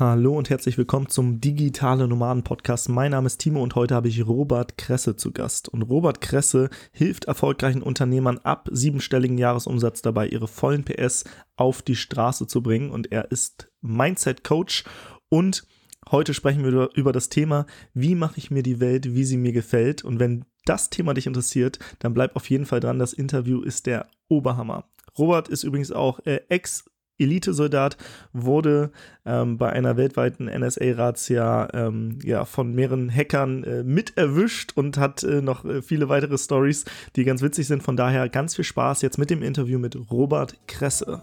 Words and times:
Hallo 0.00 0.38
und 0.38 0.48
herzlich 0.48 0.78
willkommen 0.78 1.08
zum 1.08 1.40
Digitale 1.40 2.06
Nomaden 2.06 2.44
Podcast. 2.44 2.88
Mein 2.88 3.10
Name 3.10 3.26
ist 3.26 3.38
Timo 3.38 3.60
und 3.60 3.74
heute 3.74 3.96
habe 3.96 4.06
ich 4.06 4.24
Robert 4.24 4.78
Kresse 4.78 5.16
zu 5.16 5.32
Gast. 5.32 5.68
Und 5.68 5.82
Robert 5.82 6.20
Kresse 6.20 6.70
hilft 6.92 7.24
erfolgreichen 7.24 7.82
Unternehmern 7.82 8.38
ab 8.44 8.68
siebenstelligen 8.70 9.38
Jahresumsatz 9.38 10.00
dabei, 10.00 10.28
ihre 10.28 10.46
vollen 10.46 10.84
PS 10.84 11.24
auf 11.56 11.82
die 11.82 11.96
Straße 11.96 12.46
zu 12.46 12.62
bringen. 12.62 12.92
Und 12.92 13.10
er 13.10 13.32
ist 13.32 13.72
Mindset 13.80 14.44
Coach 14.44 14.84
und 15.30 15.66
heute 16.12 16.32
sprechen 16.32 16.62
wir 16.62 16.90
über 16.94 17.10
das 17.10 17.28
Thema, 17.28 17.66
wie 17.92 18.14
mache 18.14 18.38
ich 18.38 18.52
mir 18.52 18.62
die 18.62 18.78
Welt, 18.78 19.16
wie 19.16 19.24
sie 19.24 19.36
mir 19.36 19.52
gefällt. 19.52 20.04
Und 20.04 20.20
wenn 20.20 20.44
das 20.64 20.90
Thema 20.90 21.12
dich 21.12 21.26
interessiert, 21.26 21.80
dann 21.98 22.14
bleib 22.14 22.36
auf 22.36 22.48
jeden 22.50 22.66
Fall 22.66 22.78
dran. 22.78 23.00
Das 23.00 23.14
Interview 23.14 23.62
ist 23.62 23.86
der 23.86 24.06
Oberhammer. 24.28 24.84
Robert 25.18 25.48
ist 25.48 25.64
übrigens 25.64 25.90
auch 25.90 26.20
äh, 26.24 26.42
Ex- 26.50 26.84
Elitesoldat, 27.18 27.96
wurde 28.32 28.90
ähm, 29.26 29.58
bei 29.58 29.70
einer 29.70 29.96
weltweiten 29.96 30.46
NSA-Razzia 30.46 31.68
ähm, 31.72 32.18
ja, 32.24 32.44
von 32.44 32.74
mehreren 32.74 33.14
Hackern 33.14 33.64
äh, 33.64 33.82
mit 33.82 34.16
erwischt 34.16 34.72
und 34.74 34.98
hat 34.98 35.22
äh, 35.22 35.42
noch 35.42 35.64
äh, 35.64 35.82
viele 35.82 36.08
weitere 36.08 36.38
Stories, 36.38 36.84
die 37.16 37.24
ganz 37.24 37.42
witzig 37.42 37.66
sind. 37.66 37.82
Von 37.82 37.96
daher 37.96 38.28
ganz 38.28 38.54
viel 38.54 38.64
Spaß 38.64 39.02
jetzt 39.02 39.18
mit 39.18 39.30
dem 39.30 39.42
Interview 39.42 39.78
mit 39.78 39.96
Robert 40.10 40.56
Kresse. 40.66 41.20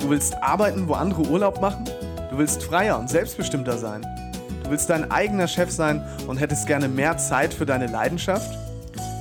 Du 0.00 0.10
willst 0.10 0.34
arbeiten, 0.42 0.88
wo 0.88 0.94
andere 0.94 1.22
Urlaub 1.22 1.60
machen? 1.60 1.84
Du 2.30 2.38
willst 2.38 2.62
freier 2.62 2.98
und 2.98 3.10
selbstbestimmter 3.10 3.76
sein? 3.76 4.02
Du 4.64 4.70
willst 4.70 4.90
dein 4.90 5.10
eigener 5.10 5.48
Chef 5.48 5.70
sein 5.70 6.04
und 6.26 6.38
hättest 6.38 6.66
gerne 6.66 6.88
mehr 6.88 7.16
Zeit 7.16 7.54
für 7.54 7.66
deine 7.66 7.86
Leidenschaft? 7.86 8.67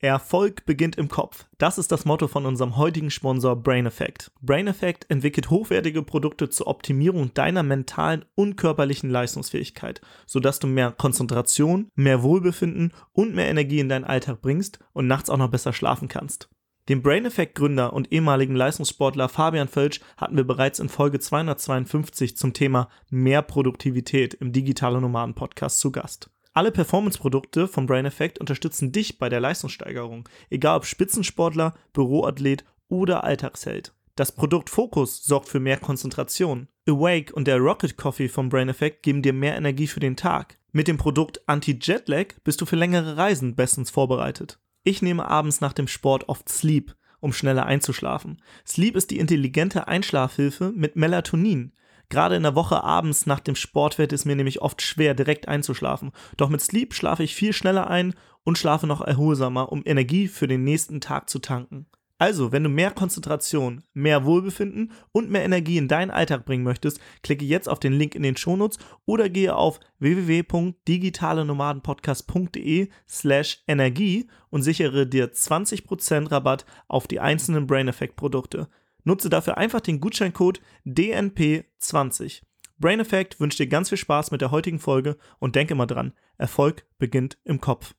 Erfolg 0.00 0.66
beginnt 0.66 0.96
im 0.96 1.08
Kopf. 1.08 1.46
Das 1.56 1.78
ist 1.78 1.90
das 1.90 2.04
Motto 2.04 2.28
von 2.28 2.44
unserem 2.44 2.76
heutigen 2.76 3.10
Sponsor 3.10 3.56
Brain 3.56 3.86
Effect. 3.86 4.30
Brain 4.42 4.66
Effect 4.66 5.10
entwickelt 5.10 5.48
hochwertige 5.48 6.02
Produkte 6.02 6.50
zur 6.50 6.66
Optimierung 6.66 7.32
deiner 7.32 7.62
mentalen 7.62 8.26
und 8.34 8.56
körperlichen 8.56 9.08
Leistungsfähigkeit, 9.08 10.02
sodass 10.26 10.58
du 10.58 10.66
mehr 10.66 10.92
Konzentration, 10.92 11.88
mehr 11.94 12.22
Wohlbefinden 12.22 12.92
und 13.12 13.34
mehr 13.34 13.48
Energie 13.48 13.80
in 13.80 13.88
deinen 13.88 14.04
Alltag 14.04 14.42
bringst 14.42 14.80
und 14.92 15.06
nachts 15.06 15.30
auch 15.30 15.38
noch 15.38 15.50
besser 15.50 15.72
schlafen 15.72 16.08
kannst. 16.08 16.50
Den 16.90 17.02
Brain 17.02 17.24
Effect 17.24 17.54
Gründer 17.54 17.94
und 17.94 18.12
ehemaligen 18.12 18.54
Leistungssportler 18.54 19.30
Fabian 19.30 19.66
Völsch 19.66 20.00
hatten 20.18 20.36
wir 20.36 20.44
bereits 20.44 20.78
in 20.78 20.90
Folge 20.90 21.18
252 21.18 22.36
zum 22.36 22.52
Thema 22.52 22.90
mehr 23.08 23.40
Produktivität 23.40 24.34
im 24.34 24.52
Digitale 24.52 25.00
Nomaden 25.00 25.34
Podcast 25.34 25.80
zu 25.80 25.90
Gast. 25.90 26.30
Alle 26.56 26.72
Performance-Produkte 26.72 27.68
vom 27.68 27.84
Brain 27.84 28.06
Effect 28.06 28.38
unterstützen 28.38 28.90
dich 28.90 29.18
bei 29.18 29.28
der 29.28 29.40
Leistungssteigerung, 29.40 30.26
egal 30.48 30.78
ob 30.78 30.86
Spitzensportler, 30.86 31.74
Büroathlet 31.92 32.64
oder 32.88 33.24
Alltagsheld. 33.24 33.92
Das 34.14 34.32
Produkt 34.32 34.70
Focus 34.70 35.22
sorgt 35.22 35.50
für 35.50 35.60
mehr 35.60 35.76
Konzentration. 35.76 36.68
Awake 36.88 37.34
und 37.34 37.46
der 37.46 37.58
Rocket 37.58 37.98
Coffee 37.98 38.30
vom 38.30 38.48
Brain 38.48 38.70
Effect 38.70 39.02
geben 39.02 39.20
dir 39.20 39.34
mehr 39.34 39.54
Energie 39.54 39.86
für 39.86 40.00
den 40.00 40.16
Tag. 40.16 40.56
Mit 40.72 40.88
dem 40.88 40.96
Produkt 40.96 41.46
Anti-Jetlag 41.46 42.28
bist 42.42 42.62
du 42.62 42.64
für 42.64 42.76
längere 42.76 43.18
Reisen 43.18 43.54
bestens 43.54 43.90
vorbereitet. 43.90 44.58
Ich 44.82 45.02
nehme 45.02 45.28
abends 45.28 45.60
nach 45.60 45.74
dem 45.74 45.88
Sport 45.88 46.30
oft 46.30 46.48
Sleep, 46.48 46.96
um 47.20 47.34
schneller 47.34 47.66
einzuschlafen. 47.66 48.40
Sleep 48.66 48.96
ist 48.96 49.10
die 49.10 49.18
intelligente 49.18 49.88
Einschlafhilfe 49.88 50.72
mit 50.74 50.96
Melatonin. 50.96 51.74
Gerade 52.08 52.36
in 52.36 52.42
der 52.42 52.54
Woche 52.54 52.84
abends 52.84 53.26
nach 53.26 53.40
dem 53.40 53.56
Sport 53.56 53.98
wird 53.98 54.12
es 54.12 54.24
mir 54.24 54.36
nämlich 54.36 54.62
oft 54.62 54.82
schwer, 54.82 55.14
direkt 55.14 55.48
einzuschlafen. 55.48 56.12
Doch 56.36 56.48
mit 56.48 56.60
Sleep 56.60 56.94
schlafe 56.94 57.22
ich 57.22 57.34
viel 57.34 57.52
schneller 57.52 57.88
ein 57.88 58.14
und 58.44 58.58
schlafe 58.58 58.86
noch 58.86 59.00
erholsamer, 59.00 59.72
um 59.72 59.82
Energie 59.84 60.28
für 60.28 60.46
den 60.46 60.64
nächsten 60.64 61.00
Tag 61.00 61.28
zu 61.28 61.40
tanken. 61.40 61.86
Also, 62.18 62.50
wenn 62.50 62.62
du 62.62 62.70
mehr 62.70 62.92
Konzentration, 62.92 63.82
mehr 63.92 64.24
Wohlbefinden 64.24 64.90
und 65.12 65.28
mehr 65.28 65.44
Energie 65.44 65.76
in 65.76 65.86
deinen 65.86 66.10
Alltag 66.10 66.46
bringen 66.46 66.64
möchtest, 66.64 66.98
klicke 67.22 67.44
jetzt 67.44 67.68
auf 67.68 67.78
den 67.78 67.92
Link 67.92 68.14
in 68.14 68.22
den 68.22 68.38
Shownotes 68.38 68.78
oder 69.04 69.28
gehe 69.28 69.54
auf 69.54 69.80
www.digitalenomadenpodcast.de 69.98 72.88
slash 73.06 73.62
Energie 73.68 74.28
und 74.48 74.62
sichere 74.62 75.06
dir 75.06 75.30
20% 75.30 76.30
Rabatt 76.30 76.64
auf 76.88 77.06
die 77.06 77.20
einzelnen 77.20 77.66
Brain 77.66 77.88
Effect 77.88 78.16
Produkte. 78.16 78.70
Nutze 79.06 79.30
dafür 79.30 79.56
einfach 79.56 79.80
den 79.80 80.00
Gutscheincode 80.00 80.60
DNP20. 80.84 82.42
Brain 82.78 82.98
Effect 82.98 83.38
wünscht 83.38 83.60
dir 83.60 83.68
ganz 83.68 83.88
viel 83.88 83.98
Spaß 83.98 84.32
mit 84.32 84.40
der 84.40 84.50
heutigen 84.50 84.80
Folge 84.80 85.16
und 85.38 85.54
denke 85.54 85.76
mal 85.76 85.86
dran, 85.86 86.12
Erfolg 86.38 86.84
beginnt 86.98 87.38
im 87.44 87.60
Kopf. 87.60 87.94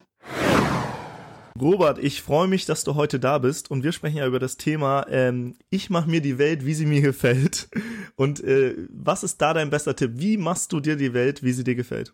Robert, 1.60 1.98
ich 1.98 2.22
freue 2.22 2.50
mich, 2.50 2.66
dass 2.66 2.84
du 2.84 2.96
heute 2.96 3.20
da 3.20 3.38
bist 3.38 3.72
und 3.72 3.84
wir 3.84 3.94
sprechen 3.94 4.18
ja 4.18 4.28
über 4.28 4.38
das 4.38 4.58
Thema 4.58 5.08
ähm, 5.10 5.56
Ich 5.70 5.90
mache 5.90 6.10
mir 6.10 6.22
die 6.22 6.38
Welt, 6.38 6.66
wie 6.66 6.74
sie 6.74 6.86
mir 6.86 7.02
gefällt. 7.02 7.70
Und 8.16 8.44
äh, 8.44 8.76
was 8.90 9.24
ist 9.24 9.42
da 9.42 9.54
dein 9.54 9.70
bester 9.70 9.96
Tipp? 9.96 10.12
Wie 10.16 10.38
machst 10.38 10.74
du 10.74 10.82
dir 10.82 10.98
die 10.98 11.14
Welt, 11.14 11.42
wie 11.42 11.54
sie 11.54 11.64
dir 11.64 11.76
gefällt? 11.76 12.14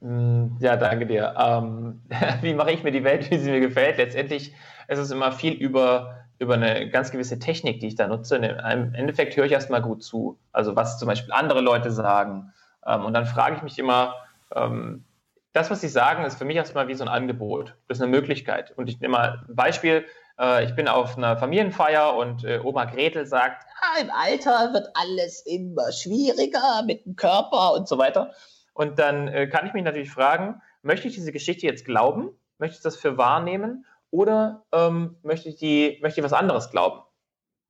Mm, 0.00 0.56
ja, 0.60 0.76
danke 0.76 1.06
dir. 1.06 1.34
Ähm, 1.38 2.02
wie 2.42 2.54
mache 2.54 2.72
ich 2.72 2.82
mir 2.82 2.92
die 2.92 3.04
Welt, 3.04 3.30
wie 3.30 3.38
sie 3.38 3.50
mir 3.50 3.60
gefällt? 3.60 3.98
Letztendlich 3.98 4.54
ist 4.88 4.98
es 4.98 5.10
immer 5.10 5.32
viel 5.32 5.52
über 5.52 6.26
über 6.38 6.54
eine 6.54 6.90
ganz 6.90 7.10
gewisse 7.10 7.38
Technik, 7.38 7.80
die 7.80 7.88
ich 7.88 7.94
da 7.94 8.08
nutze. 8.08 8.36
Im 8.36 8.94
Endeffekt 8.94 9.36
höre 9.36 9.46
ich 9.46 9.52
erstmal 9.52 9.80
gut 9.80 10.04
zu. 10.04 10.38
Also 10.52 10.76
was 10.76 10.98
zum 10.98 11.08
Beispiel 11.08 11.32
andere 11.32 11.60
Leute 11.60 11.90
sagen. 11.90 12.52
Ähm, 12.86 13.04
und 13.04 13.14
dann 13.14 13.26
frage 13.26 13.56
ich 13.56 13.62
mich 13.62 13.78
immer, 13.78 14.14
ähm, 14.54 15.04
das, 15.52 15.70
was 15.70 15.80
sie 15.80 15.88
sagen, 15.88 16.24
ist 16.24 16.36
für 16.36 16.44
mich 16.44 16.56
erstmal 16.56 16.88
wie 16.88 16.94
so 16.94 17.04
ein 17.04 17.08
Angebot. 17.08 17.74
Das 17.88 17.98
ist 17.98 18.02
eine 18.02 18.10
Möglichkeit. 18.10 18.72
Und 18.76 18.88
ich 18.90 19.00
nehme 19.00 19.12
mal 19.12 19.44
ein 19.48 19.56
Beispiel. 19.56 20.04
Äh, 20.38 20.64
ich 20.64 20.74
bin 20.74 20.88
auf 20.88 21.16
einer 21.16 21.38
Familienfeier 21.38 22.14
und 22.14 22.44
äh, 22.44 22.60
Oma 22.62 22.84
Gretel 22.84 23.26
sagt, 23.26 23.66
ah, 23.80 23.98
im 24.00 24.10
Alter 24.10 24.74
wird 24.74 24.88
alles 24.92 25.40
immer 25.46 25.90
schwieriger 25.92 26.82
mit 26.84 27.06
dem 27.06 27.16
Körper 27.16 27.72
und 27.72 27.88
so 27.88 27.96
weiter. 27.96 28.32
Und 28.76 28.98
dann 28.98 29.28
äh, 29.28 29.46
kann 29.46 29.66
ich 29.66 29.72
mich 29.72 29.84
natürlich 29.84 30.10
fragen, 30.10 30.60
möchte 30.82 31.08
ich 31.08 31.14
diese 31.14 31.32
Geschichte 31.32 31.66
jetzt 31.66 31.84
glauben? 31.84 32.30
Möchte 32.58 32.76
ich 32.76 32.82
das 32.82 32.96
für 32.96 33.18
wahrnehmen? 33.18 33.84
oder 34.10 34.64
ähm, 34.72 35.16
möchte, 35.22 35.48
ich 35.48 35.56
die, 35.56 35.98
möchte 36.00 36.20
ich 36.20 36.24
was 36.24 36.32
anderes 36.32 36.70
glauben? 36.70 37.02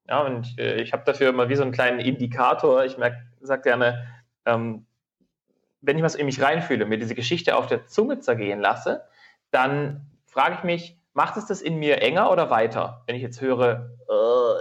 Ja, 0.09 0.21
und 0.21 0.59
äh, 0.59 0.81
ich 0.81 0.93
habe 0.93 1.05
dafür 1.05 1.31
immer 1.31 1.49
wie 1.49 1.57
so 1.57 1.63
einen 1.63 1.73
kleinen 1.73 1.99
Indikator. 1.99 2.85
Ich 2.85 2.97
sage 3.41 3.63
gerne, 3.63 4.07
ähm, 4.45 4.87
wenn 5.81 5.97
ich 5.97 6.05
was 6.05 6.15
in 6.15 6.27
mich 6.27 6.41
reinfühle, 6.41 6.87
mir 6.87 6.99
diese 6.99 7.15
Geschichte 7.15 7.57
auf 7.57 7.67
der 7.67 7.87
Zunge 7.87 8.21
zergehen 8.21 8.61
lasse, 8.61 9.03
dann 9.51 10.07
frage 10.27 10.57
ich 10.59 10.63
mich, 10.63 10.99
macht 11.13 11.37
es 11.37 11.47
das 11.47 11.63
in 11.63 11.77
mir 11.79 12.03
enger 12.03 12.31
oder 12.31 12.51
weiter? 12.51 13.03
Wenn 13.07 13.17
ich 13.17 13.23
jetzt 13.23 13.41
höre, 13.41 13.91
oh, 14.07 14.55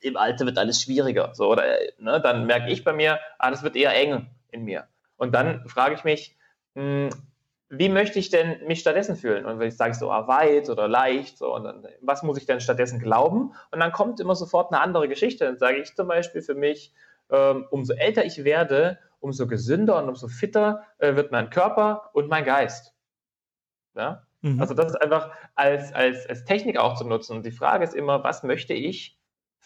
im 0.00 0.16
Alter 0.16 0.46
wird 0.46 0.56
alles 0.56 0.80
schwieriger, 0.80 1.34
so, 1.34 1.50
oder, 1.50 1.64
ne, 1.98 2.20
dann 2.20 2.46
merke 2.46 2.70
ich 2.70 2.84
bei 2.84 2.92
mir, 2.92 3.18
ah, 3.38 3.50
das 3.50 3.62
wird 3.62 3.76
eher 3.76 3.94
eng 3.94 4.30
in 4.50 4.64
mir. 4.64 4.86
Und 5.16 5.34
dann 5.34 5.66
frage 5.68 5.94
ich 5.94 6.04
mich, 6.04 6.36
mh, 6.74 6.82
hm, 6.82 7.10
wie 7.68 7.88
möchte 7.88 8.18
ich 8.18 8.30
denn 8.30 8.64
mich 8.66 8.80
stattdessen 8.80 9.16
fühlen? 9.16 9.44
Und 9.44 9.58
wenn 9.58 9.68
ich 9.68 9.76
sage 9.76 9.94
so 9.94 10.10
ah, 10.10 10.28
weit 10.28 10.70
oder 10.70 10.86
leicht, 10.86 11.38
so, 11.38 11.54
und 11.54 11.64
dann, 11.64 11.86
was 12.00 12.22
muss 12.22 12.38
ich 12.38 12.46
denn 12.46 12.60
stattdessen 12.60 13.00
glauben? 13.00 13.54
Und 13.72 13.80
dann 13.80 13.90
kommt 13.90 14.20
immer 14.20 14.36
sofort 14.36 14.72
eine 14.72 14.80
andere 14.80 15.08
Geschichte. 15.08 15.44
Dann 15.44 15.58
sage 15.58 15.78
ich 15.78 15.94
zum 15.94 16.06
Beispiel 16.06 16.42
für 16.42 16.54
mich, 16.54 16.92
ähm, 17.30 17.66
umso 17.70 17.94
älter 17.94 18.24
ich 18.24 18.44
werde, 18.44 18.98
umso 19.18 19.48
gesünder 19.48 20.00
und 20.00 20.08
umso 20.08 20.28
fitter 20.28 20.84
äh, 20.98 21.16
wird 21.16 21.32
mein 21.32 21.50
Körper 21.50 22.10
und 22.12 22.28
mein 22.28 22.44
Geist. 22.44 22.94
Ja? 23.96 24.26
Mhm. 24.42 24.60
Also 24.60 24.74
das 24.74 24.86
ist 24.86 25.02
einfach 25.02 25.32
als, 25.56 25.92
als, 25.92 26.28
als 26.28 26.44
Technik 26.44 26.78
auch 26.78 26.94
zu 26.94 27.04
nutzen. 27.04 27.36
Und 27.36 27.46
die 27.46 27.50
Frage 27.50 27.82
ist 27.82 27.94
immer, 27.94 28.22
was 28.22 28.44
möchte 28.44 28.74
ich 28.74 29.15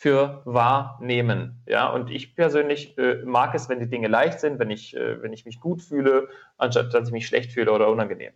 für 0.00 0.40
wahrnehmen. 0.46 1.62
Ja, 1.66 1.90
und 1.90 2.10
ich 2.10 2.34
persönlich 2.34 2.96
äh, 2.96 3.22
mag 3.22 3.54
es, 3.54 3.68
wenn 3.68 3.80
die 3.80 3.86
Dinge 3.86 4.08
leicht 4.08 4.40
sind, 4.40 4.58
wenn 4.58 4.70
ich, 4.70 4.96
äh, 4.96 5.20
wenn 5.20 5.34
ich 5.34 5.44
mich 5.44 5.60
gut 5.60 5.82
fühle, 5.82 6.28
anstatt 6.56 6.94
dass 6.94 7.08
ich 7.08 7.12
mich 7.12 7.26
schlecht 7.26 7.52
fühle 7.52 7.70
oder 7.70 7.90
unangenehm. 7.90 8.32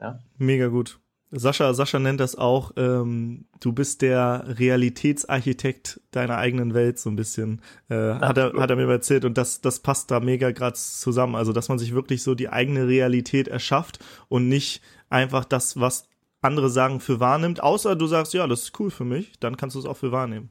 Ja? 0.00 0.18
Mega 0.38 0.68
gut. 0.68 0.98
Sascha, 1.30 1.74
Sascha 1.74 1.98
nennt 1.98 2.20
das 2.20 2.36
auch, 2.36 2.72
ähm, 2.78 3.44
du 3.60 3.74
bist 3.74 4.00
der 4.00 4.44
Realitätsarchitekt 4.46 6.00
deiner 6.10 6.38
eigenen 6.38 6.72
Welt 6.72 6.98
so 6.98 7.10
ein 7.10 7.16
bisschen, 7.16 7.60
äh, 7.90 8.14
hat, 8.14 8.38
er, 8.38 8.54
hat 8.54 8.70
er 8.70 8.76
mir 8.76 8.88
erzählt 8.88 9.26
und 9.26 9.36
das, 9.36 9.60
das 9.60 9.80
passt 9.80 10.10
da 10.10 10.20
mega 10.20 10.52
grad 10.52 10.78
zusammen. 10.78 11.34
Also, 11.34 11.52
dass 11.52 11.68
man 11.68 11.78
sich 11.78 11.92
wirklich 11.92 12.22
so 12.22 12.34
die 12.34 12.48
eigene 12.48 12.88
Realität 12.88 13.46
erschafft 13.48 13.98
und 14.28 14.48
nicht 14.48 14.80
einfach 15.10 15.44
das, 15.44 15.78
was 15.78 16.08
andere 16.40 16.70
sagen, 16.70 16.98
für 17.00 17.20
wahrnimmt, 17.20 17.62
außer 17.62 17.94
du 17.94 18.06
sagst, 18.06 18.32
ja, 18.32 18.46
das 18.46 18.62
ist 18.62 18.80
cool 18.80 18.90
für 18.90 19.04
mich, 19.04 19.38
dann 19.38 19.58
kannst 19.58 19.76
du 19.76 19.80
es 19.80 19.84
auch 19.84 19.98
für 19.98 20.10
wahrnehmen. 20.10 20.48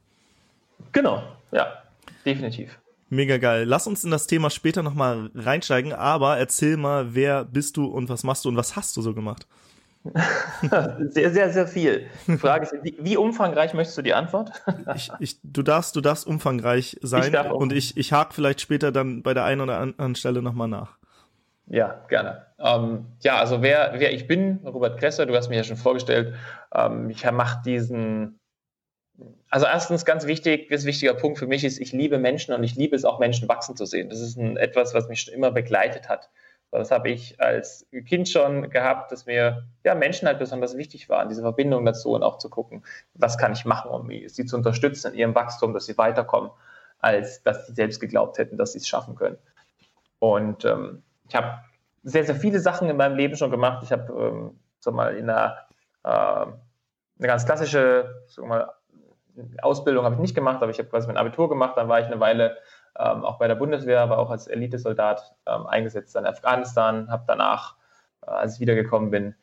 Genau, 0.92 1.24
ja, 1.52 1.68
definitiv. 2.26 2.80
Mega 3.10 3.38
geil. 3.38 3.66
Lass 3.66 3.86
uns 3.86 4.04
in 4.04 4.12
das 4.12 4.26
Thema 4.26 4.50
später 4.50 4.82
nochmal 4.82 5.30
reinsteigen, 5.36 5.94
aber 5.94 6.38
erzähl 6.38 6.78
mal, 6.78 7.14
wer 7.14 7.46
bist 7.46 7.78
du 7.78 7.86
und 7.86 8.10
was 8.10 8.24
machst 8.24 8.46
du 8.46 8.50
und 8.50 8.58
was 8.58 8.76
hast 8.76 8.98
du 8.98 9.02
so 9.02 9.14
gemacht? 9.14 9.48
sehr, 11.10 11.32
sehr, 11.32 11.50
sehr 11.52 11.68
viel. 11.68 12.08
Die 12.28 12.38
Frage 12.38 12.66
ist, 12.66 12.84
wie, 12.84 12.98
wie 13.00 13.16
umfangreich 13.16 13.74
möchtest 13.74 13.98
du 13.98 14.02
die 14.02 14.14
Antwort? 14.14 14.52
ich, 14.96 15.12
ich, 15.20 15.40
du 15.44 15.62
darfst, 15.62 15.96
du 15.96 16.02
darfst 16.02 16.28
umfangreich 16.28 16.98
sein 17.02 17.26
ich 17.26 17.32
darf 17.32 17.52
und 17.52 17.72
ich, 17.72 17.96
ich 17.96 18.12
hake 18.12 18.34
vielleicht 18.34 18.60
später 18.60 18.92
dann 18.92 19.24
bei 19.24 19.34
der 19.34 19.46
einen 19.46 19.62
oder 19.62 19.78
anderen 19.78 20.16
Stelle 20.16 20.42
nochmal 20.42 20.68
nach. 20.68 20.98
Ja, 21.68 22.04
gerne. 22.10 22.48
Ähm, 22.60 23.06
ja, 23.22 23.38
also 23.38 23.62
wer, 23.62 23.94
wer 23.96 24.14
ich 24.14 24.28
bin, 24.28 24.60
Robert 24.66 25.00
Kresser, 25.00 25.26
du 25.26 25.36
hast 25.36 25.48
mich 25.48 25.58
ja 25.58 25.64
schon 25.64 25.78
vorgestellt. 25.78 26.34
Ähm, 26.74 27.10
ich 27.10 27.30
mache 27.32 27.62
diesen, 27.64 28.40
also 29.50 29.66
erstens 29.66 30.06
ganz 30.06 30.26
wichtig, 30.26 30.72
ein 30.72 30.84
wichtiger 30.84 31.14
Punkt 31.14 31.38
für 31.38 31.48
mich 31.48 31.64
ist, 31.64 31.80
ich 31.80 31.92
liebe 31.92 32.18
Menschen 32.18 32.54
und 32.54 32.64
ich 32.64 32.76
liebe 32.76 32.96
es 32.96 33.06
auch, 33.06 33.20
Menschen 33.20 33.48
wachsen 33.48 33.76
zu 33.76 33.86
sehen. 33.86 34.10
Das 34.10 34.20
ist 34.20 34.38
ein, 34.38 34.58
etwas, 34.58 34.94
was 34.94 35.08
mich 35.08 35.22
schon 35.22 35.34
immer 35.34 35.52
begleitet 35.52 36.10
hat. 36.10 36.30
Das 36.72 36.90
habe 36.90 37.12
ich 37.12 37.40
als 37.40 37.86
Kind 38.08 38.28
schon 38.28 38.72
gehabt, 38.72 39.12
dass 39.12 39.28
mir 39.28 39.68
ja, 39.84 39.94
Menschen 39.94 40.28
halt 40.28 40.40
besonders 40.40 40.76
wichtig 40.76 41.08
waren, 41.08 41.30
diese 41.30 41.44
Verbindung 41.44 41.86
dazu 41.86 42.14
und 42.14 42.24
auch 42.24 42.40
zu 42.40 42.50
gucken, 42.50 42.84
was 43.14 43.38
kann 43.38 43.54
ich 43.54 43.64
machen, 43.64 43.92
um 43.92 44.10
sie 44.28 44.46
zu 44.46 44.56
unterstützen 44.56 45.14
in 45.14 45.20
ihrem 45.20 45.36
Wachstum, 45.36 45.74
dass 45.74 45.86
sie 45.86 46.00
weiterkommen, 46.00 46.50
als 46.98 47.44
dass 47.44 47.68
sie 47.68 47.74
selbst 47.74 48.00
geglaubt 48.00 48.40
hätten, 48.40 48.58
dass 48.58 48.72
sie 48.72 48.80
es 48.80 48.88
schaffen 48.88 49.14
können. 49.14 49.38
Und 50.18 50.66
ähm, 50.66 51.04
ich 51.30 51.36
habe 51.36 51.60
sehr, 52.02 52.24
sehr 52.24 52.36
viele 52.36 52.60
Sachen 52.60 52.90
in 52.90 52.98
meinem 52.98 53.18
Leben 53.18 53.36
schon 53.36 53.52
gemacht. 53.52 53.84
Ich 53.84 53.92
habe 53.92 54.12
ähm, 54.12 54.60
so 54.80 54.92
mal 54.92 55.16
in 55.16 55.30
einer 55.30 55.58
äh, 56.04 56.48
eine 57.20 57.28
ganz 57.28 57.46
klassische 57.46 58.24
so 58.28 58.46
mal, 58.46 58.72
Ausbildung 59.62 60.06
habe 60.06 60.16
ich 60.16 60.22
nicht 60.22 60.36
gemacht, 60.36 60.62
aber 60.62 60.72
ich 60.72 60.80
habe 60.80 60.90
quasi 60.90 61.08
mein 61.08 61.18
Abitur 61.18 61.50
gemacht. 61.50 61.78
Dann 61.78 61.90
war 61.90 62.00
ich 62.00 62.08
eine 62.08 62.20
Weile 62.20 62.58
ähm, 62.98 63.24
auch 63.24 63.40
bei 63.40 63.48
der 63.48 63.56
Bundeswehr, 63.56 64.02
aber 64.02 64.18
auch 64.18 64.30
als 64.30 64.48
Elitesoldat 64.48 65.36
ähm, 65.48 65.66
eingesetzt 65.68 66.16
in 66.16 66.26
Afghanistan. 66.26 67.10
Habe 67.10 67.24
danach, 67.28 67.76
äh, 68.22 68.30
als 68.30 68.56
ich 68.56 68.60
wiedergekommen 68.60 69.12
bin, 69.12 69.36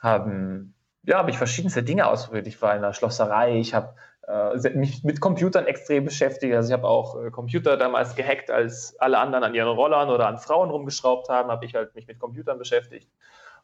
haben 0.00 0.74
ja, 1.06 1.18
habe 1.18 1.30
ich 1.30 1.38
verschiedenste 1.38 1.82
Dinge 1.82 2.08
ausprobiert. 2.08 2.46
Ich 2.48 2.60
war 2.60 2.72
in 2.72 2.78
einer 2.78 2.92
Schlosserei, 2.92 3.58
ich 3.58 3.74
habe 3.74 3.94
äh, 4.26 4.70
mich 4.70 5.04
mit 5.04 5.20
Computern 5.20 5.66
extrem 5.66 6.04
beschäftigt. 6.04 6.54
Also 6.54 6.68
ich 6.68 6.72
habe 6.72 6.88
auch 6.88 7.22
äh, 7.22 7.30
Computer 7.30 7.76
damals 7.76 8.16
gehackt, 8.16 8.50
als 8.50 8.98
alle 8.98 9.18
anderen 9.18 9.44
an 9.44 9.54
ihren 9.54 9.68
Rollern 9.68 10.10
oder 10.10 10.26
an 10.26 10.38
Frauen 10.38 10.70
rumgeschraubt 10.70 11.28
haben, 11.28 11.50
habe 11.50 11.64
ich 11.64 11.74
halt 11.74 11.94
mich 11.94 12.08
mit 12.08 12.18
Computern 12.18 12.58
beschäftigt 12.58 13.08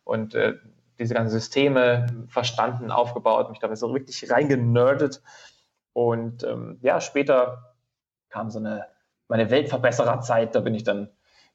und 0.04 0.34
äh, 0.34 0.54
diese 0.98 1.14
ganzen 1.14 1.32
Systeme 1.32 2.06
verstanden, 2.28 2.92
aufgebaut, 2.92 3.50
mich 3.50 3.58
da 3.58 3.74
so 3.74 3.92
wirklich 3.92 4.30
reingenerdet. 4.30 5.20
Und 5.92 6.44
ähm, 6.44 6.78
ja, 6.82 7.00
später 7.00 7.74
kam 8.30 8.50
so 8.50 8.58
eine 8.58 8.86
meine 9.32 9.50
Weltverbessererzeit, 9.50 10.54
da 10.54 10.60
bin 10.60 10.74
ich 10.74 10.84
dann, 10.84 11.08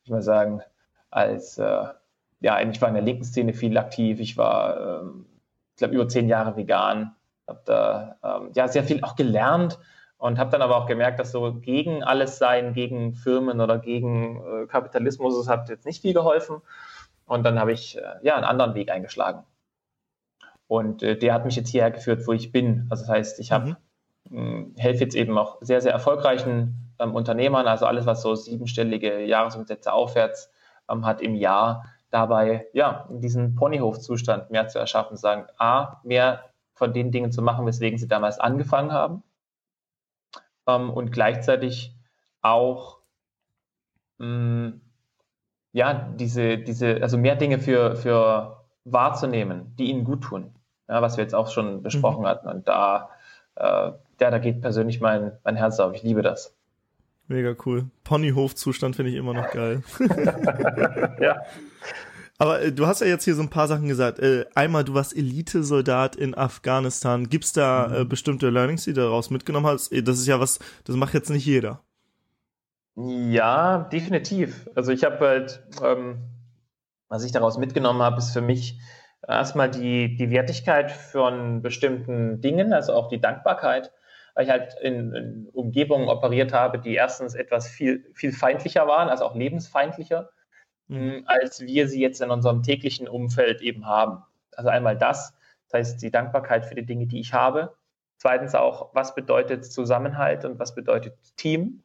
ich 0.04 0.10
mal 0.10 0.24
sagen, 0.24 0.64
als 1.12 1.60
äh, 1.60 1.84
ja, 2.40 2.60
ich 2.60 2.82
war 2.82 2.90
in 2.90 2.96
der 2.96 3.04
linken 3.04 3.24
Szene 3.24 3.54
viel 3.54 3.78
aktiv. 3.78 4.20
Ich 4.20 4.36
war, 4.36 5.02
ähm, 5.02 5.28
ich 5.74 5.78
glaube, 5.78 5.94
über 5.94 6.08
zehn 6.08 6.28
Jahre 6.28 6.56
vegan, 6.58 7.16
habe 7.48 7.62
da 7.66 8.16
ähm, 8.24 8.50
ja 8.56 8.68
sehr 8.68 8.84
viel 8.84 9.04
auch 9.04 9.16
gelernt 9.16 9.78
und 10.18 10.40
habe 10.40 10.50
dann 10.50 10.64
aber 10.64 10.76
auch 10.76 10.88
gemerkt, 10.88 11.20
dass 11.20 11.32
so 11.32 11.54
gegen 11.54 12.04
alles 12.04 12.40
sein, 12.40 12.74
gegen 12.74 13.14
Firmen 13.14 13.62
oder 13.62 13.78
gegen 13.78 14.42
äh, 14.42 14.66
Kapitalismus, 14.66 15.38
es 15.38 15.48
hat 15.48 15.70
jetzt 15.70 15.86
nicht 15.86 16.02
viel 16.02 16.16
geholfen. 16.16 16.64
Und 17.28 17.44
dann 17.44 17.60
habe 17.60 17.74
ich 17.74 17.98
äh, 17.98 18.02
ja 18.24 18.36
einen 18.36 18.46
anderen 18.46 18.74
Weg 18.74 18.90
eingeschlagen. 18.90 19.44
Und 20.68 21.04
äh, 21.04 21.16
der 21.16 21.36
hat 21.36 21.46
mich 21.46 21.56
jetzt 21.56 21.70
hierher 21.70 21.92
geführt, 21.92 22.26
wo 22.26 22.34
ich 22.34 22.52
bin. 22.52 22.88
Also 22.90 23.04
das 23.04 23.10
heißt, 23.12 23.40
ich 23.40 23.52
habe 23.52 23.68
mhm. 23.68 23.76
Helfe 24.78 25.04
jetzt 25.04 25.16
eben 25.16 25.38
auch 25.38 25.58
sehr, 25.62 25.82
sehr 25.82 25.94
erfolgreichen 25.94 26.94
ähm, 27.00 27.16
Unternehmern, 27.16 27.68
also 27.68 27.86
alles, 27.86 28.06
was 28.06 28.22
so 28.22 28.36
siebenstellige 28.36 29.24
Jahresumsätze 29.24 29.92
aufwärts 29.92 30.52
ähm, 30.90 31.06
hat 31.06 31.22
im 31.22 31.36
Jahr, 31.36 31.86
dabei 32.10 32.68
ja 32.74 33.08
diesen 33.10 33.56
Ponyhof-Zustand 33.56 34.50
mehr 34.50 34.68
zu 34.68 34.80
erschaffen, 34.80 35.18
sagen, 35.18 35.46
a, 35.58 36.00
mehr 36.04 36.46
von 36.74 36.94
den 36.94 37.12
Dingen 37.12 37.32
zu 37.32 37.42
machen, 37.42 37.66
weswegen 37.66 37.98
sie 37.98 38.08
damals 38.08 38.40
angefangen 38.40 38.92
haben. 38.92 39.24
Ähm, 40.68 40.90
und 40.90 41.12
gleichzeitig 41.12 41.96
auch 42.42 43.00
mh, 44.20 44.74
ja, 45.74 45.94
diese, 45.94 46.58
diese, 46.58 47.02
also 47.02 47.18
mehr 47.18 47.36
Dinge 47.36 47.60
für, 47.60 47.96
für 47.96 48.66
wahrzunehmen, 48.84 49.76
die 49.78 49.90
ihnen 49.90 50.06
gut 50.06 50.24
tun. 50.24 50.56
Ja, 50.88 51.02
was 51.02 51.18
wir 51.18 51.24
jetzt 51.24 51.36
auch 51.36 51.50
schon 51.50 51.84
besprochen 51.84 52.22
mhm. 52.22 52.28
hatten. 52.28 52.48
Und 52.48 52.68
da, 52.68 53.10
äh, 53.56 53.92
ja, 54.20 54.32
da 54.32 54.38
geht 54.40 54.62
persönlich 54.62 55.00
mein, 55.00 55.34
mein 55.44 55.56
Herz 55.56 55.80
auf. 55.80 55.94
Ich 55.94 56.04
liebe 56.04 56.22
das. 56.22 56.56
Mega 57.28 57.56
cool. 57.66 57.90
Ponyhof-Zustand 58.04 58.96
finde 58.96 59.12
ich 59.12 59.18
immer 59.18 59.34
noch 59.34 59.52
geil. 59.52 59.84
ja. 61.20 61.42
Aber 62.38 62.62
äh, 62.62 62.72
du 62.72 62.88
hast 62.88 63.02
ja 63.02 63.08
jetzt 63.08 63.26
hier 63.26 63.36
so 63.36 63.42
ein 63.42 63.50
paar 63.50 63.68
Sachen 63.68 63.88
gesagt. 63.88 64.20
Äh, 64.20 64.46
einmal, 64.56 64.84
du 64.84 64.94
warst 64.94 65.16
Elite-Soldat 65.16 66.16
in 66.16 66.36
Afghanistan. 66.36 67.28
Gibt's 67.28 67.52
da 67.52 67.88
äh, 67.94 68.04
mhm. 68.04 68.10
bestimmte 68.10 68.50
Learnings, 68.50 68.86
die 68.86 68.94
du 68.94 69.02
daraus 69.02 69.30
mitgenommen 69.30 69.68
hast? 69.68 69.92
Äh, 69.92 70.04
das 70.04 70.20
ist 70.20 70.28
ja 70.28 70.40
was, 70.40 70.60
das 70.86 70.96
macht 70.96 71.14
jetzt 71.14 71.30
nicht 71.30 71.46
jeder. 71.46 71.82
Ja, 72.96 73.80
definitiv. 73.92 74.70
Also 74.76 74.92
ich 74.92 75.04
habe 75.04 75.20
halt, 75.20 75.64
ähm, 75.84 76.20
was 77.10 77.24
ich 77.24 77.32
daraus 77.32 77.58
mitgenommen 77.58 78.02
habe, 78.02 78.18
ist 78.18 78.32
für 78.32 78.42
mich 78.42 78.80
erstmal 79.28 79.70
die, 79.70 80.16
die 80.16 80.32
Wertigkeit 80.32 80.92
von 80.92 81.62
bestimmten 81.62 82.42
Dingen, 82.42 82.74
also 82.74 82.94
auch 82.94 83.10
die 83.10 83.22
Dankbarkeit, 83.22 83.92
weil 84.38 84.46
ich 84.46 84.52
halt 84.52 84.76
in, 84.82 85.16
in 85.16 85.50
Umgebungen 85.52 86.10
operiert 86.10 86.54
habe, 86.54 86.78
die 86.78 86.94
erstens 86.94 87.34
etwas 87.34 87.68
viel, 87.68 88.06
viel 88.14 88.32
feindlicher 88.32 88.86
waren, 88.86 89.10
also 89.10 89.26
auch 89.26 89.34
lebensfeindlicher 89.34 90.30
Mhm. 90.88 91.24
als 91.26 91.60
wir 91.62 91.88
sie 91.88 92.02
jetzt 92.02 92.22
in 92.22 92.30
unserem 92.30 92.64
täglichen 92.64 93.08
Umfeld 93.08 93.62
eben 93.62 93.86
haben. 93.86 94.24
Also 94.56 94.70
einmal 94.70 94.98
das, 94.98 95.34
das 95.66 95.80
heißt 95.80 96.02
die 96.02 96.12
Dankbarkeit 96.12 96.66
für 96.66 96.76
die 96.76 96.86
Dinge, 96.86 97.08
die 97.08 97.20
ich 97.20 97.34
habe. 97.34 97.76
Zweitens 98.18 98.56
auch, 98.56 98.94
was 98.94 99.14
bedeutet 99.14 99.66
Zusammenhalt 99.66 100.46
und 100.46 100.60
was 100.60 100.74
bedeutet 100.74 101.16
Team? 101.36 101.84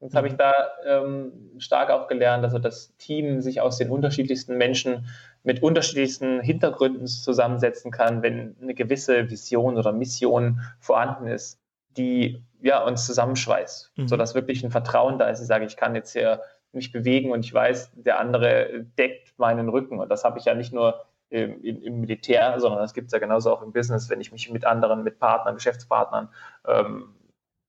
Jetzt 0.00 0.16
habe 0.16 0.26
ich 0.26 0.32
mhm. 0.32 0.38
da 0.38 0.54
ähm, 0.84 1.32
stark 1.58 1.90
auch 1.90 2.08
gelernt, 2.08 2.42
also 2.42 2.58
das 2.58 2.96
Team 2.96 3.40
sich 3.40 3.60
aus 3.60 3.78
den 3.78 3.88
unterschiedlichsten 3.88 4.58
Menschen 4.58 5.06
mit 5.44 5.62
unterschiedlichsten 5.62 6.40
Hintergründen 6.40 7.06
zusammensetzen 7.06 7.92
kann, 7.92 8.22
wenn 8.22 8.56
eine 8.60 8.74
gewisse 8.74 9.30
Vision 9.30 9.76
oder 9.76 9.92
Mission 9.92 10.60
vorhanden 10.80 11.28
ist, 11.28 11.61
die 11.96 12.42
ja 12.60 12.84
uns 12.84 13.06
zusammenschweißt, 13.06 13.92
mhm. 13.96 14.08
sodass 14.08 14.34
wirklich 14.34 14.64
ein 14.64 14.70
Vertrauen 14.70 15.18
da 15.18 15.28
ist. 15.28 15.40
Ich 15.40 15.46
sage, 15.46 15.64
ich 15.64 15.76
kann 15.76 15.94
jetzt 15.94 16.12
hier 16.12 16.42
mich 16.72 16.92
bewegen 16.92 17.32
und 17.32 17.44
ich 17.44 17.52
weiß, 17.52 17.92
der 17.94 18.18
andere 18.18 18.84
deckt 18.98 19.38
meinen 19.38 19.68
Rücken. 19.68 20.00
Und 20.00 20.08
das 20.08 20.24
habe 20.24 20.38
ich 20.38 20.46
ja 20.46 20.54
nicht 20.54 20.72
nur 20.72 21.04
im, 21.28 21.62
im 21.62 22.00
Militär, 22.00 22.58
sondern 22.60 22.80
das 22.80 22.94
gibt 22.94 23.06
es 23.06 23.12
ja 23.12 23.18
genauso 23.18 23.52
auch 23.52 23.62
im 23.62 23.72
Business, 23.72 24.10
wenn 24.10 24.20
ich 24.20 24.32
mich 24.32 24.50
mit 24.50 24.64
anderen, 24.64 25.02
mit 25.02 25.18
Partnern, 25.18 25.54
Geschäftspartnern 25.54 26.28
ähm, 26.66 27.14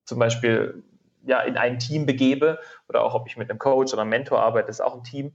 zum 0.06 0.20
Beispiel 0.20 0.84
ja, 1.26 1.40
in 1.42 1.58
ein 1.58 1.80
Team 1.80 2.06
begebe 2.06 2.60
oder 2.90 3.04
auch 3.04 3.14
ob 3.14 3.28
ich 3.28 3.38
mit 3.38 3.50
einem 3.50 3.60
Coach 3.60 3.94
oder 3.94 4.02
einem 4.02 4.10
Mentor 4.10 4.42
arbeite, 4.42 4.70
ist 4.70 4.82
auch 4.82 4.96
ein 4.96 5.04
Team 5.04 5.34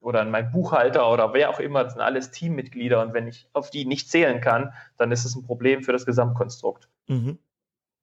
oder 0.00 0.24
mein 0.24 0.52
Buchhalter 0.52 1.10
oder 1.10 1.32
wer 1.34 1.50
auch 1.50 1.58
immer, 1.58 1.82
das 1.82 1.94
sind 1.94 2.02
alles 2.02 2.30
Teammitglieder 2.30 3.00
und 3.02 3.14
wenn 3.14 3.26
ich 3.26 3.48
auf 3.52 3.70
die 3.70 3.84
nicht 3.86 4.08
zählen 4.10 4.40
kann, 4.40 4.72
dann 4.96 5.10
ist 5.10 5.24
es 5.24 5.34
ein 5.34 5.44
Problem 5.44 5.82
für 5.82 5.92
das 5.92 6.06
Gesamtkonstrukt. 6.06 6.88
Mhm. 7.08 7.38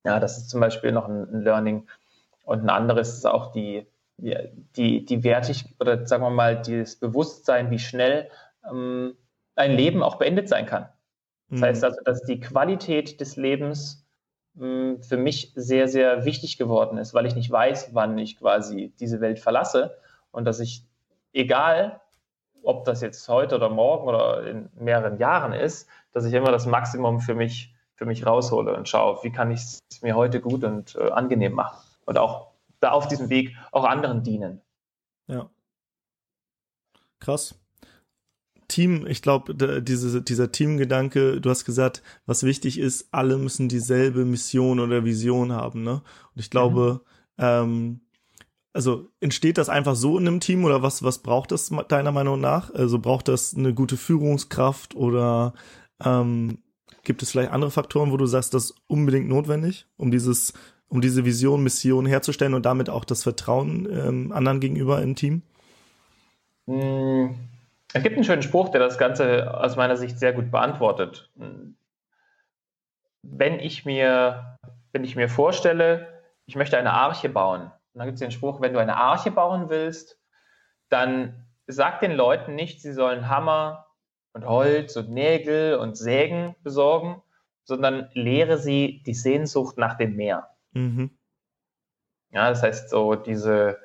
Ja, 0.04 0.20
das 0.20 0.38
ist 0.38 0.50
zum 0.50 0.60
Beispiel 0.62 0.92
noch 0.92 1.08
ein, 1.08 1.32
ein 1.32 1.42
Learning 1.42 1.88
und 2.44 2.64
ein 2.64 2.70
anderes 2.70 3.14
ist 3.14 3.26
auch 3.26 3.52
die, 3.52 3.86
die, 4.18 5.06
die 5.06 5.24
Wertig 5.24 5.66
oder 5.80 6.06
sagen 6.06 6.24
wir 6.24 6.30
mal, 6.30 6.62
das 6.62 6.96
Bewusstsein, 6.96 7.72
wie 7.72 7.80
schnell 7.80 8.30
ähm, 8.70 9.16
ein 9.56 9.72
Leben 9.72 10.04
auch 10.04 10.16
beendet 10.18 10.50
sein 10.50 10.66
kann. 10.66 10.88
Das 11.50 11.60
mhm. 11.60 11.66
heißt 11.66 11.84
also, 11.84 11.98
dass 12.04 12.24
die 12.24 12.40
Qualität 12.40 13.20
des 13.20 13.36
Lebens 13.36 14.06
mh, 14.56 14.66
hm, 14.66 15.04
für 15.04 15.18
mich 15.18 15.52
sehr, 15.56 15.88
sehr 15.88 16.26
wichtig 16.26 16.58
geworden 16.58 16.98
ist, 16.98 17.14
weil 17.14 17.26
ich 17.26 17.36
nicht 17.36 17.52
weiß, 17.52 17.94
wann 17.94 18.18
ich 18.18 18.40
quasi 18.40 18.94
diese 19.00 19.22
Welt 19.22 19.40
verlasse 19.40 19.98
und 20.32 20.46
dass 20.46 20.60
ich, 20.60 20.86
egal 21.34 22.02
ob 22.64 22.86
das 22.86 23.02
jetzt 23.02 23.28
heute 23.28 23.56
oder 23.56 23.70
morgen 23.70 24.08
oder 24.08 24.46
in 24.46 24.70
mehreren 24.76 25.18
Jahren 25.18 25.54
ist, 25.54 25.90
dass 26.14 26.26
ich 26.26 26.34
immer 26.34 26.52
das 26.52 26.66
Maximum 26.66 27.20
für 27.20 27.34
mich, 27.34 27.71
für 28.02 28.08
mich 28.08 28.26
raushole 28.26 28.76
und 28.76 28.90
schaue, 28.90 29.20
wie 29.22 29.32
kann 29.32 29.52
ich 29.52 29.62
es 29.62 30.02
mir 30.02 30.16
heute 30.16 30.42
gut 30.42 30.64
und 30.64 30.96
äh, 30.96 31.12
angenehm 31.12 31.54
machen 31.54 31.78
und 32.06 32.18
auch 32.18 32.48
da 32.80 32.90
auf 32.90 33.08
diesem 33.08 33.30
Weg 33.30 33.56
auch 33.72 33.84
anderen 33.84 34.24
dienen. 34.24 34.60
Ja. 35.28 35.52
Krass. 37.20 37.62
Team, 38.68 39.06
ich 39.06 39.22
glaube, 39.22 39.54
diese, 39.84 40.24
dieser 40.24 40.52
Teamgedanke, 40.52 41.40
du 41.40 41.50
hast 41.52 41.64
gesagt, 41.64 42.02
was 42.26 42.42
wichtig 42.42 42.80
ist, 42.80 43.10
alle 43.12 43.38
müssen 43.38 43.70
dieselbe 43.70 44.26
Mission 44.26 44.80
oder 44.80 45.06
Vision 45.06 45.52
haben, 45.52 45.84
ne? 45.84 46.02
Und 46.34 46.40
ich 46.40 46.50
glaube, 46.50 47.02
mhm. 47.38 47.44
ähm, 47.44 48.02
also 48.74 49.10
entsteht 49.20 49.60
das 49.60 49.70
einfach 49.70 49.96
so 49.96 50.18
in 50.18 50.28
einem 50.28 50.40
Team 50.40 50.66
oder 50.66 50.82
was, 50.82 51.04
was 51.04 51.20
braucht 51.20 51.52
das 51.52 51.72
deiner 51.88 52.12
Meinung 52.12 52.42
nach? 52.42 52.74
Also 52.74 52.98
braucht 52.98 53.28
das 53.28 53.54
eine 53.54 53.76
gute 53.76 53.96
Führungskraft 53.96 54.96
oder 54.96 55.54
ähm, 56.04 56.64
gibt 57.04 57.24
es 57.24 57.32
vielleicht 57.32 57.52
andere 57.52 57.72
Faktoren, 57.72 58.12
wo 58.12 58.18
du 58.18 58.26
sagst, 58.26 58.54
das 58.54 58.66
ist 58.66 58.76
unbedingt 58.88 59.28
notwendig, 59.28 59.88
um 59.98 60.12
dieses 60.12 60.54
um 60.92 61.00
diese 61.00 61.24
Vision, 61.24 61.64
Mission 61.64 62.06
herzustellen 62.06 62.54
und 62.54 62.66
damit 62.66 62.90
auch 62.90 63.06
das 63.06 63.24
Vertrauen 63.24 63.88
ähm, 63.90 64.32
anderen 64.34 64.60
gegenüber 64.60 65.02
im 65.02 65.16
Team? 65.16 65.42
Hm, 66.68 67.34
es 67.94 68.04
gibt 68.04 68.16
einen 68.16 68.26
schönen 68.26 68.42
Spruch, 68.42 68.70
der 68.70 68.82
das 68.82 68.98
Ganze 68.98 69.58
aus 69.58 69.78
meiner 69.78 69.96
Sicht 69.96 70.20
sehr 70.20 70.34
gut 70.34 70.52
beantwortet. 70.52 71.30
Wenn 73.22 73.60
ich 73.60 73.86
mir, 73.86 74.58
wenn 74.92 75.06
ich 75.06 75.16
mir 75.16 75.30
vorstelle, 75.30 76.22
ich 76.46 76.58
möchte 76.58 76.78
eine 76.78 76.92
Arche 76.92 77.30
bauen, 77.30 77.72
dann 77.94 78.06
gibt 78.06 78.16
es 78.16 78.20
den 78.20 78.32
Spruch, 78.32 78.60
wenn 78.60 78.74
du 78.74 78.80
eine 78.80 78.98
Arche 78.98 79.32
bauen 79.32 79.70
willst, 79.70 80.20
dann 80.90 81.46
sag 81.68 82.02
den 82.02 82.12
Leuten 82.12 82.56
nicht, 82.56 82.82
sie 82.82 82.94
sollen 82.94 83.30
Hammer 83.30 83.88
und 84.34 84.46
Holz 84.46 84.96
und 84.96 85.10
Nägel 85.10 85.76
und 85.76 85.98
Sägen 85.98 86.56
besorgen, 86.64 87.22
sondern 87.64 88.10
lehre 88.14 88.58
sie 88.58 89.04
die 89.06 89.14
Sehnsucht 89.14 89.78
nach 89.78 89.98
dem 89.98 90.16
Meer. 90.16 90.50
Mhm. 90.74 91.12
Ja, 92.32 92.50
das 92.50 92.64
heißt, 92.64 92.90
so 92.90 93.16
diese, 93.16 93.78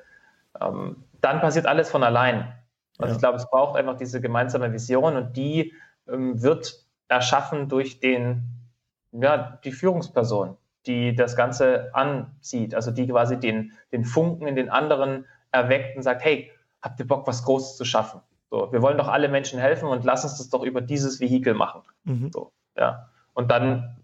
ähm, 0.59 1.03
dann 1.21 1.41
passiert 1.41 1.65
alles 1.65 1.89
von 1.89 2.03
allein. 2.03 2.53
Also 2.97 3.11
ja. 3.11 3.15
ich 3.15 3.19
glaube, 3.19 3.37
es 3.37 3.49
braucht 3.49 3.77
einfach 3.77 3.97
diese 3.97 4.21
gemeinsame 4.21 4.71
Vision 4.73 5.15
und 5.15 5.37
die 5.37 5.73
ähm, 6.07 6.41
wird 6.41 6.85
erschaffen 7.07 7.69
durch 7.69 7.99
den, 7.99 8.43
ja, 9.11 9.59
die 9.63 9.71
Führungsperson, 9.71 10.57
die 10.85 11.15
das 11.15 11.35
Ganze 11.35 11.93
anzieht, 11.93 12.73
also 12.73 12.91
die 12.91 13.07
quasi 13.07 13.39
den, 13.39 13.73
den 13.91 14.05
Funken 14.05 14.47
in 14.47 14.55
den 14.55 14.69
anderen 14.69 15.25
erweckt 15.51 15.95
und 15.95 16.03
sagt, 16.03 16.23
hey, 16.23 16.51
habt 16.81 16.99
ihr 16.99 17.07
Bock, 17.07 17.27
was 17.27 17.43
Großes 17.43 17.77
zu 17.77 17.85
schaffen? 17.85 18.21
So, 18.49 18.71
wir 18.71 18.81
wollen 18.81 18.97
doch 18.97 19.09
alle 19.09 19.27
Menschen 19.27 19.59
helfen 19.59 19.89
und 19.89 20.05
lass 20.05 20.23
uns 20.23 20.37
das 20.37 20.49
doch 20.49 20.63
über 20.63 20.81
dieses 20.81 21.19
Vehikel 21.19 21.53
machen. 21.53 21.81
Mhm. 22.03 22.31
So, 22.31 22.51
ja. 22.77 23.09
Und 23.33 23.51
dann 23.51 23.97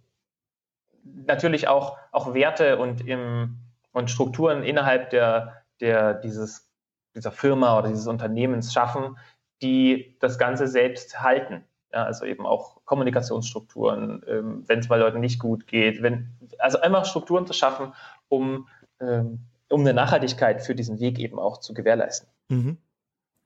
natürlich 1.04 1.68
auch, 1.68 1.98
auch 2.12 2.34
Werte 2.34 2.78
und, 2.78 3.06
im, 3.08 3.58
und 3.92 4.12
Strukturen 4.12 4.64
innerhalb 4.64 5.10
der, 5.12 5.64
der, 5.80 6.14
dieses, 6.14 6.70
dieser 7.16 7.32
Firma 7.32 7.78
oder 7.78 7.90
dieses 7.90 8.08
Unternehmens 8.08 8.74
schaffen, 8.74 9.18
die 9.62 10.18
das 10.20 10.38
Ganze 10.38 10.68
selbst 10.68 11.22
halten. 11.22 11.64
Ja, 11.94 12.04
also 12.06 12.26
eben 12.26 12.46
auch 12.46 12.84
Kommunikationsstrukturen, 12.86 14.24
ähm, 14.28 14.64
wenn 14.68 14.80
es 14.80 14.88
bei 14.88 14.98
Leuten 14.98 15.20
nicht 15.20 15.40
gut 15.40 15.68
geht, 15.68 16.02
wenn, 16.02 16.36
also 16.58 16.82
einfach 16.82 17.06
Strukturen 17.06 17.46
zu 17.46 17.54
schaffen, 17.54 17.94
um, 18.30 18.68
ähm, 19.00 19.46
um 19.70 19.82
eine 19.82 19.94
Nachhaltigkeit 19.94 20.64
für 20.64 20.74
diesen 20.74 21.00
Weg 21.00 21.20
eben 21.20 21.38
auch 21.38 21.60
zu 21.60 21.76
gewährleisten. 21.76 22.28
Mhm. 22.50 22.78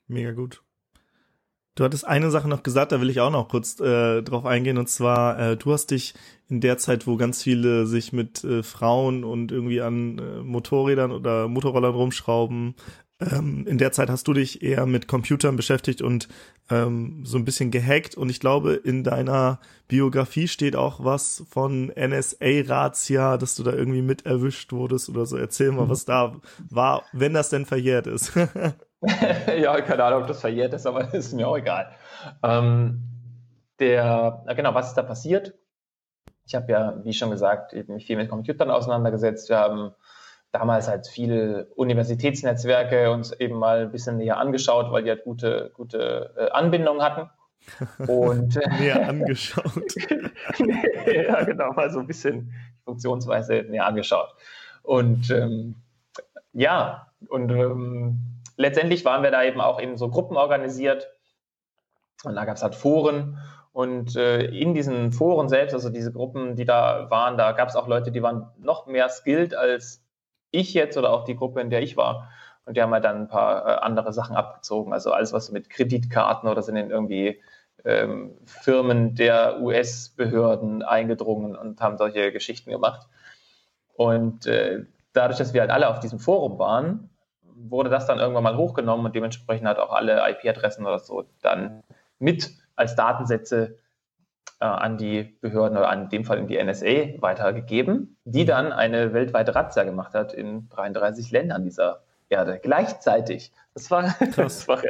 Mega 0.07 0.31
gut. 0.31 0.63
Du 1.77 1.83
hattest 1.83 2.07
eine 2.07 2.31
Sache 2.31 2.47
noch 2.47 2.63
gesagt, 2.63 2.91
da 2.91 2.99
will 2.99 3.09
ich 3.11 3.19
auch 3.19 3.29
noch 3.29 3.49
kurz 3.49 3.79
äh, 3.79 4.23
drauf 4.23 4.45
eingehen. 4.45 4.79
Und 4.79 4.89
zwar, 4.89 5.39
äh, 5.39 5.57
du 5.57 5.71
hast 5.71 5.91
dich 5.91 6.15
in 6.49 6.59
der 6.59 6.79
Zeit, 6.79 7.05
wo 7.05 7.17
ganz 7.17 7.43
viele 7.43 7.85
sich 7.85 8.11
mit 8.11 8.43
äh, 8.43 8.63
Frauen 8.63 9.23
und 9.23 9.51
irgendwie 9.51 9.81
an 9.81 10.17
äh, 10.17 10.41
Motorrädern 10.41 11.11
oder 11.11 11.47
Motorrollern 11.47 11.93
rumschrauben, 11.93 12.73
ähm, 13.19 13.65
in 13.67 13.77
der 13.77 13.91
Zeit 13.91 14.09
hast 14.09 14.27
du 14.27 14.33
dich 14.33 14.63
eher 14.63 14.87
mit 14.87 15.07
Computern 15.07 15.55
beschäftigt 15.55 16.01
und 16.01 16.27
ähm, 16.71 17.21
so 17.25 17.37
ein 17.37 17.45
bisschen 17.45 17.69
gehackt. 17.69 18.15
Und 18.15 18.29
ich 18.29 18.39
glaube, 18.39 18.73
in 18.73 19.03
deiner 19.03 19.59
Biografie 19.87 20.47
steht 20.47 20.75
auch 20.75 21.03
was 21.03 21.43
von 21.47 21.91
NSA-Razzia, 21.95 23.37
dass 23.37 23.53
du 23.53 23.61
da 23.61 23.73
irgendwie 23.73 24.01
mit 24.01 24.25
erwischt 24.25 24.71
wurdest 24.71 25.09
oder 25.09 25.27
so. 25.27 25.37
Erzähl 25.37 25.71
mal, 25.71 25.85
mhm. 25.85 25.89
was 25.89 26.05
da 26.05 26.39
war, 26.71 27.03
wenn 27.13 27.35
das 27.35 27.49
denn 27.49 27.67
verjährt 27.67 28.07
ist. 28.07 28.33
ja, 29.57 29.79
keine 29.81 30.03
Ahnung, 30.03 30.21
ob 30.21 30.27
das 30.27 30.41
verjährt 30.41 30.73
ist, 30.73 30.85
aber 30.85 31.13
ist 31.13 31.33
mir 31.33 31.47
auch 31.47 31.57
egal. 31.57 31.91
Ähm, 32.43 33.03
der, 33.79 34.43
genau, 34.55 34.73
was 34.73 34.89
ist 34.89 34.95
da 34.95 35.03
passiert? 35.03 35.53
Ich 36.45 36.55
habe 36.55 36.71
ja, 36.71 36.95
wie 37.03 37.13
schon 37.13 37.29
gesagt, 37.29 37.73
eben 37.73 37.93
mich 37.93 38.07
viel 38.07 38.17
mit 38.17 38.29
Computern 38.29 38.71
auseinandergesetzt. 38.71 39.49
Wir 39.49 39.57
haben 39.57 39.93
damals 40.51 40.87
halt 40.87 41.07
viele 41.07 41.65
Universitätsnetzwerke 41.75 43.11
uns 43.11 43.33
eben 43.33 43.59
mal 43.59 43.81
ein 43.81 43.91
bisschen 43.91 44.17
näher 44.17 44.37
angeschaut, 44.37 44.91
weil 44.91 45.03
die 45.03 45.09
halt 45.09 45.25
gute, 45.25 45.71
gute 45.73 46.33
äh, 46.37 46.49
Anbindungen 46.51 47.03
hatten. 47.03 47.29
Und 48.07 48.55
näher 48.79 49.09
angeschaut. 49.09 49.93
ja, 51.05 51.43
genau, 51.43 51.73
mal 51.73 51.91
so 51.91 51.99
ein 51.99 52.07
bisschen 52.07 52.53
Funktionsweise 52.85 53.65
näher 53.67 53.85
angeschaut. 53.85 54.33
Und 54.83 55.29
ähm, 55.31 55.75
ja, 56.53 57.11
und 57.27 57.51
ähm, 57.51 58.36
letztendlich 58.57 59.05
waren 59.05 59.23
wir 59.23 59.31
da 59.31 59.43
eben 59.43 59.61
auch 59.61 59.79
in 59.79 59.97
so 59.97 60.09
Gruppen 60.09 60.35
organisiert 60.35 61.09
und 62.23 62.35
da 62.35 62.45
gab 62.45 62.57
es 62.57 62.63
halt 62.63 62.75
Foren 62.75 63.39
und 63.71 64.15
äh, 64.15 64.45
in 64.45 64.73
diesen 64.73 65.11
Foren 65.11 65.49
selbst, 65.49 65.73
also 65.73 65.89
diese 65.89 66.11
Gruppen, 66.11 66.55
die 66.55 66.65
da 66.65 67.09
waren, 67.09 67.37
da 67.37 67.51
gab 67.51 67.69
es 67.69 67.75
auch 67.75 67.87
Leute, 67.87 68.11
die 68.11 68.23
waren 68.23 68.49
noch 68.57 68.87
mehr 68.87 69.07
skilled 69.07 69.55
als 69.55 70.03
ich 70.51 70.73
jetzt 70.73 70.97
oder 70.97 71.11
auch 71.11 71.25
die 71.25 71.35
Gruppe, 71.35 71.61
in 71.61 71.69
der 71.69 71.83
ich 71.83 71.95
war. 71.95 72.29
Und 72.65 72.75
die 72.75 72.81
haben 72.81 72.91
halt 72.91 73.05
dann 73.05 73.21
ein 73.21 73.27
paar 73.27 73.65
äh, 73.65 73.79
andere 73.81 74.11
Sachen 74.13 74.35
abgezogen. 74.35 74.93
Also 74.93 75.11
alles, 75.11 75.31
was 75.31 75.51
mit 75.51 75.69
Kreditkarten 75.69 76.49
oder 76.49 76.61
sind 76.61 76.75
in 76.75 76.89
irgendwie 76.89 77.41
ähm, 77.85 78.35
Firmen 78.45 79.15
der 79.15 79.61
US-Behörden 79.61 80.83
eingedrungen 80.83 81.55
und 81.55 81.79
haben 81.79 81.97
solche 81.97 82.31
Geschichten 82.31 82.71
gemacht. 82.71 83.07
Und 83.93 84.47
äh, 84.47 84.85
dadurch, 85.13 85.37
dass 85.37 85.53
wir 85.53 85.61
halt 85.61 85.71
alle 85.71 85.89
auf 85.89 85.99
diesem 85.99 86.19
Forum 86.19 86.59
waren, 86.59 87.09
wurde 87.57 87.89
das 87.89 88.05
dann 88.05 88.19
irgendwann 88.19 88.43
mal 88.43 88.57
hochgenommen 88.57 89.05
und 89.05 89.15
dementsprechend 89.15 89.67
hat 89.67 89.79
auch 89.79 89.91
alle 89.91 90.21
IP-Adressen 90.29 90.85
oder 90.85 90.99
so 90.99 91.25
dann 91.41 91.83
mit 92.19 92.51
als 92.75 92.95
Datensätze 92.95 93.77
äh, 94.59 94.65
an 94.65 94.97
die 94.97 95.23
Behörden 95.41 95.77
oder 95.77 95.91
in 95.93 96.09
dem 96.09 96.25
Fall 96.25 96.37
in 96.37 96.47
die 96.47 96.61
NSA 96.63 97.21
weitergegeben, 97.21 98.17
die 98.25 98.43
mhm. 98.43 98.47
dann 98.47 98.71
eine 98.71 99.13
weltweite 99.13 99.55
Razzia 99.55 99.83
gemacht 99.83 100.13
hat 100.13 100.33
in 100.33 100.69
33 100.69 101.31
Ländern 101.31 101.63
dieser 101.63 102.03
Erde 102.29 102.59
gleichzeitig. 102.61 103.51
Das 103.73 103.89
war, 103.91 104.15
das 104.35 104.67
war 104.67 104.81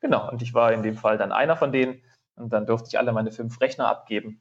genau. 0.00 0.30
Und 0.30 0.42
ich 0.42 0.54
war 0.54 0.72
in 0.72 0.82
dem 0.82 0.96
Fall 0.96 1.18
dann 1.18 1.32
einer 1.32 1.56
von 1.56 1.72
denen 1.72 2.00
und 2.36 2.52
dann 2.52 2.66
durfte 2.66 2.88
ich 2.88 2.98
alle 2.98 3.12
meine 3.12 3.32
fünf 3.32 3.60
Rechner 3.60 3.88
abgeben. 3.88 4.40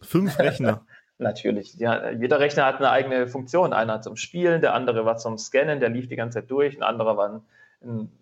Fünf 0.00 0.38
Rechner? 0.38 0.84
Natürlich. 1.18 1.74
Ja, 1.74 2.10
jeder 2.10 2.40
Rechner 2.40 2.66
hat 2.66 2.76
eine 2.76 2.90
eigene 2.90 3.28
Funktion. 3.28 3.72
Einer 3.72 4.00
zum 4.00 4.16
Spielen, 4.16 4.60
der 4.60 4.74
andere 4.74 5.04
war 5.04 5.16
zum 5.16 5.38
Scannen, 5.38 5.80
der 5.80 5.88
lief 5.88 6.08
die 6.08 6.16
ganze 6.16 6.40
Zeit 6.40 6.50
durch. 6.50 6.76
Ein 6.76 6.82
anderer 6.82 7.16
war 7.16 7.42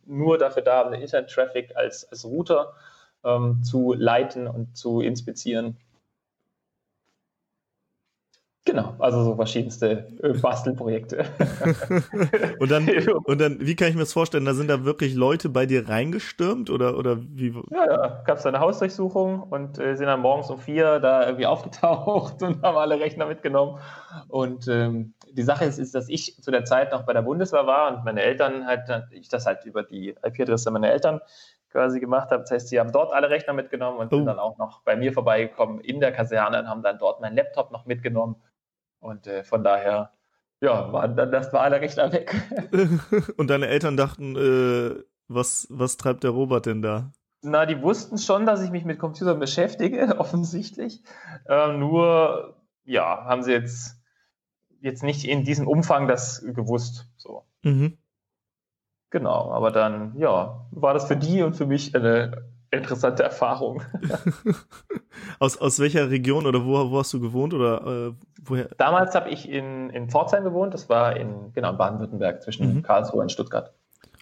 nur 0.07 0.39
dafür 0.39 0.63
da, 0.63 0.89
den 0.89 1.01
Internet-Traffic 1.01 1.77
als, 1.77 2.05
als 2.11 2.25
Router 2.25 2.75
ähm, 3.25 3.63
zu 3.63 3.95
leiten 3.95 4.47
und 4.47 4.77
zu 4.77 5.01
inspizieren. 5.01 5.77
Genau, 8.65 8.95
also 9.01 9.25
so 9.25 9.35
verschiedenste 9.35 10.07
äh, 10.23 10.39
Bastelprojekte. 10.39 11.25
und 12.61 12.71
dann, 12.71 12.89
und 13.25 13.41
dann, 13.41 13.59
wie 13.61 13.75
kann 13.75 13.89
ich 13.89 13.95
mir 13.95 14.03
das 14.03 14.13
vorstellen? 14.13 14.45
Da 14.45 14.55
sind 14.55 14.71
da 14.71 14.85
wirklich 14.85 15.15
Leute 15.15 15.49
bei 15.49 15.67
dir 15.67 15.89
reingestürmt 15.89 16.71
oder, 16.71 16.97
oder 16.97 17.19
wie? 17.21 17.53
Ja, 17.73 17.87
ja, 17.87 18.23
gab 18.25 18.39
es 18.39 18.47
eine 18.47 18.61
Hausdurchsuchung 18.61 19.43
und 19.43 19.81
äh, 19.81 19.97
sind 19.97 20.07
dann 20.07 20.21
morgens 20.21 20.49
um 20.49 20.61
vier 20.61 21.01
da 21.01 21.27
irgendwie 21.27 21.47
aufgetaucht 21.53 22.41
und 22.43 22.63
haben 22.63 22.77
alle 22.77 23.01
Rechner 23.01 23.27
mitgenommen. 23.27 23.81
Und 24.29 24.69
ähm, 24.69 25.15
die 25.33 25.43
Sache 25.43 25.65
ist, 25.65 25.79
ist, 25.79 25.97
dass 25.97 26.09
ich 26.09 26.41
zu 26.41 26.53
der 26.53 26.65
Zeit 26.65 26.93
noch 26.93 27.03
bei 27.03 27.15
der 27.15 27.23
Bundeswehr 27.23 27.67
war 27.67 27.93
und 27.93 28.05
meine 28.05 28.23
Eltern 28.23 28.67
halt, 28.67 28.83
ich 29.11 29.29
das 29.29 29.45
halt 29.45 29.65
über 29.65 29.83
die 29.83 30.15
IP-Adresse 30.23 30.71
meiner 30.71 30.91
Eltern 30.91 31.21
quasi 31.73 31.99
gemacht 31.99 32.31
habe. 32.31 32.43
Das 32.43 32.53
heißt, 32.53 32.69
sie 32.69 32.79
haben 32.79 32.93
dort 32.93 33.13
alle 33.13 33.29
Rechner 33.29 33.55
mitgenommen 33.55 33.99
und 33.99 34.13
oh. 34.13 34.17
sind 34.17 34.27
dann 34.27 34.39
auch 34.39 34.57
noch 34.59 34.83
bei 34.83 34.95
mir 34.95 35.13
vorbeigekommen 35.13 35.81
in 35.81 35.99
der 35.99 36.13
Kaserne 36.13 36.61
und 36.61 36.69
haben 36.69 36.83
dann 36.83 36.99
dort 36.99 37.21
meinen 37.21 37.35
Laptop 37.35 37.73
noch 37.73 37.87
mitgenommen 37.87 38.37
und 39.03 39.27
äh, 39.27 39.43
von 39.43 39.65
daher, 39.65 40.13
ja, 40.61 40.93
waren 40.93 41.17
dann 41.17 41.33
das 41.33 41.53
war 41.53 41.63
alle 41.63 41.81
Rechner 41.81 42.13
weg. 42.13 42.35
Und 43.37 43.51
deine 43.51 43.67
Eltern 43.67 43.97
dachten, 43.97 44.37
äh, 44.37 45.03
was, 45.27 45.67
was 45.71 45.97
treibt 45.97 46.23
der 46.23 46.31
Robert 46.31 46.67
denn 46.67 46.83
da? 46.83 47.13
Na, 47.43 47.67
die 47.67 47.83
wussten 47.83 48.17
schon, 48.17 48.47
dass 48.47 48.63
ich 48.63 48.71
mich 48.71 48.85
mit 48.85 49.01
Computern 49.01 49.41
beschäftige, 49.41 50.15
offensichtlich. 50.19 51.03
Ähm, 51.49 51.81
nur, 51.81 52.57
ja, 52.85 53.25
haben 53.25 53.43
sie 53.43 53.51
jetzt, 53.51 54.01
jetzt 54.81 55.03
nicht 55.03 55.25
in 55.25 55.43
diesem 55.43 55.67
Umfang 55.67 56.07
das 56.07 56.45
gewusst. 56.47 57.09
So. 57.17 57.45
Mhm. 57.63 57.99
Genau, 59.11 59.51
aber 59.51 59.73
dann, 59.73 60.17
ja, 60.17 60.65
war 60.71 60.95
das 60.95 61.07
für 61.07 61.17
die 61.17 61.43
und 61.43 61.55
für 61.55 61.67
mich 61.67 61.95
eine 61.97 62.53
interessante 62.71 63.25
Erfahrung. 63.25 63.83
aus, 65.39 65.59
aus 65.59 65.79
welcher 65.81 66.09
Region 66.09 66.47
oder 66.47 66.65
wo, 66.65 66.91
wo 66.91 66.99
hast 66.99 67.13
du 67.13 67.21
gewohnt 67.21 67.53
oder 67.53 68.09
äh, 68.09 68.13
woher? 68.45 68.69
Damals 68.79 69.15
habe 69.15 69.31
ich 69.31 69.49
in, 69.49 69.91
in 69.91 70.09
Pforzheim 70.09 70.45
gewohnt, 70.45 70.75
das 70.75 70.89
war 70.89 71.17
in, 71.17 71.53
genau, 71.53 71.73
Baden-Württemberg 71.73 72.43
zwischen 72.43 72.77
mhm. 72.77 72.83
Karlsruhe 72.83 73.23
und 73.23 73.33
Stuttgart. 73.33 73.73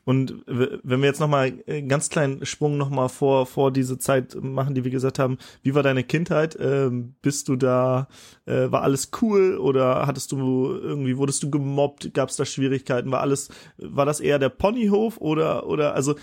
Und 0.05 0.43
wenn 0.47 1.01
wir 1.01 1.09
jetzt 1.09 1.21
nochmal 1.21 1.53
einen 1.67 1.89
ganz 1.89 2.09
kleinen 2.09 2.47
Sprung 2.47 2.79
nochmal 2.79 3.09
vor, 3.09 3.47
vor 3.47 3.71
diese 3.71 3.99
Zeit 3.99 4.35
machen, 4.41 4.75
die 4.75 4.83
wir 4.83 4.91
gesagt 4.91 5.19
haben, 5.19 5.37
wie 5.63 5.75
war 5.75 5.83
deine 5.83 6.05
Kindheit? 6.05 6.57
Ähm, 6.59 7.15
bist 7.21 7.49
du 7.49 7.57
da, 7.57 8.09
äh, 8.47 8.71
war 8.71 8.83
alles 8.83 9.11
cool 9.21 9.59
oder 9.59 10.07
hattest 10.07 10.33
du 10.33 10.73
irgendwie, 10.73 11.19
wurdest 11.19 11.43
du 11.43 11.51
gemobbt? 11.51 12.15
Gab 12.15 12.31
es 12.31 12.37
da 12.37 12.47
Schwierigkeiten? 12.47 13.13
War 13.13 13.21
alles, 13.21 13.51
war 13.77 14.07
das 14.07 14.21
eher 14.21 14.39
der 14.39 14.49
Ponyhof 14.49 15.19
oder, 15.19 15.67
oder, 15.67 15.95
also 15.95 16.15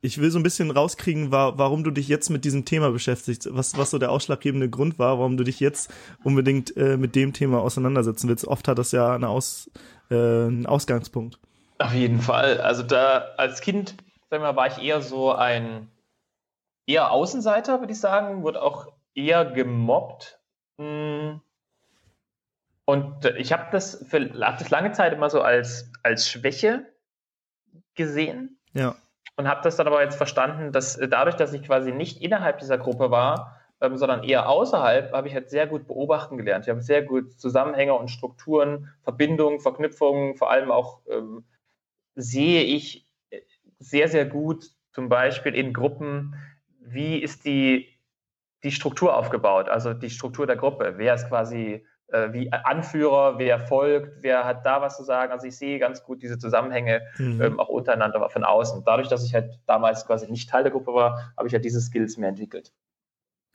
ich 0.00 0.18
will 0.18 0.30
so 0.30 0.38
ein 0.38 0.42
bisschen 0.42 0.70
rauskriegen, 0.70 1.30
war, 1.30 1.58
warum 1.58 1.84
du 1.84 1.90
dich 1.90 2.08
jetzt 2.08 2.30
mit 2.30 2.44
diesem 2.44 2.64
Thema 2.64 2.90
beschäftigst, 2.90 3.48
was, 3.52 3.76
was 3.76 3.90
so 3.90 3.98
der 3.98 4.10
ausschlaggebende 4.10 4.70
Grund 4.70 4.98
war, 4.98 5.18
warum 5.18 5.36
du 5.36 5.44
dich 5.44 5.60
jetzt 5.60 5.92
unbedingt 6.24 6.76
äh, 6.76 6.96
mit 6.96 7.14
dem 7.14 7.34
Thema 7.34 7.60
auseinandersetzen 7.60 8.28
willst. 8.28 8.46
Oft 8.46 8.66
hat 8.66 8.78
das 8.78 8.92
ja 8.92 9.14
eine 9.14 9.28
Aus, 9.28 9.70
äh, 10.10 10.14
einen 10.14 10.66
Ausgangspunkt. 10.66 11.38
Auf 11.78 11.92
jeden 11.92 12.20
Fall. 12.20 12.60
Also 12.60 12.82
da 12.82 13.34
als 13.36 13.60
Kind, 13.60 13.94
sag 14.30 14.40
mal, 14.40 14.56
war 14.56 14.66
ich 14.66 14.82
eher 14.82 15.02
so 15.02 15.32
ein 15.32 15.90
eher 16.86 17.10
Außenseiter, 17.10 17.80
würde 17.80 17.92
ich 17.92 18.00
sagen, 18.00 18.42
wurde 18.42 18.62
auch 18.62 18.92
eher 19.14 19.44
gemobbt. 19.44 20.40
Hm. 20.78 21.40
Und 22.84 23.24
ich 23.36 23.52
habe 23.52 23.66
das 23.72 24.06
für 24.08 24.30
hab 24.40 24.58
das 24.58 24.70
lange 24.70 24.92
Zeit 24.92 25.12
immer 25.12 25.28
so 25.28 25.42
als, 25.42 25.90
als 26.04 26.28
Schwäche 26.28 26.86
gesehen. 27.96 28.58
Ja. 28.74 28.94
Und 29.36 29.48
habe 29.48 29.60
das 29.62 29.76
dann 29.76 29.88
aber 29.88 30.02
jetzt 30.02 30.16
verstanden, 30.16 30.72
dass 30.72 30.98
dadurch, 31.10 31.34
dass 31.34 31.52
ich 31.52 31.64
quasi 31.64 31.92
nicht 31.92 32.22
innerhalb 32.22 32.58
dieser 32.58 32.78
Gruppe 32.78 33.10
war, 33.10 33.60
ähm, 33.80 33.96
sondern 33.96 34.22
eher 34.22 34.48
außerhalb, 34.48 35.12
habe 35.12 35.28
ich 35.28 35.34
halt 35.34 35.50
sehr 35.50 35.66
gut 35.66 35.86
beobachten 35.86 36.38
gelernt. 36.38 36.64
Ich 36.64 36.70
habe 36.70 36.80
sehr 36.80 37.02
gut 37.02 37.32
Zusammenhänge 37.38 37.94
und 37.94 38.08
Strukturen, 38.08 38.92
Verbindungen, 39.02 39.60
Verknüpfungen, 39.60 40.36
vor 40.36 40.50
allem 40.50 40.70
auch 40.70 41.00
ähm, 41.10 41.44
sehe 42.16 42.62
ich 42.64 43.06
äh, 43.30 43.40
sehr, 43.78 44.08
sehr 44.08 44.26
gut 44.26 44.70
zum 44.92 45.08
Beispiel 45.08 45.54
in 45.54 45.72
Gruppen, 45.72 46.34
wie 46.80 47.18
ist 47.18 47.44
die, 47.44 47.88
die 48.64 48.72
Struktur 48.72 49.16
aufgebaut, 49.16 49.68
also 49.68 49.92
die 49.92 50.10
Struktur 50.10 50.46
der 50.46 50.56
Gruppe. 50.56 50.94
Wer 50.96 51.14
ist 51.14 51.28
quasi 51.28 51.84
äh, 52.08 52.32
wie 52.32 52.52
Anführer, 52.52 53.38
wer 53.38 53.60
folgt, 53.60 54.22
wer 54.22 54.44
hat 54.44 54.64
da 54.64 54.80
was 54.80 54.96
zu 54.96 55.04
sagen. 55.04 55.32
Also 55.32 55.46
ich 55.46 55.56
sehe 55.56 55.78
ganz 55.78 56.02
gut 56.02 56.22
diese 56.22 56.38
Zusammenhänge 56.38 57.02
mhm. 57.18 57.42
ähm, 57.42 57.60
auch 57.60 57.68
untereinander, 57.68 58.16
aber 58.16 58.30
von 58.30 58.44
außen. 58.44 58.84
Dadurch, 58.84 59.08
dass 59.08 59.24
ich 59.24 59.34
halt 59.34 59.58
damals 59.66 60.06
quasi 60.06 60.30
nicht 60.30 60.48
Teil 60.48 60.62
der 60.62 60.72
Gruppe 60.72 60.94
war, 60.94 61.32
habe 61.36 61.48
ich 61.48 61.54
halt 61.54 61.64
diese 61.64 61.80
Skills 61.80 62.16
mehr 62.16 62.30
entwickelt. 62.30 62.72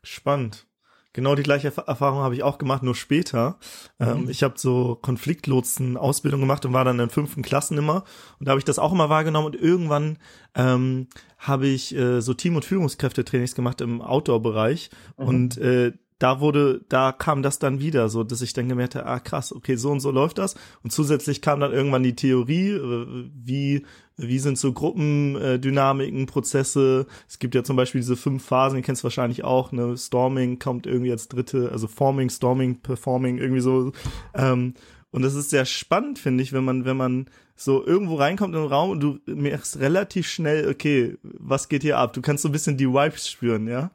Spannend. 0.04 0.68
Genau 1.14 1.36
die 1.36 1.44
gleiche 1.44 1.74
Erfahrung 1.76 2.20
habe 2.20 2.36
ich 2.36 2.44
auch 2.44 2.58
gemacht, 2.58 2.84
nur 2.84 2.96
später. 2.96 3.58
Mhm. 4.00 4.08
Ähm, 4.08 4.30
ich 4.30 4.44
habe 4.44 4.54
so 4.58 4.98
Konfliktlotsen-Ausbildung 5.02 6.40
gemacht 6.40 6.66
und 6.66 6.74
war 6.74 6.86
dann 6.86 7.00
in 7.00 7.10
fünften 7.10 7.42
Klassen 7.42 7.78
immer. 7.78 8.04
Und 8.40 8.48
da 8.48 8.52
habe 8.52 8.60
ich 8.60 8.66
das 8.66 8.80
auch 8.80 8.94
immer 8.94 9.10
wahrgenommen. 9.10 9.48
Und 9.48 9.56
irgendwann 9.56 10.18
ähm, 10.56 11.08
habe 11.38 11.68
ich 11.68 11.96
äh, 11.96 12.22
so 12.22 12.34
Team- 12.34 12.56
und 12.56 12.66
Führungskräftetrainings 12.66 13.56
gemacht 13.56 13.82
im 13.82 14.02
Outdoor-Bereich. 14.02 14.90
Mhm. 15.18 15.26
Und 15.26 15.58
äh, 15.58 15.92
da 16.22 16.40
wurde, 16.40 16.82
da 16.88 17.12
kam 17.12 17.42
das 17.42 17.58
dann 17.58 17.80
wieder, 17.80 18.08
so 18.08 18.24
dass 18.24 18.42
ich 18.42 18.54
dann 18.54 18.70
gemerkt 18.70 18.96
habe, 18.96 19.08
ah 19.08 19.20
krass, 19.20 19.52
okay, 19.52 19.76
so 19.76 19.90
und 19.90 20.02
so 20.02 20.12
läuft 20.12 20.38
das. 20.38 20.56
Und 20.84 20.92
zusätzlich 20.92 21.42
kam 21.42 21.60
dann 21.60 21.74
irgendwann 21.74 22.04
die 22.04 22.16
Theorie, 22.16 22.70
äh, 22.70 23.30
wie 23.34 23.86
wie 24.18 24.38
sind 24.38 24.60
so 24.60 24.72
Gruppendynamiken, 24.72 26.28
Prozesse. 26.28 27.08
Es 27.28 27.40
gibt 27.40 27.56
ja 27.56 27.64
zum 27.64 27.76
Beispiel 27.76 28.02
diese 28.02 28.16
fünf 28.16 28.46
Phasen, 28.46 28.76
die 28.76 28.84
kennst 28.84 29.02
du 29.02 29.06
wahrscheinlich 29.06 29.44
auch. 29.44 29.72
Ne? 29.72 29.98
Storming 29.98 30.60
kommt 30.60 30.86
irgendwie 30.86 31.12
als 31.12 31.28
dritte, 31.28 31.72
also 31.72 31.88
Forming, 31.88 32.30
Storming, 32.30 32.82
Performing, 32.82 33.40
irgendwie 33.40 33.62
so. 33.62 33.92
Ähm, 34.36 34.76
und 35.10 35.24
das 35.24 35.34
ist 35.34 35.50
sehr 35.50 35.66
spannend, 35.66 36.20
finde 36.20 36.44
ich, 36.44 36.54
wenn 36.54 36.64
man, 36.64 36.86
wenn 36.86 36.98
man 36.98 37.26
so 37.56 37.86
irgendwo 37.86 38.16
reinkommt 38.16 38.56
in 38.56 38.62
den 38.62 38.70
Raum 38.70 38.92
und 38.92 39.00
du 39.02 39.20
merkst 39.26 39.80
relativ 39.80 40.28
schnell, 40.28 40.70
okay, 40.70 41.18
was 41.24 41.68
geht 41.68 41.82
hier 41.82 41.98
ab? 41.98 42.14
Du 42.14 42.22
kannst 42.22 42.44
so 42.44 42.50
ein 42.50 42.54
bisschen 42.54 42.78
die 42.78 42.88
Vibes 42.88 43.30
spüren, 43.30 43.68
ja? 43.68 43.92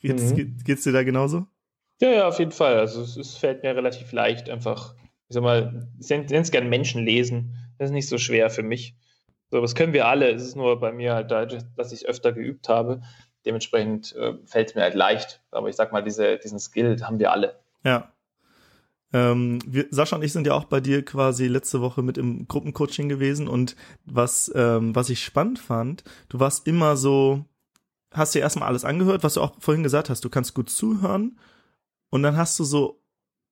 Geht's, 0.00 0.30
mhm. 0.30 0.36
geht, 0.36 0.64
geht's 0.64 0.84
dir 0.84 0.92
da 0.92 1.02
genauso? 1.02 1.46
Ja, 2.00 2.10
ja, 2.10 2.28
auf 2.28 2.38
jeden 2.38 2.52
Fall. 2.52 2.78
Also 2.78 3.02
es, 3.02 3.16
es 3.16 3.36
fällt 3.36 3.62
mir 3.62 3.74
relativ 3.74 4.12
leicht, 4.12 4.50
einfach, 4.50 4.94
ich 5.28 5.34
sag 5.34 5.42
mal, 5.42 5.88
ich 5.98 6.08
nenne 6.10 6.40
es 6.40 6.50
gerne 6.50 6.68
Menschen 6.68 7.04
lesen. 7.04 7.56
Das 7.78 7.90
ist 7.90 7.94
nicht 7.94 8.08
so 8.08 8.18
schwer 8.18 8.50
für 8.50 8.62
mich. 8.62 8.96
So, 9.50 9.60
das 9.60 9.74
können 9.74 9.92
wir 9.92 10.06
alle. 10.06 10.30
Es 10.30 10.42
ist 10.42 10.56
nur 10.56 10.78
bei 10.80 10.92
mir 10.92 11.14
halt, 11.14 11.30
da, 11.30 11.46
dass 11.46 11.92
ich 11.92 12.02
es 12.02 12.04
öfter 12.04 12.32
geübt 12.32 12.68
habe. 12.68 13.00
Dementsprechend 13.44 14.14
äh, 14.16 14.34
fällt 14.44 14.70
es 14.70 14.74
mir 14.74 14.82
halt 14.82 14.94
leicht. 14.94 15.42
Aber 15.50 15.68
ich 15.68 15.76
sag 15.76 15.92
mal, 15.92 16.02
diese, 16.02 16.38
diesen 16.38 16.58
Skill 16.58 17.00
haben 17.02 17.18
wir 17.18 17.32
alle. 17.32 17.58
Ja. 17.84 18.12
Ähm, 19.12 19.60
wir, 19.64 19.86
Sascha 19.90 20.16
und 20.16 20.24
ich 20.24 20.32
sind 20.32 20.46
ja 20.46 20.54
auch 20.54 20.64
bei 20.64 20.80
dir 20.80 21.04
quasi 21.04 21.46
letzte 21.46 21.80
Woche 21.80 22.02
mit 22.02 22.18
im 22.18 22.48
Gruppencoaching 22.48 23.08
gewesen 23.08 23.46
und 23.46 23.76
was, 24.04 24.50
ähm, 24.54 24.96
was 24.96 25.10
ich 25.10 25.24
spannend 25.24 25.60
fand, 25.60 26.02
du 26.28 26.40
warst 26.40 26.66
immer 26.66 26.96
so, 26.96 27.44
hast 28.12 28.34
dir 28.34 28.40
erstmal 28.40 28.68
alles 28.68 28.84
angehört, 28.84 29.22
was 29.22 29.34
du 29.34 29.42
auch 29.42 29.54
vorhin 29.60 29.84
gesagt 29.84 30.10
hast, 30.10 30.24
du 30.24 30.28
kannst 30.28 30.54
gut 30.54 30.70
zuhören 30.70 31.38
und 32.10 32.22
dann 32.22 32.36
hast 32.36 32.58
du 32.58 32.64
so 32.64 33.02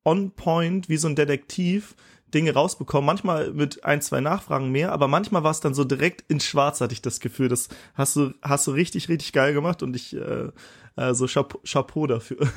on 0.05 0.33
point, 0.33 0.89
wie 0.89 0.97
so 0.97 1.09
ein 1.09 1.17
Detektiv, 1.17 1.95
Dinge 2.33 2.53
rausbekommen. 2.53 3.07
Manchmal 3.07 3.53
mit 3.53 3.85
ein, 3.85 4.03
zwei 4.03 4.21
Nachfragen 4.21 4.71
mehr, 4.71 4.93
aber 4.93 5.09
manchmal 5.09 5.45
war 5.45 5.53
es 5.53 5.61
dann 5.61 5.75
so 5.75 5.85
direkt 5.85 6.25
in 6.29 6.41
Schwarz, 6.41 6.81
hatte 6.81 6.93
ich 6.93 7.03
das 7.03 7.21
Gefühl. 7.21 7.49
Das 7.49 7.69
hast 7.95 8.17
du, 8.17 8.33
hast 8.43 8.67
du 8.67 8.73
richtig, 8.73 9.09
richtig 9.09 9.33
geil 9.33 9.55
gemacht 9.55 9.83
und 9.83 9.97
ich, 9.97 10.15
äh, 10.15 10.51
also 10.97 11.27
Chapeau, 11.27 11.61
Chapeau 11.65 12.07
dafür. 12.07 12.39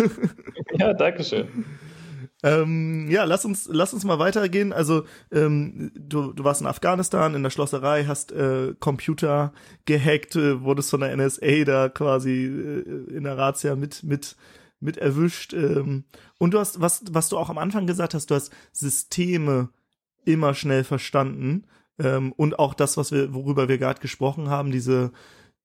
Ja, 0.77 0.93
danke 0.93 1.23
schön. 1.23 1.65
Ähm, 2.43 3.09
ja, 3.09 3.23
lass 3.23 3.45
uns, 3.45 3.67
lass 3.71 3.93
uns 3.93 4.03
mal 4.03 4.19
weitergehen. 4.19 4.71
Also, 4.71 5.05
ähm, 5.31 5.91
du, 5.95 6.33
du 6.33 6.43
warst 6.43 6.61
in 6.61 6.67
Afghanistan 6.67 7.33
in 7.33 7.41
der 7.41 7.49
Schlosserei, 7.49 8.05
hast 8.05 8.31
äh, 8.31 8.75
Computer 8.79 9.53
gehackt, 9.85 10.35
äh, 10.35 10.61
wurdest 10.61 10.91
von 10.91 10.99
der 10.99 11.15
NSA 11.17 11.63
da 11.65 11.89
quasi 11.89 12.45
äh, 12.45 13.15
in 13.15 13.23
der 13.23 13.37
Razzia 13.37 13.75
mit, 13.75 14.03
mit 14.03 14.35
mit 14.79 14.97
erwischt. 14.97 15.53
Ähm, 15.53 16.05
und 16.37 16.53
du 16.53 16.59
hast, 16.59 16.81
was, 16.81 17.03
was 17.11 17.29
du 17.29 17.37
auch 17.37 17.49
am 17.49 17.57
Anfang 17.57 17.87
gesagt 17.87 18.13
hast, 18.13 18.29
du 18.29 18.35
hast 18.35 18.51
Systeme 18.71 19.69
immer 20.25 20.53
schnell 20.53 20.83
verstanden. 20.83 21.65
Ähm, 21.99 22.33
und 22.33 22.59
auch 22.59 22.73
das, 22.73 22.97
was 22.97 23.11
wir, 23.11 23.33
worüber 23.33 23.67
wir 23.69 23.77
gerade 23.77 24.01
gesprochen 24.01 24.49
haben, 24.49 24.71
diese 24.71 25.11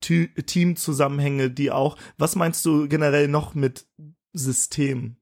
Teamzusammenhänge, 0.01 1.51
die 1.51 1.70
auch. 1.70 1.96
Was 2.18 2.35
meinst 2.35 2.64
du 2.64 2.88
generell 2.88 3.29
noch 3.29 3.55
mit 3.55 3.87
System? 4.33 5.16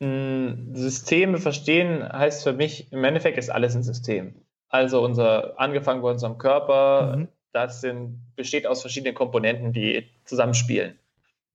Hm, 0.00 0.74
Systeme 0.74 1.38
verstehen 1.38 2.08
heißt 2.08 2.44
für 2.44 2.52
mich, 2.52 2.92
im 2.92 3.02
Endeffekt 3.02 3.38
ist 3.38 3.50
alles 3.50 3.74
ein 3.74 3.82
System. 3.82 4.34
Also 4.68 5.02
unser, 5.02 5.58
angefangen 5.58 6.02
bei 6.02 6.10
unserem 6.10 6.38
Körper, 6.38 7.16
mhm. 7.16 7.28
das 7.52 7.80
sind, 7.80 8.20
besteht 8.36 8.66
aus 8.66 8.82
verschiedenen 8.82 9.14
Komponenten, 9.14 9.72
die 9.72 10.08
zusammenspielen. 10.24 10.98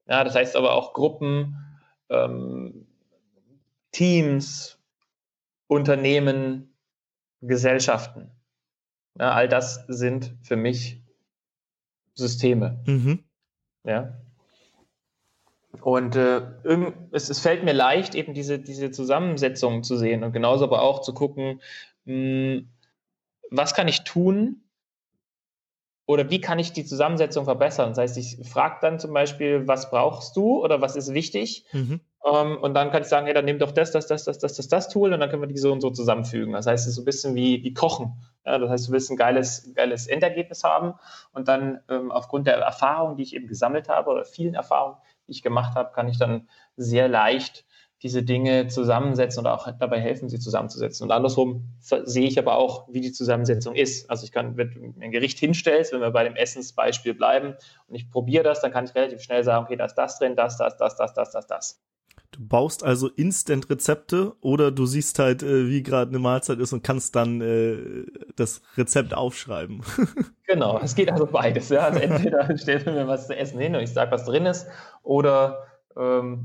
Ja, 0.07 0.23
das 0.23 0.35
heißt 0.35 0.55
aber 0.55 0.73
auch 0.73 0.93
Gruppen, 0.93 1.57
ähm, 2.09 2.87
Teams, 3.91 4.77
Unternehmen, 5.67 6.73
Gesellschaften. 7.41 8.31
Ja, 9.19 9.31
all 9.31 9.47
das 9.47 9.85
sind 9.87 10.35
für 10.41 10.55
mich 10.55 11.01
Systeme. 12.15 12.81
Mhm. 12.85 13.23
Ja. 13.83 14.13
Und 15.81 16.15
äh, 16.15 16.41
es, 17.11 17.29
es, 17.29 17.39
fällt 17.39 17.63
mir 17.63 17.73
leicht, 17.73 18.15
eben 18.15 18.33
diese, 18.33 18.59
diese 18.59 18.91
Zusammensetzungen 18.91 19.83
zu 19.83 19.97
sehen 19.97 20.23
und 20.23 20.31
genauso 20.31 20.65
aber 20.65 20.81
auch 20.81 21.01
zu 21.01 21.13
gucken, 21.13 21.61
mh, 22.05 22.13
hm, 22.13 22.69
was 23.49 23.73
kann 23.73 23.87
ich 23.87 24.03
tun, 24.03 24.62
oder 26.05 26.29
wie 26.29 26.41
kann 26.41 26.59
ich 26.59 26.73
die 26.73 26.83
Zusammensetzung 26.83 27.45
verbessern? 27.45 27.89
Das 27.89 27.97
heißt, 27.97 28.17
ich 28.17 28.49
frage 28.49 28.77
dann 28.81 28.99
zum 28.99 29.13
Beispiel, 29.13 29.67
was 29.67 29.89
brauchst 29.89 30.35
du 30.35 30.61
oder 30.61 30.81
was 30.81 30.95
ist 30.95 31.13
wichtig? 31.13 31.65
Mhm. 31.71 32.01
Um, 32.19 32.35
ähm, 32.35 32.57
und 32.61 32.73
dann 32.73 32.89
kann 32.89 33.01
ich 33.01 33.09
sagen, 33.09 33.25
hey, 33.25 33.33
dann 33.33 33.43
nimm 33.43 33.59
doch 33.59 33.71
das, 33.71 33.91
das, 33.91 34.07
das, 34.07 34.23
das, 34.23 34.39
das, 34.39 34.55
das, 34.55 34.67
das 34.69 34.87
Tool 34.87 35.13
und 35.13 35.19
dann 35.19 35.29
können 35.29 35.41
wir 35.41 35.47
die 35.47 35.57
so 35.57 35.73
und 35.73 35.81
so 35.81 35.89
zusammenfügen. 35.89 36.53
Das 36.53 36.67
heißt, 36.67 36.85
es 36.85 36.91
ist 36.91 36.95
so 36.95 37.01
ein 37.01 37.05
bisschen 37.05 37.35
wie, 37.35 37.63
wie 37.63 37.73
Kochen. 37.73 38.13
Ja, 38.45 38.57
das 38.59 38.69
heißt, 38.69 38.87
du 38.87 38.91
willst 38.93 39.11
ein 39.11 39.17
geiles, 39.17 39.73
geiles 39.75 40.07
Endergebnis 40.07 40.63
haben 40.63 40.93
und 41.33 41.49
dann 41.49 41.81
ähm, 41.89 42.11
aufgrund 42.11 42.47
der 42.47 42.55
Erfahrung, 42.55 43.17
die 43.17 43.23
ich 43.23 43.35
eben 43.35 43.47
gesammelt 43.47 43.89
habe 43.89 44.09
oder 44.09 44.23
vielen 44.23 44.53
Erfahrungen, 44.53 44.97
die 45.27 45.31
ich 45.31 45.41
gemacht 45.41 45.75
habe, 45.75 45.91
kann 45.93 46.07
ich 46.07 46.17
dann 46.17 46.47
sehr 46.77 47.09
leicht 47.09 47.65
diese 48.03 48.21
Dinge 48.21 48.67
zusammensetzen 48.67 49.45
und 49.45 49.47
auch 49.47 49.67
dabei 49.79 49.99
helfen, 49.99 50.27
sie 50.27 50.37
zusammenzusetzen. 50.37 51.05
Und 51.05 51.11
andersrum 51.11 51.69
sehe 51.79 52.27
ich 52.27 52.37
aber 52.37 52.57
auch, 52.57 52.87
wie 52.91 52.99
die 52.99 53.13
Zusammensetzung 53.13 53.75
ist. 53.75 54.09
Also 54.09 54.25
ich 54.25 54.33
kann, 54.33 54.57
wenn 54.57 54.71
du 54.71 55.01
ein 55.01 55.11
Gericht 55.11 55.39
hinstellst, 55.39 55.93
wenn 55.93 56.01
wir 56.01 56.11
bei 56.11 56.25
dem 56.25 56.35
Essensbeispiel 56.35 57.13
bleiben 57.13 57.55
und 57.87 57.95
ich 57.95 58.11
probiere 58.11 58.43
das, 58.43 58.59
dann 58.59 58.73
kann 58.73 58.83
ich 58.83 58.93
relativ 58.93 59.21
schnell 59.21 59.45
sagen, 59.45 59.63
okay, 59.63 59.77
da 59.77 59.85
ist 59.85 59.95
das 59.95 60.19
drin, 60.19 60.35
das, 60.35 60.57
das, 60.57 60.75
das, 60.77 60.97
das, 60.97 61.13
das, 61.13 61.31
das, 61.31 61.47
das. 61.47 61.81
Du 62.31 62.45
baust 62.45 62.83
also 62.83 63.07
Instant-Rezepte 63.09 64.33
oder 64.41 64.71
du 64.71 64.85
siehst 64.85 65.19
halt, 65.19 65.43
äh, 65.43 65.69
wie 65.69 65.83
gerade 65.83 66.09
eine 66.09 66.19
Mahlzeit 66.19 66.59
ist 66.59 66.73
und 66.73 66.83
kannst 66.83 67.15
dann 67.15 67.39
äh, 67.41 68.05
das 68.35 68.61
Rezept 68.75 69.13
aufschreiben. 69.13 69.81
genau, 70.47 70.79
es 70.83 70.95
geht 70.95 71.11
also 71.11 71.27
beides. 71.27 71.69
Ja? 71.69 71.81
Also 71.81 71.99
entweder 71.99 72.57
stellst 72.57 72.87
du 72.87 72.91
mir 72.91 73.07
was 73.07 73.27
zu 73.27 73.37
essen 73.37 73.59
hin 73.59 73.75
und 73.75 73.83
ich 73.83 73.93
sage, 73.93 74.11
was 74.11 74.25
drin 74.25 74.47
ist, 74.47 74.67
oder 75.03 75.67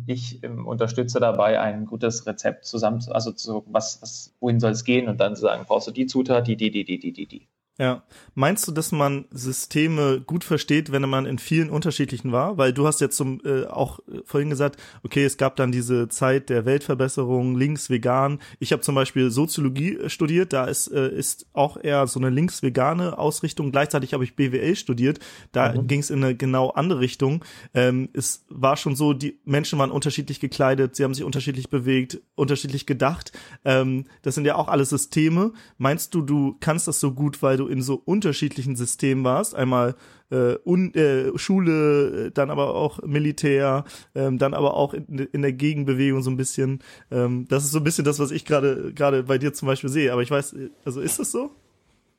ich 0.06 0.42
ähm, 0.44 0.66
unterstütze 0.66 1.20
dabei, 1.20 1.60
ein 1.60 1.86
gutes 1.86 2.26
Rezept 2.26 2.64
zusammen, 2.64 3.02
also 3.10 3.32
zu, 3.32 3.64
was, 3.66 4.02
was, 4.02 4.34
wohin 4.40 4.60
soll 4.60 4.72
es 4.72 4.84
gehen 4.84 5.08
und 5.08 5.20
dann 5.20 5.36
zu 5.36 5.42
sagen, 5.42 5.64
brauchst 5.66 5.88
du 5.88 5.92
die 5.92 6.06
Zutat, 6.06 6.46
die, 6.46 6.56
die, 6.56 6.70
die, 6.70 6.84
die, 6.84 6.98
die, 6.98 7.26
die. 7.26 7.48
Ja. 7.78 8.02
Meinst 8.34 8.66
du, 8.66 8.72
dass 8.72 8.90
man 8.90 9.26
Systeme 9.30 10.20
gut 10.20 10.42
versteht, 10.42 10.90
wenn 10.90 11.08
man 11.08 11.26
in 11.26 11.38
vielen 11.38 11.70
unterschiedlichen 11.70 12.32
war? 12.32 12.58
Weil 12.58 12.72
du 12.72 12.86
hast 12.88 13.00
jetzt 13.00 13.16
zum, 13.16 13.40
äh, 13.44 13.66
auch 13.66 14.00
vorhin 14.24 14.50
gesagt, 14.50 14.80
okay, 15.04 15.24
es 15.24 15.36
gab 15.36 15.54
dann 15.54 15.70
diese 15.70 16.08
Zeit 16.08 16.50
der 16.50 16.64
Weltverbesserung, 16.64 17.56
links, 17.56 17.88
vegan. 17.88 18.40
Ich 18.58 18.72
habe 18.72 18.82
zum 18.82 18.96
Beispiel 18.96 19.30
Soziologie 19.30 19.96
äh, 19.96 20.10
studiert, 20.10 20.52
da 20.52 20.64
ist, 20.64 20.88
äh, 20.88 21.08
ist 21.08 21.46
auch 21.52 21.76
eher 21.76 22.08
so 22.08 22.18
eine 22.18 22.30
links-vegane 22.30 23.16
Ausrichtung. 23.16 23.70
Gleichzeitig 23.70 24.12
habe 24.12 24.24
ich 24.24 24.34
BWL 24.34 24.74
studiert, 24.74 25.20
da 25.52 25.72
mhm. 25.72 25.86
ging 25.86 26.00
es 26.00 26.10
in 26.10 26.24
eine 26.24 26.34
genau 26.34 26.70
andere 26.70 26.98
Richtung. 26.98 27.44
Ähm, 27.74 28.08
es 28.12 28.44
war 28.48 28.76
schon 28.76 28.96
so, 28.96 29.12
die 29.12 29.38
Menschen 29.44 29.78
waren 29.78 29.92
unterschiedlich 29.92 30.40
gekleidet, 30.40 30.96
sie 30.96 31.04
haben 31.04 31.14
sich 31.14 31.24
unterschiedlich 31.24 31.70
bewegt, 31.70 32.20
unterschiedlich 32.34 32.86
gedacht. 32.86 33.30
Ähm, 33.64 34.06
das 34.22 34.34
sind 34.34 34.46
ja 34.46 34.56
auch 34.56 34.66
alles 34.66 34.88
Systeme. 34.88 35.52
Meinst 35.76 36.14
du, 36.14 36.22
du 36.22 36.56
kannst 36.58 36.88
das 36.88 36.98
so 36.98 37.12
gut, 37.12 37.40
weil 37.40 37.56
du 37.56 37.67
in 37.68 37.82
so 37.82 38.00
unterschiedlichen 38.04 38.76
Systemen 38.76 39.24
warst. 39.24 39.54
Einmal 39.54 39.94
äh, 40.30 40.56
un, 40.64 40.94
äh, 40.94 41.36
Schule, 41.38 42.26
äh, 42.26 42.30
dann 42.30 42.50
aber 42.50 42.74
auch 42.74 43.02
Militär, 43.02 43.84
ähm, 44.14 44.38
dann 44.38 44.54
aber 44.54 44.74
auch 44.74 44.94
in, 44.94 45.28
in, 45.32 45.42
der 45.42 45.52
Gegenbewegung 45.52 46.22
so 46.22 46.30
ein 46.30 46.36
bisschen. 46.36 46.80
Ähm, 47.10 47.46
das 47.48 47.64
ist 47.64 47.72
so 47.72 47.78
ein 47.78 47.84
bisschen 47.84 48.04
das, 48.04 48.18
was 48.18 48.30
ich 48.30 48.44
gerade 48.44 48.92
gerade 48.94 49.22
bei 49.22 49.38
dir 49.38 49.52
zum 49.52 49.66
Beispiel 49.66 49.90
sehe. 49.90 50.12
Aber 50.12 50.22
ich 50.22 50.30
weiß, 50.30 50.56
also 50.84 51.00
ist 51.00 51.18
das 51.18 51.32
so? 51.32 51.50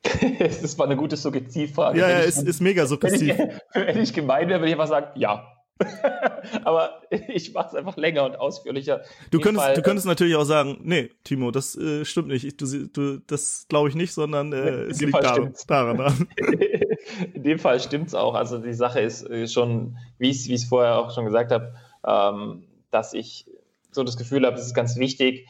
das 0.62 0.78
war 0.78 0.86
eine 0.86 0.96
gute 0.96 1.16
Suggestivfrage. 1.16 1.98
Ja, 1.98 2.08
ja, 2.08 2.18
ist, 2.20 2.42
ist 2.42 2.60
mega 2.60 2.86
suggestiv. 2.86 3.36
Wenn 3.38 3.48
ich, 3.50 3.60
wenn 3.74 4.02
ich 4.02 4.12
gemein 4.12 4.48
wäre, 4.48 4.60
würde 4.60 4.68
ich 4.68 4.74
einfach 4.74 4.88
sagen, 4.88 5.18
ja. 5.18 5.46
Aber 6.64 7.02
ich 7.28 7.52
mache 7.52 7.68
es 7.68 7.74
einfach 7.74 7.96
länger 7.96 8.24
und 8.24 8.36
ausführlicher. 8.36 9.02
Du 9.30 9.40
könntest, 9.40 9.66
Fall, 9.66 9.74
du 9.74 9.82
könntest 9.82 10.06
natürlich 10.06 10.36
auch 10.36 10.44
sagen, 10.44 10.78
nee, 10.82 11.10
Timo, 11.24 11.50
das 11.50 11.76
äh, 11.76 12.04
stimmt 12.04 12.28
nicht. 12.28 12.44
Ich, 12.44 12.56
du, 12.56 12.88
du, 12.88 13.18
das 13.26 13.66
glaube 13.68 13.88
ich 13.88 13.94
nicht, 13.94 14.12
sondern 14.12 14.52
äh, 14.52 14.84
es 14.84 15.00
liegt 15.00 15.14
daran, 15.14 15.54
daran. 15.66 16.28
in 17.34 17.42
dem 17.42 17.58
Fall 17.58 17.80
stimmt's 17.80 18.14
auch. 18.14 18.34
Also 18.34 18.58
die 18.58 18.74
Sache 18.74 19.00
ist 19.00 19.28
äh, 19.28 19.46
schon, 19.46 19.96
wie 20.18 20.30
ich 20.30 20.48
es 20.50 20.64
vorher 20.64 20.98
auch 20.98 21.14
schon 21.14 21.24
gesagt 21.24 21.52
habe, 21.52 21.74
ähm, 22.06 22.64
dass 22.90 23.14
ich 23.14 23.46
so 23.90 24.04
das 24.04 24.16
Gefühl 24.16 24.46
habe, 24.46 24.56
es 24.56 24.66
ist 24.66 24.74
ganz 24.74 24.96
wichtig. 24.96 25.46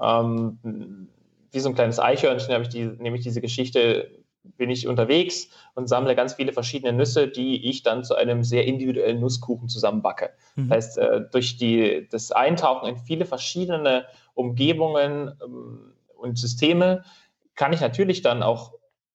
Ähm, 0.00 1.08
wie 1.52 1.60
so 1.60 1.68
ein 1.68 1.74
kleines 1.74 1.98
Eichhörnchen 1.98 2.52
habe 2.52 2.62
ich 2.62 2.68
die, 2.68 2.84
nehme 2.84 3.16
ich 3.16 3.22
diese 3.22 3.40
Geschichte 3.40 4.10
bin 4.42 4.70
ich 4.70 4.88
unterwegs 4.88 5.48
und 5.74 5.88
sammle 5.88 6.14
ganz 6.14 6.34
viele 6.34 6.52
verschiedene 6.52 6.92
Nüsse, 6.92 7.28
die 7.28 7.68
ich 7.68 7.82
dann 7.82 8.04
zu 8.04 8.14
einem 8.14 8.42
sehr 8.42 8.66
individuellen 8.66 9.20
Nusskuchen 9.20 9.68
zusammenbacke. 9.68 10.30
Mhm. 10.56 10.68
Das 10.68 10.76
heißt, 10.76 10.98
äh, 10.98 11.20
durch 11.30 11.56
die, 11.56 12.08
das 12.10 12.32
Eintauchen 12.32 12.88
in 12.88 12.98
viele 12.98 13.26
verschiedene 13.26 14.06
Umgebungen 14.34 15.32
ähm, 15.42 15.92
und 16.16 16.38
Systeme 16.38 17.04
kann 17.54 17.72
ich 17.72 17.80
natürlich 17.80 18.22
dann 18.22 18.42
auch 18.42 18.74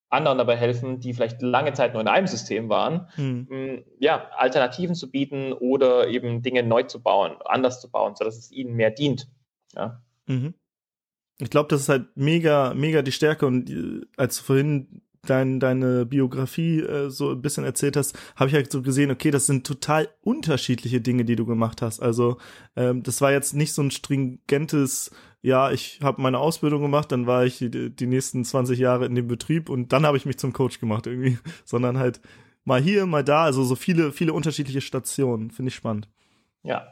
anderen 0.09 0.37
dabei 0.37 0.55
helfen, 0.55 0.99
die 0.99 1.13
vielleicht 1.13 1.41
lange 1.41 1.73
Zeit 1.73 1.93
nur 1.93 2.01
in 2.01 2.07
einem 2.07 2.27
System 2.27 2.69
waren, 2.69 3.07
mhm. 3.17 3.47
Ähm, 3.51 3.85
ja, 3.99 4.29
Alternativen 4.37 4.95
zu 4.95 5.09
bieten 5.09 5.51
oder 5.53 6.07
eben 6.07 6.41
Dinge 6.41 6.63
neu 6.63 6.83
zu 6.83 7.01
bauen, 7.01 7.33
anders 7.43 7.81
zu 7.81 7.89
bauen, 7.89 8.15
sodass 8.15 8.37
es 8.37 8.51
ihnen 8.51 8.75
mehr 8.75 8.91
dient. 8.91 9.27
Ja. 9.75 10.01
Mhm. 10.27 10.53
Ich 11.39 11.49
glaube, 11.49 11.67
das 11.67 11.81
ist 11.81 11.89
halt 11.89 12.15
mega, 12.15 12.73
mega 12.73 13.01
die 13.01 13.11
Stärke. 13.11 13.45
Und 13.45 13.69
äh, 13.69 14.05
als 14.15 14.37
du 14.37 14.43
vorhin 14.43 15.01
dein, 15.25 15.59
deine 15.59 16.05
Biografie 16.05 16.79
äh, 16.79 17.09
so 17.09 17.31
ein 17.31 17.41
bisschen 17.41 17.63
erzählt 17.63 17.97
hast, 17.97 18.17
habe 18.35 18.49
ich 18.49 18.55
halt 18.55 18.71
so 18.71 18.81
gesehen, 18.81 19.11
okay, 19.11 19.31
das 19.31 19.45
sind 19.45 19.65
total 19.65 20.09
unterschiedliche 20.21 21.01
Dinge, 21.01 21.25
die 21.25 21.35
du 21.35 21.45
gemacht 21.45 21.81
hast. 21.81 21.99
Also 21.99 22.37
ähm, 22.75 23.03
das 23.03 23.21
war 23.21 23.31
jetzt 23.31 23.53
nicht 23.53 23.73
so 23.73 23.81
ein 23.81 23.91
stringentes, 23.91 25.11
ja, 25.41 25.71
ich 25.71 25.99
habe 26.01 26.21
meine 26.21 26.39
Ausbildung 26.39 26.81
gemacht, 26.81 27.11
dann 27.11 27.27
war 27.27 27.45
ich 27.45 27.57
die, 27.59 27.89
die 27.89 28.07
nächsten 28.07 28.43
20 28.43 28.79
Jahre 28.79 29.05
in 29.05 29.15
dem 29.15 29.27
Betrieb 29.27 29.69
und 29.69 29.93
dann 29.93 30.05
habe 30.05 30.17
ich 30.17 30.25
mich 30.25 30.37
zum 30.37 30.53
Coach 30.53 30.79
gemacht 30.79 31.07
irgendwie, 31.07 31.37
sondern 31.65 31.97
halt 31.97 32.21
mal 32.63 32.81
hier, 32.81 33.05
mal 33.05 33.23
da, 33.23 33.43
also 33.43 33.63
so 33.63 33.75
viele, 33.75 34.11
viele 34.11 34.33
unterschiedliche 34.33 34.81
Stationen. 34.81 35.51
Finde 35.51 35.69
ich 35.69 35.75
spannend. 35.75 36.09
Ja. 36.63 36.87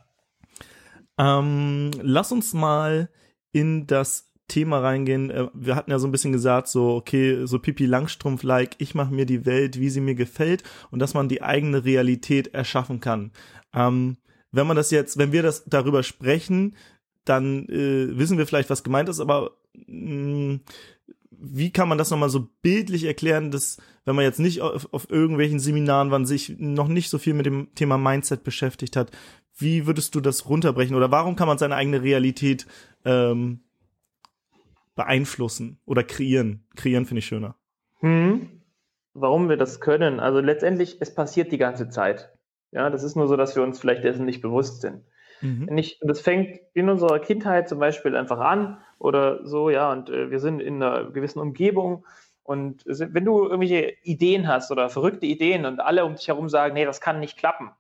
Ähm, 1.18 1.92
lass 2.02 2.32
uns 2.32 2.54
mal 2.54 3.10
in 3.52 3.88
das 3.88 4.33
Thema 4.48 4.80
reingehen. 4.80 5.30
Äh, 5.30 5.48
wir 5.54 5.76
hatten 5.76 5.92
ja 5.92 6.00
so 6.00 6.08
ein 6.08 6.12
bisschen 6.12 6.32
gesagt, 6.32 6.68
so, 6.68 6.96
okay, 6.96 7.46
so 7.46 7.60
Pipi 7.60 7.86
Langstrumpf-like, 7.86 8.76
ich 8.78 8.96
mache 8.96 9.14
mir 9.14 9.26
die 9.26 9.46
Welt, 9.46 9.80
wie 9.80 9.90
sie 9.90 10.02
mir 10.02 10.16
gefällt 10.16 10.64
und 10.92 11.00
dass 11.00 11.14
man 11.14 11.30
die 11.30 11.42
eigene 11.42 11.86
Realität 11.86 12.54
erschaffen 12.54 13.00
kann. 13.00 13.32
Ähm, 13.74 14.18
wenn 14.52 14.68
man 14.68 14.76
das 14.76 14.92
jetzt, 14.92 15.18
wenn 15.18 15.32
wir 15.32 15.44
das 15.44 15.66
darüber 15.66 16.04
sprechen, 16.04 16.76
dann 17.26 17.68
äh, 17.70 18.18
wissen 18.18 18.38
wir 18.38 18.46
vielleicht, 18.46 18.70
was 18.70 18.84
gemeint 18.84 19.10
ist, 19.10 19.20
aber 19.20 19.52
mh, 19.88 20.56
mm, 20.56 20.60
wie 21.46 21.72
kann 21.72 21.90
man 21.90 21.98
das 21.98 22.10
nochmal 22.10 22.30
so 22.30 22.48
bildlich 22.62 23.04
erklären, 23.04 23.52
dass, 23.52 23.78
wenn 24.06 24.16
man 24.16 24.24
jetzt 24.24 24.40
nicht 24.40 24.62
auf, 24.62 24.88
auf 24.94 25.10
irgendwelchen 25.10 25.60
Seminaren 25.60 26.10
war, 26.10 26.26
sich 26.26 26.56
noch 26.58 26.88
nicht 26.88 27.10
so 27.10 27.18
viel 27.18 27.34
mit 27.34 27.46
dem 27.46 27.74
Thema 27.76 27.98
Mindset 27.98 28.44
beschäftigt 28.44 28.96
hat, 28.96 29.12
wie 29.58 29.86
würdest 29.86 30.16
du 30.16 30.22
das 30.22 30.48
runterbrechen 30.48 30.96
oder 30.96 31.12
warum 31.12 31.36
kann 31.36 31.48
man 31.48 31.58
seine 31.58 31.76
eigene 31.76 32.02
Realität 32.02 32.66
ähm, 33.04 33.60
beeinflussen 34.96 35.80
oder 35.86 36.04
kreieren. 36.04 36.68
Kreieren 36.76 37.06
finde 37.06 37.20
ich 37.20 37.26
schöner. 37.26 37.56
Hm. 38.00 38.62
Warum 39.14 39.50
wir 39.50 39.58
das 39.58 39.80
können? 39.80 40.20
Also 40.20 40.40
letztendlich, 40.40 40.98
es 41.00 41.14
passiert 41.14 41.52
die 41.52 41.58
ganze 41.58 41.90
Zeit. 41.90 42.34
Ja, 42.72 42.90
das 42.90 43.04
ist 43.04 43.16
nur 43.16 43.28
so, 43.28 43.38
dass 43.38 43.56
wir 43.56 43.64
uns 43.64 43.80
vielleicht 43.80 44.04
dessen 44.04 44.26
nicht 44.26 44.42
bewusst 44.42 44.82
sind. 44.82 45.04
Mhm. 45.42 45.66
Nicht, 45.66 46.00
das 46.02 46.22
fängt 46.22 46.60
in 46.74 46.90
unserer 46.90 47.20
Kindheit 47.20 47.68
zum 47.70 47.78
Beispiel 47.78 48.16
einfach 48.16 48.40
an 48.40 48.82
oder 48.98 49.46
so, 49.46 49.70
ja, 49.70 49.92
und 49.92 50.10
äh, 50.10 50.32
wir 50.32 50.40
sind 50.40 50.62
in 50.62 50.82
einer 50.82 51.12
gewissen 51.12 51.40
Umgebung 51.40 52.06
und 52.44 52.84
wenn 52.86 53.26
du 53.26 53.44
irgendwelche 53.44 53.94
Ideen 54.04 54.48
hast 54.48 54.72
oder 54.72 54.90
verrückte 54.90 55.26
Ideen 55.26 55.66
und 55.66 55.82
alle 55.82 56.06
um 56.06 56.16
dich 56.16 56.28
herum 56.28 56.50
sagen, 56.50 56.74
nee, 56.74 56.86
das 56.86 57.02
kann 57.02 57.20
nicht 57.20 57.38
klappen, 57.38 57.72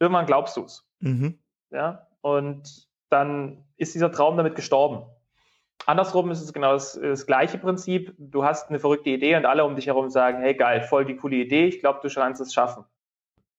irgendwann 0.00 0.26
glaubst 0.26 0.56
du 0.56 0.64
es. 0.64 0.86
Mhm. 1.00 1.38
Ja, 1.70 2.08
und 2.20 2.88
dann 3.10 3.64
ist 3.76 3.94
dieser 3.94 4.10
Traum 4.10 4.36
damit 4.36 4.56
gestorben. 4.56 5.06
Andersrum 5.86 6.30
ist 6.30 6.40
es 6.40 6.52
genau 6.52 6.72
das, 6.72 6.98
das, 7.00 7.26
gleiche 7.26 7.58
Prinzip. 7.58 8.14
Du 8.18 8.44
hast 8.44 8.70
eine 8.70 8.78
verrückte 8.78 9.10
Idee 9.10 9.36
und 9.36 9.44
alle 9.44 9.64
um 9.64 9.76
dich 9.76 9.86
herum 9.86 10.08
sagen, 10.08 10.40
hey 10.40 10.54
geil, 10.54 10.82
voll 10.82 11.04
die 11.04 11.16
coole 11.16 11.36
Idee, 11.36 11.66
ich 11.66 11.80
glaube, 11.80 12.00
du 12.02 12.12
kannst 12.12 12.40
es 12.40 12.54
schaffen. 12.54 12.84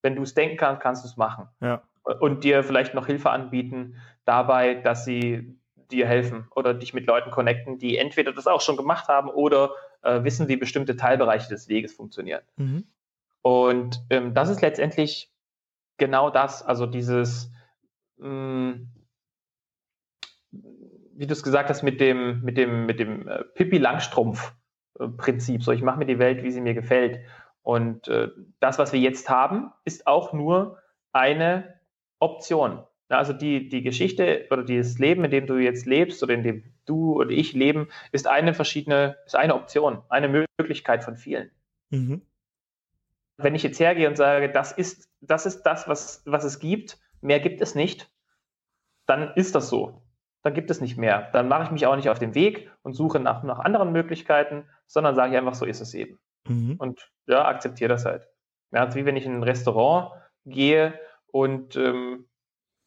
Wenn 0.02 0.16
du 0.16 0.24
es 0.24 0.34
denken 0.34 0.58
kannst, 0.58 0.82
kannst 0.82 1.04
du 1.04 1.08
es 1.08 1.18
machen. 1.18 1.48
Ja. 1.62 1.84
Und 2.20 2.44
dir 2.44 2.64
vielleicht 2.64 2.94
noch 2.94 3.08
Hilfe 3.08 3.30
anbieten 3.32 3.96
dabei, 4.26 4.76
dass 4.76 5.06
sie 5.06 5.60
dir 5.92 6.08
helfen 6.08 6.48
oder 6.56 6.74
dich 6.74 6.94
mit 6.94 7.06
Leuten 7.06 7.32
connecten, 7.32 7.78
die 7.78 7.98
entweder 7.98 8.32
das 8.32 8.48
auch 8.48 8.62
schon 8.62 8.78
gemacht 8.78 9.08
haben 9.08 9.30
oder 9.30 9.72
äh, 10.02 10.24
wissen, 10.24 10.48
wie 10.48 10.56
bestimmte 10.56 10.96
Teilbereiche 10.96 11.50
des 11.50 11.68
Weges 11.68 11.94
funktionieren. 11.94 12.42
Mhm. 12.58 12.86
Und 13.42 14.04
ähm, 14.10 14.34
das 14.34 14.50
ist 14.50 14.62
letztendlich 14.62 15.32
genau 15.98 16.30
das, 16.30 16.64
also 16.64 16.86
dieses 16.86 17.52
mh, 18.18 18.30
mm, 18.30 18.95
wie 21.16 21.28
du 21.28 21.34
es 21.34 21.44
gesagt 21.44 21.70
hast, 21.70 21.82
mit 21.82 22.00
dem, 22.00 22.42
mit 22.42 22.58
dem, 22.58 22.86
mit 22.86 23.00
dem 23.00 23.28
äh, 23.28 23.44
Pippi 23.56 23.78
Langstrumpf-Prinzip. 23.78 25.64
So, 25.64 25.72
ich 25.72 25.82
mache 25.82 25.98
mir 25.98 26.06
die 26.06 26.20
Welt, 26.20 26.44
wie 26.44 26.52
sie 26.52 26.62
mir 26.62 26.74
gefällt. 26.74 27.20
Und 27.64 28.08
äh, 28.08 28.30
das, 28.60 28.78
was 28.78 28.94
wir 28.94 29.00
jetzt 29.00 29.30
haben, 29.30 29.72
ist 29.86 30.08
auch 30.08 30.34
nur 30.34 30.80
eine 31.14 31.80
Option. 32.20 32.84
Also 33.08 33.34
die, 33.34 33.70
die 33.70 33.82
Geschichte 33.82 34.48
oder 34.52 34.64
das 34.64 35.00
Leben, 35.00 35.24
in 35.26 35.32
dem 35.32 35.48
du 35.48 35.58
jetzt 35.58 35.86
lebst 35.86 36.22
oder 36.24 36.34
in 36.34 36.44
dem 36.44 36.64
du 36.86 37.14
oder 37.14 37.30
ich 37.30 37.54
leben, 37.54 37.88
ist 38.12 38.28
eine 38.28 38.54
verschiedene, 38.54 39.18
ist 39.26 39.36
eine 39.36 39.56
Option, 39.56 40.02
eine 40.10 40.48
Möglichkeit 40.58 41.04
von 41.04 41.16
vielen. 41.16 41.52
Mhm. 41.92 42.22
Wenn 43.38 43.56
ich 43.56 43.64
jetzt 43.64 43.80
hergehe 43.80 44.08
und 44.08 44.18
sage, 44.18 44.52
das 44.52 44.72
ist, 44.72 45.10
das 45.22 45.46
ist 45.46 45.64
das, 45.64 45.88
was, 45.88 46.24
was 46.26 46.44
es 46.44 46.60
gibt, 46.60 46.98
mehr 47.22 47.40
gibt 47.40 47.62
es 47.62 47.76
nicht, 47.76 48.10
dann 49.06 49.34
ist 49.36 49.56
das 49.56 49.70
so 49.70 50.05
dann 50.46 50.54
gibt 50.54 50.70
es 50.70 50.80
nicht 50.80 50.96
mehr. 50.96 51.28
Dann 51.34 51.48
mache 51.48 51.64
ich 51.64 51.72
mich 51.72 51.88
auch 51.88 51.96
nicht 51.96 52.08
auf 52.08 52.20
den 52.20 52.36
Weg 52.36 52.70
und 52.84 52.94
suche 52.94 53.20
nach, 53.20 53.42
nach 53.42 53.58
anderen 53.58 53.92
Möglichkeiten, 53.92 54.70
sondern 54.86 55.16
sage 55.16 55.32
ich 55.32 55.38
einfach, 55.40 55.56
so 55.56 55.66
ist 55.66 55.82
es 55.82 55.96
eben. 55.96 56.20
Mhm. 56.48 56.76
Und 56.78 57.12
ja, 57.26 57.46
akzeptiere 57.48 57.90
das 57.90 58.06
halt. 58.06 58.28
Ja, 58.72 58.82
also 58.82 58.96
wie 58.96 59.06
wenn 59.06 59.16
ich 59.16 59.26
in 59.26 59.38
ein 59.38 59.44
Restaurant 59.44 60.12
gehe 60.46 61.00
und 61.32 61.76
ähm, 61.78 62.28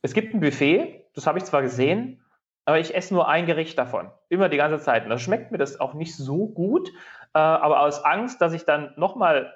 es 0.03 0.15
gibt 0.15 0.33
ein 0.33 0.41
Buffet, 0.41 1.07
das 1.15 1.27
habe 1.27 1.39
ich 1.39 1.45
zwar 1.47 1.63
gesehen, 1.63 2.25
aber 2.65 2.79
ich 2.79 2.95
esse 2.95 3.13
nur 3.13 3.27
ein 3.27 3.47
Gericht 3.47 3.77
davon. 3.77 4.13
Immer 4.29 4.49
die 4.49 4.57
ganze 4.57 4.79
Zeit. 4.79 5.03
Und 5.03 5.11
da 5.11 5.19
schmeckt 5.19 5.51
mir 5.51 5.59
das 5.59 5.81
auch 5.81 5.95
nicht 5.95 6.15
so 6.15 6.47
gut, 6.47 6.91
äh, 7.35 7.41
aber 7.41 7.81
aus 7.81 8.05
Angst, 8.05 8.41
dass 8.41 8.53
ich 8.53 8.67
dann 8.67 8.93
nochmal 8.97 9.53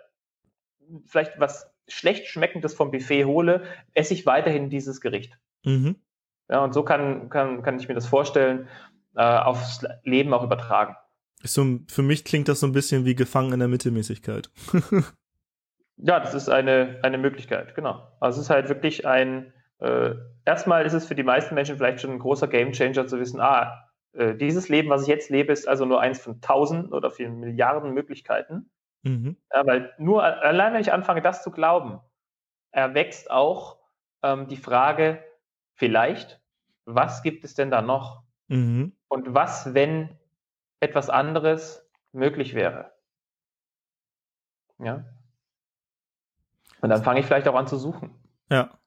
vielleicht 1.06 1.38
was 1.38 1.72
schlecht 1.86 2.26
schmeckendes 2.26 2.74
vom 2.74 2.90
Buffet 2.90 3.26
hole, 3.26 3.62
esse 3.94 4.12
ich 4.12 4.26
weiterhin 4.26 4.70
dieses 4.70 5.00
Gericht. 5.00 5.38
Mhm. 5.62 6.00
Ja, 6.48 6.64
und 6.64 6.74
so 6.74 6.82
kann, 6.82 7.30
kann, 7.30 7.62
kann 7.62 7.78
ich 7.78 7.88
mir 7.88 7.94
das 7.94 8.06
vorstellen, 8.06 8.68
äh, 9.14 9.22
aufs 9.22 9.86
Leben 10.04 10.32
auch 10.34 10.42
übertragen. 10.42 10.96
So, 11.42 11.64
für 11.88 12.02
mich 12.02 12.24
klingt 12.24 12.48
das 12.48 12.60
so 12.60 12.66
ein 12.66 12.72
bisschen 12.72 13.04
wie 13.04 13.14
gefangen 13.14 13.52
in 13.52 13.58
der 13.58 13.68
Mittelmäßigkeit. 13.68 14.50
ja, 15.96 16.20
das 16.20 16.34
ist 16.34 16.48
eine, 16.48 17.00
eine 17.02 17.18
Möglichkeit, 17.18 17.74
genau. 17.74 18.06
Also 18.20 18.40
es 18.40 18.46
ist 18.46 18.50
halt 18.50 18.68
wirklich 18.68 19.06
ein, 19.06 19.52
äh, 19.78 20.14
erstmal 20.44 20.86
ist 20.86 20.92
es 20.92 21.06
für 21.06 21.14
die 21.14 21.24
meisten 21.24 21.54
Menschen 21.54 21.76
vielleicht 21.76 22.00
schon 22.00 22.12
ein 22.12 22.18
großer 22.18 22.48
Gamechanger 22.48 23.06
zu 23.06 23.18
wissen, 23.18 23.40
ah, 23.40 23.88
äh, 24.12 24.34
dieses 24.34 24.68
Leben, 24.68 24.90
was 24.90 25.02
ich 25.02 25.08
jetzt 25.08 25.30
lebe, 25.30 25.52
ist 25.52 25.66
also 25.66 25.84
nur 25.84 26.00
eins 26.00 26.20
von 26.20 26.40
tausend 26.40 26.92
oder 26.92 27.10
vielen 27.10 27.40
Milliarden 27.40 27.92
Möglichkeiten. 27.92 28.70
Mhm. 29.02 29.36
Ja, 29.52 29.66
weil 29.66 29.92
nur 29.98 30.22
allein, 30.22 30.74
wenn 30.74 30.80
ich 30.80 30.92
anfange, 30.92 31.22
das 31.22 31.42
zu 31.42 31.50
glauben, 31.50 32.00
erwächst 32.70 33.30
auch 33.30 33.78
ähm, 34.22 34.46
die 34.48 34.56
Frage, 34.56 35.24
vielleicht, 35.82 36.40
was 36.84 37.24
gibt 37.24 37.42
es 37.42 37.54
denn 37.54 37.72
da 37.72 37.82
noch? 37.82 38.22
Mhm. 38.46 38.96
Und 39.08 39.34
was, 39.34 39.74
wenn 39.74 40.16
etwas 40.78 41.10
anderes 41.10 41.90
möglich 42.12 42.54
wäre? 42.54 42.92
Ja. 44.78 45.04
Und 46.82 46.88
dann 46.88 47.02
fange 47.02 47.18
ich 47.18 47.26
vielleicht 47.26 47.48
auch 47.48 47.56
an 47.56 47.66
zu 47.66 47.78
suchen. 47.78 48.14
Ja 48.48 48.78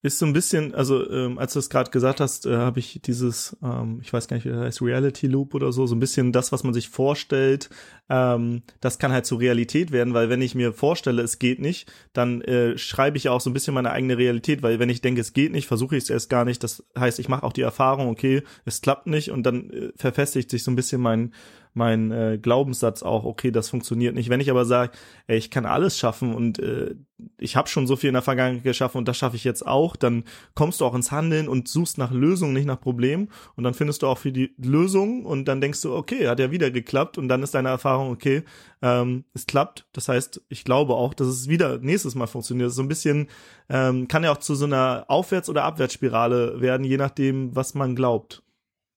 ist 0.00 0.18
so 0.18 0.26
ein 0.26 0.32
bisschen, 0.32 0.74
also 0.74 1.10
ähm, 1.10 1.38
als 1.38 1.54
du 1.54 1.58
es 1.58 1.70
gerade 1.70 1.90
gesagt 1.90 2.20
hast, 2.20 2.46
äh, 2.46 2.56
habe 2.56 2.78
ich 2.78 3.00
dieses, 3.02 3.56
ähm, 3.64 3.98
ich 4.00 4.12
weiß 4.12 4.28
gar 4.28 4.36
nicht, 4.36 4.46
wie 4.46 4.50
das 4.50 4.60
heißt, 4.60 4.82
Reality 4.82 5.26
Loop 5.26 5.54
oder 5.54 5.72
so, 5.72 5.86
so 5.86 5.96
ein 5.96 5.98
bisschen 6.00 6.30
das, 6.30 6.52
was 6.52 6.62
man 6.62 6.72
sich 6.72 6.88
vorstellt, 6.88 7.68
ähm, 8.08 8.62
das 8.80 9.00
kann 9.00 9.10
halt 9.10 9.26
zur 9.26 9.40
Realität 9.40 9.90
werden, 9.90 10.14
weil 10.14 10.28
wenn 10.28 10.40
ich 10.40 10.54
mir 10.54 10.72
vorstelle, 10.72 11.22
es 11.22 11.40
geht 11.40 11.58
nicht, 11.58 11.92
dann 12.12 12.42
äh, 12.42 12.78
schreibe 12.78 13.16
ich 13.16 13.28
auch 13.28 13.40
so 13.40 13.50
ein 13.50 13.54
bisschen 13.54 13.74
meine 13.74 13.90
eigene 13.90 14.16
Realität, 14.16 14.62
weil 14.62 14.78
wenn 14.78 14.88
ich 14.88 15.00
denke, 15.00 15.20
es 15.20 15.32
geht 15.32 15.50
nicht, 15.50 15.66
versuche 15.66 15.96
ich 15.96 16.04
es 16.04 16.10
erst 16.10 16.30
gar 16.30 16.44
nicht. 16.44 16.62
Das 16.62 16.84
heißt, 16.96 17.18
ich 17.18 17.28
mache 17.28 17.42
auch 17.42 17.52
die 17.52 17.62
Erfahrung, 17.62 18.08
okay, 18.08 18.44
es 18.64 18.80
klappt 18.80 19.08
nicht 19.08 19.32
und 19.32 19.42
dann 19.42 19.70
äh, 19.70 19.92
verfestigt 19.96 20.50
sich 20.50 20.62
so 20.62 20.70
ein 20.70 20.76
bisschen 20.76 21.00
mein 21.00 21.32
mein 21.78 22.10
äh, 22.10 22.38
Glaubenssatz 22.40 23.02
auch, 23.02 23.24
okay, 23.24 23.50
das 23.50 23.70
funktioniert 23.70 24.14
nicht. 24.14 24.28
Wenn 24.28 24.40
ich 24.40 24.50
aber 24.50 24.66
sage, 24.66 24.92
ey, 25.26 25.38
ich 25.38 25.50
kann 25.50 25.64
alles 25.64 25.96
schaffen 25.96 26.34
und 26.34 26.58
äh, 26.58 26.94
ich 27.38 27.56
habe 27.56 27.68
schon 27.68 27.86
so 27.86 27.96
viel 27.96 28.08
in 28.08 28.14
der 28.14 28.22
Vergangenheit 28.22 28.64
geschaffen 28.64 28.98
und 28.98 29.08
das 29.08 29.16
schaffe 29.16 29.36
ich 29.36 29.44
jetzt 29.44 29.66
auch, 29.66 29.96
dann 29.96 30.24
kommst 30.54 30.80
du 30.80 30.84
auch 30.84 30.94
ins 30.94 31.10
Handeln 31.10 31.48
und 31.48 31.68
suchst 31.68 31.98
nach 31.98 32.10
Lösungen, 32.10 32.52
nicht 32.52 32.66
nach 32.66 32.80
Problemen 32.80 33.30
und 33.56 33.64
dann 33.64 33.74
findest 33.74 34.02
du 34.02 34.06
auch 34.06 34.18
für 34.18 34.32
die 34.32 34.54
Lösung 34.58 35.24
und 35.24 35.46
dann 35.46 35.60
denkst 35.60 35.80
du, 35.82 35.94
okay, 35.94 36.28
hat 36.28 36.38
ja 36.38 36.50
wieder 36.50 36.70
geklappt 36.70 37.16
und 37.16 37.28
dann 37.28 37.42
ist 37.42 37.54
deine 37.54 37.70
Erfahrung, 37.70 38.10
okay, 38.10 38.42
ähm, 38.82 39.24
es 39.34 39.46
klappt. 39.46 39.86
Das 39.92 40.08
heißt, 40.08 40.42
ich 40.48 40.64
glaube 40.64 40.94
auch, 40.94 41.14
dass 41.14 41.28
es 41.28 41.48
wieder 41.48 41.78
nächstes 41.78 42.14
Mal 42.14 42.26
funktioniert. 42.26 42.70
So 42.70 42.82
ein 42.82 42.88
bisschen 42.88 43.28
ähm, 43.68 44.08
kann 44.08 44.24
ja 44.24 44.32
auch 44.32 44.38
zu 44.38 44.54
so 44.54 44.66
einer 44.66 45.06
Aufwärts- 45.08 45.48
oder 45.48 45.64
Abwärtsspirale 45.64 46.60
werden, 46.60 46.84
je 46.84 46.96
nachdem, 46.96 47.54
was 47.54 47.74
man 47.74 47.94
glaubt. 47.96 48.42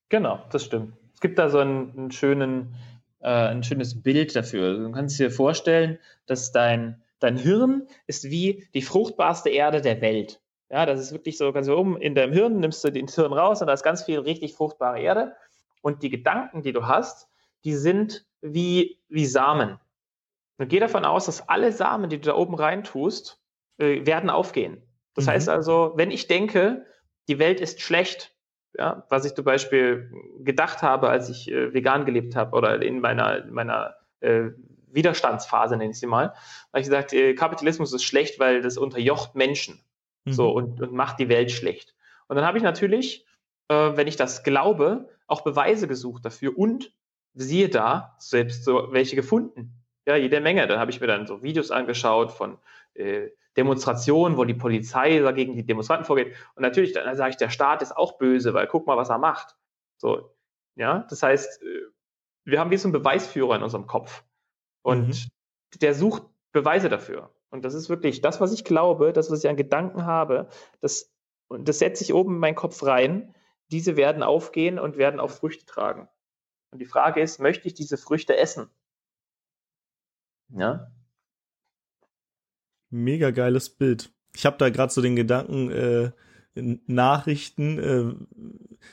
Genau, 0.10 0.44
das 0.52 0.66
stimmt. 0.66 0.94
Es 1.22 1.28
gibt 1.28 1.38
da 1.38 1.52
so 1.52 1.60
einen, 1.60 1.96
einen 1.96 2.12
schönen, 2.12 2.74
äh, 3.20 3.28
ein 3.30 3.62
schönes 3.62 4.02
Bild 4.02 4.36
dafür. 4.36 4.76
Du 4.80 4.92
kannst 4.92 5.20
dir 5.20 5.30
vorstellen, 5.30 6.00
dass 6.26 6.52
dein, 6.52 7.04
dein 7.20 7.38
Hirn 7.38 7.86
ist 8.08 8.32
wie 8.32 8.68
die 8.74 8.82
fruchtbarste 8.82 9.52
Erde 9.52 9.82
der 9.82 10.02
Welt. 10.02 10.42
Ja, 10.72 10.88
das 10.88 11.00
ist 11.00 11.12
wirklich 11.12 11.38
so, 11.38 11.54
ganz 11.54 11.70
oben 11.70 12.02
in 12.02 12.16
deinem 12.16 12.34
Hirn 12.34 12.60
nimmst 12.60 12.84
du 12.84 12.90
den 12.90 13.08
Hirn 13.08 13.34
raus 13.34 13.62
und 13.62 13.68
da 13.68 13.74
ist 13.74 13.84
ganz 13.84 14.02
viel 14.02 14.18
richtig 14.18 14.56
fruchtbare 14.56 15.00
Erde. 15.00 15.36
Und 15.84 16.02
die 16.02 16.10
Gedanken, 16.10 16.64
die 16.64 16.74
du 16.74 16.88
hast, 16.88 17.28
die 17.66 17.76
sind 17.76 18.26
wie, 18.42 18.98
wie 19.08 19.28
Samen. 19.28 19.78
Und 20.58 20.70
geh 20.70 20.80
davon 20.80 21.06
aus, 21.06 21.28
dass 21.28 21.48
alle 21.48 21.72
Samen, 21.72 22.10
die 22.10 22.18
du 22.18 22.30
da 22.30 22.36
oben 22.36 22.56
reintust, 22.56 23.40
äh, 23.78 24.08
werden 24.08 24.32
aufgehen. 24.32 24.82
Das 25.14 25.28
mhm. 25.28 25.30
heißt 25.30 25.50
also, 25.50 25.94
wenn 25.98 26.10
ich 26.10 26.26
denke, 26.26 26.84
die 27.28 27.38
Welt 27.38 27.62
ist 27.62 27.80
schlecht, 27.80 28.34
ja, 28.78 29.06
was 29.10 29.26
ich 29.26 29.34
zum 29.34 29.46
Beispiel 29.46 30.12
gedacht 30.40 30.82
habe, 30.82 31.10
als 31.10 31.30
ich 31.30 31.52
äh, 31.52 31.74
vegan 31.74 32.06
gelebt 32.06 32.36
habe 32.36 32.56
oder 32.56 32.82
in 32.82 33.02
meiner, 33.02 33.46
meiner 33.46 33.96
äh, 34.22 34.52
Widerstandsphase, 34.88 35.78
nenne 35.78 35.92
ich 35.92 36.00
sie 36.00 36.08
mal, 36.08 36.30
habe 36.30 36.80
ich 36.80 36.86
gesagt, 36.86 37.14
äh, 37.14 37.34
Kapitalismus 37.34 37.94
ist 37.94 38.04
schlecht, 38.04 38.40
weil 38.40 38.62
das 38.62 38.78
unterjocht 38.78 39.36
Menschen 39.36 39.82
mhm. 40.26 40.34
so 40.34 40.50
und, 40.52 40.82
und 40.82 40.94
macht 40.94 41.20
die 41.20 41.30
Welt 41.30 41.52
schlecht. 41.52 41.96
Und 42.28 42.36
dann 42.36 42.46
habe 42.46 42.58
ich 42.58 42.64
natürlich, 42.64 43.26
äh, 43.68 43.92
wenn 43.96 44.08
ich 44.08 44.16
das 44.16 44.44
glaube, 44.44 45.10
auch 45.28 45.42
Beweise 45.42 45.88
gesucht 45.88 46.26
dafür 46.26 46.58
und 46.58 46.94
siehe 47.34 47.70
da, 47.70 48.16
selbst 48.20 48.66
so 48.66 48.90
welche 48.92 49.16
gefunden. 49.16 49.81
Ja, 50.08 50.16
jede 50.16 50.42
Menge. 50.42 50.68
Dann 50.68 50.80
habe 50.80 50.92
ich 50.92 51.00
mir 51.00 51.08
dann 51.08 51.28
so 51.28 51.44
Videos 51.44 51.72
angeschaut 51.72 52.32
von 52.32 52.58
äh, 52.94 53.30
Demonstrationen, 53.58 54.38
wo 54.38 54.46
die 54.46 54.54
Polizei 54.54 55.20
gegen 55.34 55.56
die 55.56 55.66
Demonstranten 55.66 56.06
vorgeht. 56.06 56.36
Und 56.56 56.64
natürlich, 56.64 56.94
dann 56.94 57.16
sage 57.16 57.32
ich, 57.32 57.38
der 57.38 57.50
Staat 57.50 57.82
ist 57.82 57.96
auch 57.96 58.18
böse, 58.18 58.54
weil 58.54 58.68
guck 58.68 58.88
mal, 58.88 58.98
was 58.98 59.10
er 59.10 59.18
macht. 59.18 59.56
So, 59.98 60.34
ja, 60.76 61.06
das 61.10 61.22
heißt, 61.22 61.62
äh, 61.62 61.82
wir 62.46 62.60
haben 62.60 62.72
wie 62.72 62.78
so 62.78 62.88
einen 62.88 62.94
Beweisführer 62.94 63.56
in 63.56 63.64
unserem 63.64 63.88
Kopf. 63.88 64.24
Und 64.82 65.10
mhm. 65.10 65.80
der 65.80 65.94
sucht 65.94 66.24
Beweise 66.52 66.90
dafür. 66.90 67.34
Und 67.50 67.66
das 67.66 67.74
ist 67.74 67.90
wirklich 67.90 68.22
das, 68.22 68.42
was 68.42 68.54
ich 68.54 68.64
glaube, 68.64 69.14
das, 69.14 69.30
was 69.30 69.44
ich 69.44 69.50
an 69.50 69.58
Gedanken 69.58 70.06
habe, 70.06 70.48
das, 70.80 71.12
und 71.50 71.68
das 71.68 71.80
setze 71.80 72.04
ich 72.04 72.14
oben 72.14 72.36
in 72.36 72.40
meinen 72.40 72.56
Kopf 72.56 72.84
rein. 72.84 73.36
Diese 73.72 73.98
werden 73.98 74.24
aufgehen 74.24 74.80
und 74.80 74.98
werden 74.98 75.20
auch 75.20 75.30
Früchte 75.30 75.66
tragen. 75.66 76.10
Und 76.72 76.80
die 76.80 76.86
Frage 76.86 77.22
ist, 77.22 77.40
möchte 77.40 77.68
ich 77.68 77.74
diese 77.74 77.98
Früchte 77.98 78.38
essen? 78.38 78.70
Ja, 80.56 80.92
mega 82.92 83.32
geiles 83.32 83.70
Bild. 83.70 84.14
Ich 84.36 84.46
habe 84.46 84.58
da 84.58 84.70
gerade 84.70 84.94
so 84.94 85.02
den 85.02 85.16
Gedanken, 85.16 85.72
äh, 85.72 86.12
Nachrichten 86.54 87.80
äh, 87.80 88.14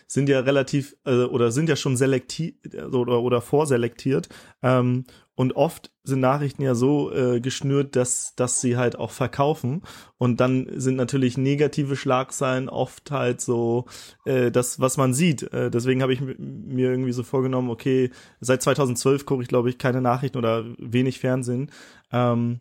sind 0.07 0.29
ja 0.29 0.41
relativ 0.41 0.97
äh, 1.05 1.25
oder 1.25 1.51
sind 1.51 1.69
ja 1.69 1.75
schon 1.75 1.97
selektiert 1.97 2.57
oder, 2.95 3.21
oder 3.21 3.41
vorselektiert 3.41 4.29
ähm, 4.63 5.05
und 5.39 5.55
oft 5.55 5.93
sind 6.03 6.19
Nachrichten 6.19 6.63
ja 6.63 6.75
so 6.75 7.13
äh, 7.13 7.41
geschnürt, 7.41 7.95
dass 7.95 8.35
dass 8.35 8.61
sie 8.61 8.77
halt 8.77 8.99
auch 8.99 9.13
verkaufen 9.13 9.83
und 10.17 10.41
dann 10.41 10.67
sind 10.75 10.97
natürlich 10.97 11.39
negative 11.39 11.95
Schlagzeilen 11.95 12.69
oft 12.69 13.13
halt 13.13 13.41
so 13.41 13.87
äh, 14.25 14.51
das 14.51 14.81
was 14.81 14.97
man 14.97 15.15
sieht. 15.15 15.45
Äh, 15.53 15.71
deswegen 15.71 16.03
habe 16.03 16.13
ich 16.13 16.21
mir 16.21 16.91
irgendwie 16.91 17.13
so 17.13 17.23
vorgenommen, 17.23 17.71
okay, 17.71 18.11
seit 18.41 18.63
2012 18.63 19.27
gucke 19.27 19.45
ich 19.45 19.49
glaube 19.49 19.71
ich 19.71 19.79
keine 19.79 20.01
Nachrichten 20.01 20.39
oder 20.39 20.65
wenig 20.77 21.21
Fernsehen. 21.21 21.71
Ähm, 22.11 22.59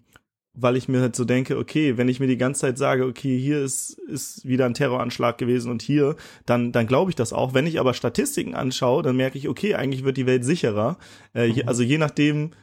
weil 0.59 0.75
ich 0.75 0.87
mir 0.87 1.01
halt 1.01 1.15
so 1.15 1.23
denke, 1.23 1.57
okay, 1.57 1.97
wenn 1.97 2.09
ich 2.09 2.19
mir 2.19 2.25
die 2.25 2.37
ganze 2.37 2.61
Zeit 2.61 2.79
sage, 2.79 3.05
okay, 3.05 3.37
hier 3.37 3.63
ist, 3.63 3.91
ist 4.07 4.43
wieder 4.43 4.65
ein 4.65 4.73
Terroranschlag 4.73 5.37
gewesen 5.37 5.69
und 5.69 5.83
hier, 5.83 6.15
dann, 6.47 6.71
dann 6.71 6.87
glaube 6.87 7.11
ich 7.11 7.15
das 7.15 7.31
auch. 7.31 7.53
Wenn 7.53 7.67
ich 7.67 7.79
aber 7.79 7.93
Statistiken 7.93 8.55
anschaue, 8.55 9.03
dann 9.03 9.15
merke 9.15 9.37
ich, 9.37 9.47
okay, 9.47 9.75
eigentlich 9.75 10.03
wird 10.03 10.17
die 10.17 10.25
Welt 10.25 10.43
sicherer. 10.43 10.97
Äh, 11.35 11.49
mhm. 11.49 11.61
Also 11.67 11.83
je 11.83 11.99
nachdem, 11.99 12.53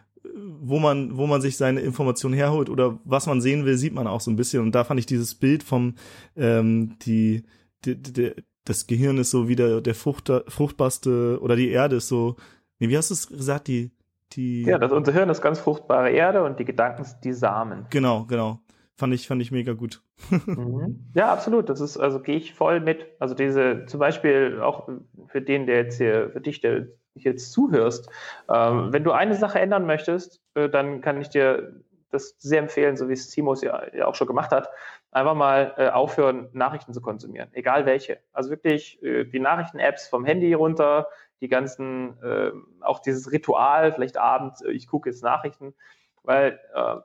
wo 0.61 0.79
man, 0.79 1.17
wo 1.17 1.27
man 1.27 1.41
sich 1.41 1.57
seine 1.57 1.81
Informationen 1.81 2.35
herholt 2.35 2.71
oder 2.71 2.99
was 3.05 3.27
man 3.27 3.41
sehen 3.41 3.65
will, 3.65 3.77
sieht 3.77 3.95
man 3.95 4.07
auch 4.07 4.21
so 4.21 4.31
ein 4.31 4.37
bisschen. 4.37 4.63
Und 4.63 4.75
da 4.75 4.85
fand 4.85 5.01
ich 5.01 5.07
dieses 5.07 5.35
Bild 5.35 5.63
vom, 5.63 5.95
ähm, 6.37 6.97
die, 7.03 7.45
die, 7.85 8.01
die 8.01 8.33
das 8.65 8.87
Gehirn 8.87 9.19
ist 9.19 9.31
so 9.31 9.49
wieder 9.49 9.81
der 9.81 9.95
Fruchter, 9.95 10.45
fruchtbarste 10.49 11.39
oder 11.41 11.55
die 11.55 11.71
Erde 11.71 11.97
ist 11.97 12.09
so, 12.09 12.37
nee, 12.79 12.89
wie 12.89 12.97
hast 12.97 13.11
du 13.11 13.15
es 13.15 13.29
gesagt, 13.29 13.69
die, 13.69 13.93
die. 14.33 14.63
Ja, 14.63 14.79
das, 14.79 14.93
unser 14.93 15.13
Hirn 15.13 15.29
ist 15.29 15.43
ganz 15.43 15.61
fruchtbare 15.61 16.11
Erde 16.11 16.43
und 16.43 16.59
die 16.59 16.65
Gedanken 16.65 17.05
sind 17.05 17.23
die 17.25 17.33
Samen. 17.33 17.87
Genau, 17.91 18.25
genau. 18.25 18.61
Fand 18.97 19.13
ich, 19.13 19.27
fand 19.27 19.43
ich 19.43 19.51
mega 19.51 19.73
gut. 19.73 20.03
mhm. 20.47 21.11
Ja, 21.15 21.33
absolut. 21.33 21.69
Das 21.69 21.81
ist, 21.81 21.97
also 21.97 22.21
gehe 22.21 22.37
ich 22.37 22.55
voll 22.55 22.81
mit. 22.81 23.07
Also 23.19 23.35
diese, 23.35 23.87
zum 23.87 24.01
Beispiel 24.01 24.61
auch 24.61 24.89
für 25.27 25.43
den, 25.43 25.67
der 25.67 25.77
jetzt 25.77 25.99
hier, 25.99 26.31
für 26.31 26.41
dich, 26.41 26.61
der 26.61 26.87
jetzt 27.15 27.53
zuhörst, 27.53 28.09
ähm, 28.53 28.93
wenn 28.93 29.05
du 29.05 29.13
eine 29.13 29.35
Sache 29.37 29.61
ändern 29.61 29.87
möchtest, 29.87 30.43
äh, 30.55 30.69
dann 30.69 31.01
kann 31.01 31.21
ich 31.21 31.29
dir 31.29 31.81
das 32.11 32.37
sehr 32.39 32.61
empfehlen, 32.61 32.97
so 32.97 33.09
wie 33.09 33.13
es 33.13 33.31
Simos 33.31 33.63
ja, 33.63 33.83
ja 33.93 34.07
auch 34.07 34.15
schon 34.15 34.29
gemacht 34.29 34.53
hat, 34.53 34.69
einfach 35.11 35.35
mal 35.35 35.75
äh, 35.77 35.89
aufhören, 35.89 36.49
Nachrichten 36.53 36.93
zu 36.93 37.01
konsumieren, 37.01 37.49
egal 37.53 37.87
welche. 37.87 38.21
Also 38.33 38.51
wirklich 38.51 39.03
äh, 39.03 39.25
die 39.25 39.41
Nachrichten-Apps 39.41 40.09
vom 40.09 40.25
Handy 40.25 40.53
runter, 40.55 41.09
die 41.41 41.49
ganzen, 41.49 42.17
äh, 42.23 42.53
auch 42.81 43.01
dieses 43.01 43.33
Ritual, 43.33 43.93
vielleicht 43.93 44.17
abends, 44.17 44.63
äh, 44.63 44.71
ich 44.71 44.87
gucke 44.87 45.11
jetzt 45.11 45.23
Nachrichten, 45.23 45.75
weil 46.23 46.61
äh, 46.75 46.97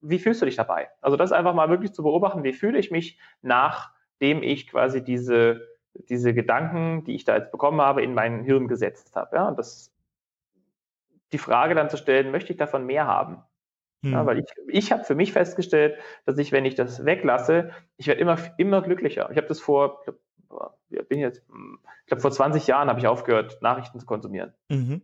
wie 0.00 0.18
fühlst 0.18 0.42
du 0.42 0.46
dich 0.46 0.56
dabei? 0.56 0.88
Also 1.00 1.16
das 1.16 1.32
einfach 1.32 1.54
mal 1.54 1.70
wirklich 1.70 1.92
zu 1.92 2.02
beobachten, 2.02 2.44
wie 2.44 2.52
fühle 2.52 2.78
ich 2.78 2.90
mich, 2.90 3.18
nachdem 3.42 4.42
ich 4.42 4.68
quasi 4.68 5.02
diese, 5.02 5.66
diese 5.94 6.34
Gedanken, 6.34 7.04
die 7.04 7.14
ich 7.14 7.24
da 7.24 7.36
jetzt 7.36 7.50
bekommen 7.50 7.80
habe, 7.80 8.02
in 8.02 8.14
mein 8.14 8.42
Hirn 8.42 8.68
gesetzt 8.68 9.16
habe. 9.16 9.36
Ja? 9.36 9.48
Und 9.48 9.58
das, 9.58 9.92
die 11.32 11.38
Frage 11.38 11.74
dann 11.74 11.90
zu 11.90 11.96
stellen, 11.96 12.30
möchte 12.30 12.52
ich 12.52 12.58
davon 12.58 12.86
mehr 12.86 13.06
haben? 13.06 13.42
Hm. 14.02 14.12
Ja, 14.12 14.26
weil 14.26 14.38
ich, 14.38 14.46
ich 14.68 14.92
habe 14.92 15.04
für 15.04 15.14
mich 15.14 15.32
festgestellt, 15.32 15.98
dass 16.24 16.38
ich, 16.38 16.52
wenn 16.52 16.64
ich 16.64 16.76
das 16.76 17.04
weglasse, 17.04 17.70
ich 17.96 18.06
werde 18.06 18.20
immer, 18.20 18.38
immer 18.56 18.82
glücklicher. 18.82 19.28
Ich 19.30 19.36
habe 19.36 19.48
das 19.48 19.60
vor, 19.60 20.04
ich 20.90 21.08
bin 21.08 21.18
jetzt, 21.18 21.46
hm, 21.48 21.80
ich 22.02 22.06
glaube, 22.06 22.20
vor 22.20 22.30
20 22.30 22.66
Jahren 22.66 22.88
habe 22.88 23.00
ich 23.00 23.06
aufgehört, 23.06 23.60
Nachrichten 23.60 23.98
zu 23.98 24.06
konsumieren. 24.06 24.54
Mhm. 24.68 25.02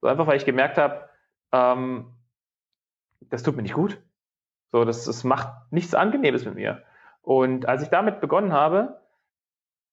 So 0.00 0.08
einfach, 0.08 0.26
weil 0.26 0.36
ich 0.36 0.44
gemerkt 0.44 0.78
habe, 0.78 1.08
ähm, 1.52 2.14
das 3.28 3.42
tut 3.42 3.56
mir 3.56 3.62
nicht 3.62 3.74
gut. 3.74 4.02
So, 4.72 4.84
das, 4.84 5.04
das 5.04 5.22
macht 5.22 5.48
nichts 5.70 5.94
Angenehmes 5.94 6.44
mit 6.44 6.54
mir. 6.54 6.82
Und 7.20 7.68
als 7.68 7.82
ich 7.82 7.88
damit 7.88 8.20
begonnen 8.20 8.52
habe, 8.52 9.00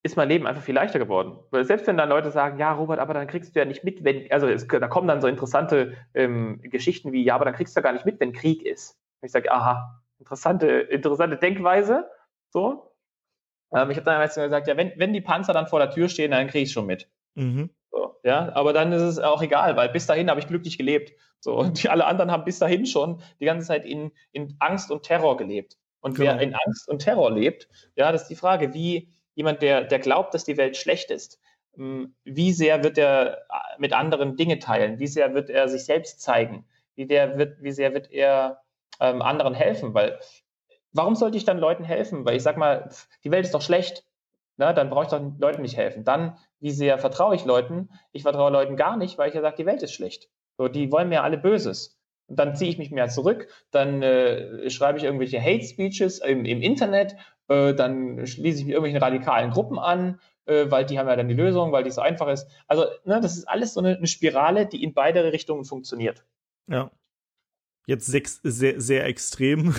ist 0.02 0.16
mein 0.16 0.30
Leben 0.30 0.48
einfach 0.48 0.64
viel 0.64 0.76
leichter 0.76 0.98
geworden. 0.98 1.38
Weil 1.52 1.66
selbst 1.66 1.86
wenn 1.86 1.98
dann 1.98 2.08
Leute 2.08 2.32
sagen, 2.32 2.58
ja, 2.58 2.72
Robert, 2.72 3.00
aber 3.00 3.14
dann 3.14 3.28
kriegst 3.28 3.54
du 3.54 3.60
ja 3.60 3.66
nicht 3.66 3.84
mit, 3.84 4.04
wenn, 4.04 4.32
also 4.32 4.48
es, 4.48 4.66
da 4.68 4.88
kommen 4.88 5.08
dann 5.08 5.20
so 5.20 5.28
interessante 5.28 5.98
ähm, 6.14 6.62
Geschichten 6.64 7.12
wie, 7.12 7.24
ja, 7.24 7.36
aber 7.36 7.46
dann 7.46 7.54
kriegst 7.54 7.76
du 7.76 7.80
ja 7.80 7.84
gar 7.84 7.92
nicht 7.92 8.06
mit, 8.06 8.20
wenn 8.22 8.32
Krieg 8.32 8.64
ist. 8.64 8.98
Und 9.22 9.26
ich 9.26 9.32
sage, 9.34 9.52
aha, 9.52 10.02
interessante, 10.18 10.68
interessante 10.68 11.36
Denkweise. 11.36 12.10
So. 12.50 12.94
Ähm, 13.74 13.92
ich 13.92 13.98
habe 13.98 14.06
dann 14.06 14.18
meistens 14.18 14.44
gesagt, 14.44 14.68
ja, 14.68 14.78
wenn, 14.78 14.94
wenn 14.96 15.12
die 15.12 15.22
Panzer 15.22 15.52
dann 15.52 15.68
vor 15.68 15.80
der 15.80 15.92
Tür 15.92 16.08
stehen, 16.08 16.32
dann 16.32 16.48
krieg 16.48 16.64
ich 16.64 16.72
schon 16.72 16.86
mit. 16.86 17.10
Mhm. 17.36 17.70
Ja, 18.24 18.52
aber 18.54 18.74
dann 18.74 18.92
ist 18.92 19.02
es 19.02 19.20
auch 19.20 19.42
egal, 19.42 19.78
weil 19.78 19.90
bis 19.90 20.06
dahin 20.06 20.30
habe 20.30 20.40
ich 20.40 20.48
glücklich 20.48 20.78
gelebt. 20.78 21.14
So, 21.40 21.56
und 21.56 21.84
die, 21.84 21.90
alle 21.90 22.06
anderen 22.06 22.32
haben 22.32 22.44
bis 22.44 22.60
dahin 22.60 22.86
schon 22.86 23.22
die 23.40 23.46
ganze 23.46 23.68
Zeit 23.68 23.86
in, 23.86 24.12
in 24.32 24.56
Angst 24.60 24.92
und 24.92 25.04
Terror 25.04 25.38
gelebt. 25.38 25.78
Und 26.02 26.16
genau. 26.16 26.32
wer 26.32 26.42
in 26.42 26.54
Angst 26.54 26.88
und 26.88 27.00
Terror 27.00 27.32
lebt, 27.32 27.68
ja, 27.96 28.12
das 28.12 28.24
ist 28.24 28.30
die 28.30 28.36
Frage, 28.36 28.74
wie 28.74 29.10
jemand, 29.36 29.62
der, 29.62 29.84
der 29.84 30.00
glaubt, 30.00 30.34
dass 30.34 30.46
die 30.46 30.58
Welt 30.58 30.78
schlecht 30.78 31.12
ist, 31.12 31.40
hm, 31.76 32.14
wie 32.24 32.52
sehr 32.52 32.84
wird 32.84 32.98
er 32.98 33.38
äh, 33.50 33.80
mit 33.80 33.94
anderen 33.94 34.36
Dinge 34.36 34.60
teilen? 34.60 35.00
Wie 35.00 35.08
sehr 35.08 35.34
wird 35.34 35.50
er 35.50 35.70
sich 35.70 35.86
selbst 35.86 36.22
zeigen? 36.22 36.66
Wie, 36.96 37.08
der 37.08 37.38
wird, 37.38 37.62
wie 37.62 37.72
sehr 37.72 37.94
wird 37.94 38.12
er 38.12 38.62
ähm, 39.00 39.22
anderen 39.22 39.54
helfen? 39.54 39.94
Weil, 39.94 40.20
warum 40.92 41.16
sollte 41.16 41.38
ich 41.38 41.46
dann 41.46 41.58
Leuten 41.58 41.84
helfen? 41.84 42.26
Weil 42.26 42.36
ich 42.36 42.44
sag 42.44 42.58
mal, 42.58 42.90
die 43.24 43.32
Welt 43.32 43.46
ist 43.46 43.54
doch 43.54 43.62
schlecht. 43.62 44.04
Na, 44.58 44.74
dann 44.74 44.90
brauche 44.90 45.04
ich 45.04 45.10
doch 45.10 45.22
Leuten 45.40 45.62
nicht 45.62 45.78
helfen. 45.78 46.04
Dann, 46.04 46.38
wie 46.60 46.72
sehr 46.72 46.98
vertraue 46.98 47.36
ich 47.36 47.46
Leuten? 47.46 47.90
Ich 48.12 48.24
vertraue 48.24 48.52
Leuten 48.52 48.76
gar 48.76 48.98
nicht, 48.98 49.18
weil 49.18 49.30
ich 49.30 49.36
ja 49.36 49.42
sage, 49.42 49.56
die 49.58 49.66
Welt 49.66 49.82
ist 49.82 49.94
schlecht. 49.94 50.30
So, 50.58 50.68
die 50.68 50.92
wollen 50.92 51.10
mir 51.10 51.24
alle 51.24 51.38
Böses. 51.38 52.00
Und 52.28 52.38
dann 52.38 52.56
ziehe 52.56 52.70
ich 52.70 52.78
mich 52.78 52.92
mehr 52.92 53.10
zurück, 53.10 53.48
dann 53.72 54.04
äh, 54.04 54.70
schreibe 54.70 55.00
ich 55.00 55.04
irgendwelche 55.04 55.42
Hate 55.42 55.66
Speeches 55.66 56.20
im, 56.20 56.46
im 56.46 56.62
Internet, 56.62 57.16
äh, 57.48 57.74
dann 57.74 58.28
schließe 58.28 58.60
ich 58.60 58.66
mich 58.66 58.74
irgendwelchen 58.74 59.02
radikalen 59.02 59.50
Gruppen 59.50 59.80
an, 59.80 60.20
äh, 60.46 60.70
weil 60.70 60.86
die 60.86 61.00
haben 61.00 61.08
ja 61.08 61.16
dann 61.16 61.28
die 61.28 61.34
Lösung, 61.34 61.72
weil 61.72 61.84
die 61.84 61.92
so 61.92 62.02
einfach 62.02 62.28
ist. 62.28 62.48
Also, 62.68 62.86
ne, 63.04 63.20
das 63.20 63.36
ist 63.36 63.48
alles 63.48 63.74
so 63.74 63.80
eine, 63.80 63.98
eine 63.98 64.06
Spirale, 64.06 64.68
die 64.68 64.84
in 64.84 64.94
beide 64.94 65.34
Richtungen 65.34 65.66
funktioniert. 65.66 66.24
Ja. 66.68 66.92
Jetzt 67.90 68.06
sechs, 68.06 68.40
sehr, 68.44 68.80
sehr 68.80 69.08
extrem. 69.08 69.74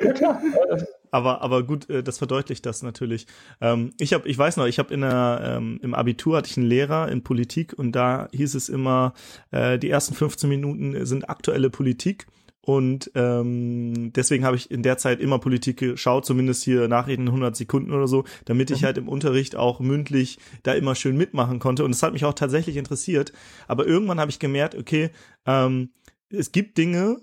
ja, 0.00 0.12
klar. 0.12 0.40
aber, 1.10 1.42
aber 1.42 1.64
gut, 1.64 1.90
äh, 1.90 2.04
das 2.04 2.18
verdeutlicht 2.18 2.64
das 2.64 2.84
natürlich. 2.84 3.26
Ähm, 3.60 3.90
ich 3.98 4.12
habe, 4.12 4.28
ich 4.28 4.38
weiß 4.38 4.58
noch, 4.58 4.66
ich 4.66 4.78
habe 4.78 4.94
in 4.94 5.00
der, 5.00 5.56
ähm, 5.56 5.80
im 5.82 5.92
Abitur 5.92 6.36
hatte 6.36 6.48
ich 6.48 6.56
einen 6.56 6.68
Lehrer 6.68 7.10
in 7.10 7.24
Politik 7.24 7.76
und 7.76 7.96
da 7.96 8.28
hieß 8.30 8.54
es 8.54 8.68
immer, 8.68 9.12
äh, 9.50 9.76
die 9.76 9.90
ersten 9.90 10.14
15 10.14 10.48
Minuten 10.48 11.04
sind 11.04 11.28
aktuelle 11.28 11.68
Politik. 11.68 12.28
Und 12.60 13.10
ähm, 13.16 14.12
deswegen 14.12 14.44
habe 14.44 14.54
ich 14.54 14.70
in 14.70 14.84
der 14.84 14.96
Zeit 14.96 15.18
immer 15.18 15.40
Politik 15.40 15.78
geschaut, 15.78 16.24
zumindest 16.24 16.62
hier 16.62 16.86
Nachrichten 16.86 17.26
100 17.26 17.56
Sekunden 17.56 17.92
oder 17.92 18.06
so, 18.06 18.22
damit 18.44 18.70
ich 18.70 18.82
mhm. 18.82 18.86
halt 18.86 18.98
im 18.98 19.08
Unterricht 19.08 19.56
auch 19.56 19.80
mündlich 19.80 20.38
da 20.62 20.74
immer 20.74 20.94
schön 20.94 21.16
mitmachen 21.16 21.58
konnte. 21.58 21.84
Und 21.84 21.90
es 21.90 22.04
hat 22.04 22.12
mich 22.12 22.24
auch 22.24 22.34
tatsächlich 22.34 22.76
interessiert. 22.76 23.32
Aber 23.66 23.84
irgendwann 23.84 24.20
habe 24.20 24.30
ich 24.30 24.38
gemerkt, 24.38 24.76
okay, 24.76 25.10
ähm, 25.44 25.90
es 26.30 26.52
gibt 26.52 26.78
Dinge, 26.78 27.20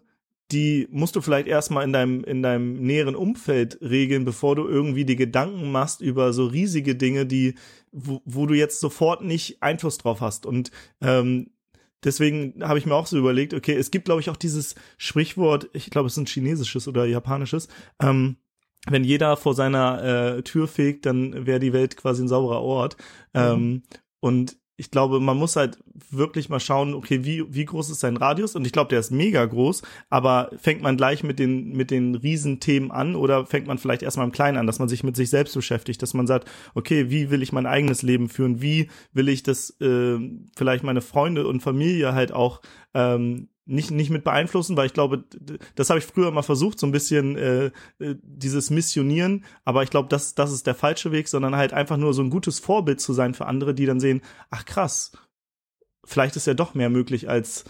die 0.52 0.88
musst 0.92 1.16
du 1.16 1.22
vielleicht 1.22 1.48
erstmal 1.48 1.84
in 1.84 1.94
deinem, 1.94 2.24
in 2.24 2.42
deinem 2.42 2.74
näheren 2.82 3.16
Umfeld 3.16 3.80
regeln, 3.82 4.26
bevor 4.26 4.56
du 4.56 4.68
irgendwie 4.68 5.06
die 5.06 5.16
Gedanken 5.16 5.72
machst 5.72 6.02
über 6.02 6.34
so 6.34 6.48
riesige 6.48 6.96
Dinge, 6.96 7.26
die, 7.26 7.56
wo, 7.92 8.22
wo 8.26 8.46
du 8.48 8.56
jetzt 8.56 8.80
sofort 8.80 9.24
nicht 9.24 9.62
Einfluss 9.62 10.00
drauf 10.00 10.22
hast. 10.22 10.46
Und 10.46 10.72
ähm, 11.02 11.52
deswegen 12.04 12.64
habe 12.64 12.80
ich 12.80 12.86
mir 12.86 12.96
auch 12.96 13.06
so 13.06 13.18
überlegt, 13.18 13.54
okay, 13.54 13.74
es 13.74 13.92
gibt, 13.92 14.06
glaube 14.06 14.22
ich, 14.22 14.30
auch 14.30 14.38
dieses 14.38 14.76
Sprichwort, 14.98 15.70
ich 15.74 15.92
glaube, 15.92 16.08
es 16.08 16.14
ist 16.14 16.18
ein 16.18 16.26
chinesisches 16.26 16.88
oder 16.88 17.06
japanisches, 17.06 17.68
ähm, 18.02 18.38
wenn 18.88 19.04
jeder 19.04 19.38
vor 19.38 19.54
seiner 19.54 20.38
äh, 20.38 20.42
Tür 20.44 20.68
fegt, 20.68 21.06
dann 21.06 21.46
wäre 21.46 21.60
die 21.60 21.74
Welt 21.74 21.98
quasi 21.98 22.24
ein 22.24 22.28
sauberer 22.28 22.62
Ort. 22.62 22.98
Mhm. 23.34 23.40
Ähm, 23.40 23.84
und 24.22 24.59
ich 24.80 24.92
glaube, 24.92 25.20
man 25.20 25.38
muss 25.38 25.58
halt 25.58 25.78
wirklich 26.10 26.48
mal 26.48 26.62
schauen, 26.62 26.94
okay, 26.94 27.26
wie, 27.26 27.44
wie 27.54 27.66
groß 27.66 27.90
ist 27.90 28.00
sein 28.00 28.16
Radius? 28.16 28.56
Und 28.56 28.66
ich 28.66 28.72
glaube, 28.72 28.90
der 28.90 29.00
ist 29.02 29.12
mega 29.12 29.46
groß, 29.46 29.82
aber 30.10 30.52
fängt 30.58 30.82
man 30.82 30.96
gleich 30.96 31.22
mit 31.22 31.38
den, 31.38 31.74
mit 31.74 31.92
den 31.92 32.16
Riesenthemen 32.16 32.90
an 32.90 33.16
oder 33.16 33.46
fängt 33.46 33.68
man 33.68 33.78
vielleicht 33.78 34.04
erstmal 34.04 34.26
im 34.26 34.32
Kleinen 34.32 34.58
an, 34.58 34.68
dass 34.68 34.80
man 34.80 34.88
sich 34.88 35.04
mit 35.04 35.18
sich 35.18 35.30
selbst 35.30 35.54
beschäftigt, 35.54 36.02
dass 36.02 36.14
man 36.14 36.28
sagt, 36.28 36.50
okay, 36.76 37.10
wie 37.10 37.30
will 37.30 37.44
ich 37.44 37.52
mein 37.52 37.66
eigenes 37.66 38.04
Leben 38.04 38.30
führen? 38.30 38.62
Wie 38.62 38.90
will 39.12 39.28
ich 39.28 39.44
das 39.44 39.72
äh, 39.82 40.18
vielleicht 40.56 40.86
meine 40.86 41.02
Freunde 41.02 41.46
und 41.46 41.60
Familie 41.60 42.14
halt 42.14 42.32
auch 42.32 42.62
ähm, 42.94 43.50
nicht, 43.70 43.92
nicht 43.92 44.10
mit 44.10 44.24
beeinflussen, 44.24 44.76
weil 44.76 44.88
ich 44.88 44.94
glaube, 44.94 45.24
das 45.76 45.90
habe 45.90 46.00
ich 46.00 46.06
früher 46.06 46.32
mal 46.32 46.42
versucht, 46.42 46.80
so 46.80 46.88
ein 46.88 46.92
bisschen 46.92 47.36
äh, 47.38 47.66
äh, 48.00 48.16
dieses 48.22 48.70
Missionieren, 48.70 49.46
aber 49.64 49.84
ich 49.84 49.90
glaube, 49.90 50.10
das, 50.10 50.36
das 50.36 50.52
ist 50.52 50.68
der 50.68 50.76
falsche 50.76 51.12
Weg, 51.12 51.28
sondern 51.28 51.56
halt 51.56 51.74
einfach 51.74 51.98
nur 51.98 52.14
so 52.14 52.22
ein 52.22 52.30
gutes 52.30 52.60
Vorbild 52.60 53.00
zu 53.00 53.14
sein 53.14 53.34
für 53.34 53.46
andere, 53.46 53.74
die 53.74 53.86
dann 53.86 54.00
sehen, 54.00 54.22
ach 54.50 54.66
krass, 54.66 55.12
vielleicht 56.04 56.36
ist 56.36 56.48
ja 56.48 56.54
doch 56.54 56.74
mehr 56.74 56.90
möglich, 56.90 57.30
als 57.30 57.66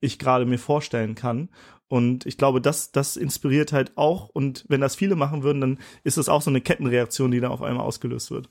ich 0.00 0.18
gerade 0.18 0.46
mir 0.46 0.58
vorstellen 0.58 1.14
kann. 1.14 1.50
Und 1.88 2.24
ich 2.24 2.38
glaube, 2.38 2.60
das, 2.60 2.92
das 2.92 3.16
inspiriert 3.16 3.72
halt 3.72 3.96
auch. 3.96 4.28
Und 4.28 4.64
wenn 4.68 4.80
das 4.80 4.94
viele 4.94 5.16
machen 5.16 5.42
würden, 5.42 5.60
dann 5.60 5.78
ist 6.04 6.16
das 6.16 6.28
auch 6.28 6.40
so 6.40 6.50
eine 6.50 6.60
Kettenreaktion, 6.60 7.32
die 7.32 7.40
da 7.40 7.48
auf 7.48 7.62
einmal 7.62 7.84
ausgelöst 7.84 8.30
wird. 8.30 8.48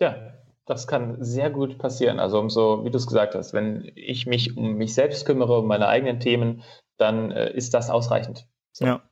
Ja, 0.00 0.32
das 0.68 0.86
kann 0.86 1.16
sehr 1.24 1.50
gut 1.50 1.78
passieren. 1.78 2.20
Also 2.20 2.38
umso, 2.38 2.84
wie 2.84 2.90
du 2.90 2.98
es 2.98 3.06
gesagt 3.06 3.34
hast, 3.34 3.54
wenn 3.54 3.90
ich 3.94 4.26
mich 4.26 4.56
um 4.56 4.74
mich 4.74 4.94
selbst 4.94 5.24
kümmere, 5.24 5.60
um 5.60 5.66
meine 5.66 5.88
eigenen 5.88 6.20
Themen, 6.20 6.62
dann 6.98 7.30
äh, 7.30 7.52
ist 7.52 7.72
das 7.72 7.88
ausreichend. 7.88 8.46
So. 8.72 8.84
Ja. 8.84 9.02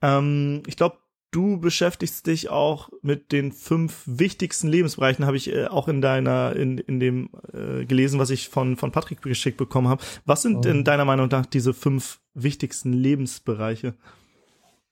Ähm, 0.00 0.62
ich 0.68 0.76
glaube, 0.76 0.98
du 1.32 1.58
beschäftigst 1.58 2.28
dich 2.28 2.48
auch 2.48 2.90
mit 3.02 3.32
den 3.32 3.50
fünf 3.50 4.04
wichtigsten 4.06 4.68
Lebensbereichen, 4.68 5.26
habe 5.26 5.36
ich 5.36 5.52
äh, 5.52 5.66
auch 5.66 5.88
in 5.88 6.00
deiner, 6.00 6.54
in, 6.54 6.78
in 6.78 7.00
dem 7.00 7.30
äh, 7.52 7.84
gelesen, 7.84 8.20
was 8.20 8.30
ich 8.30 8.48
von, 8.48 8.76
von 8.76 8.92
Patrick 8.92 9.22
geschickt 9.22 9.56
bekommen 9.56 9.88
habe. 9.88 10.02
Was 10.26 10.42
sind 10.42 10.64
oh. 10.64 10.82
deiner 10.82 11.04
Meinung 11.04 11.28
nach 11.28 11.46
diese 11.46 11.74
fünf 11.74 12.20
wichtigsten 12.34 12.92
Lebensbereiche? 12.92 13.94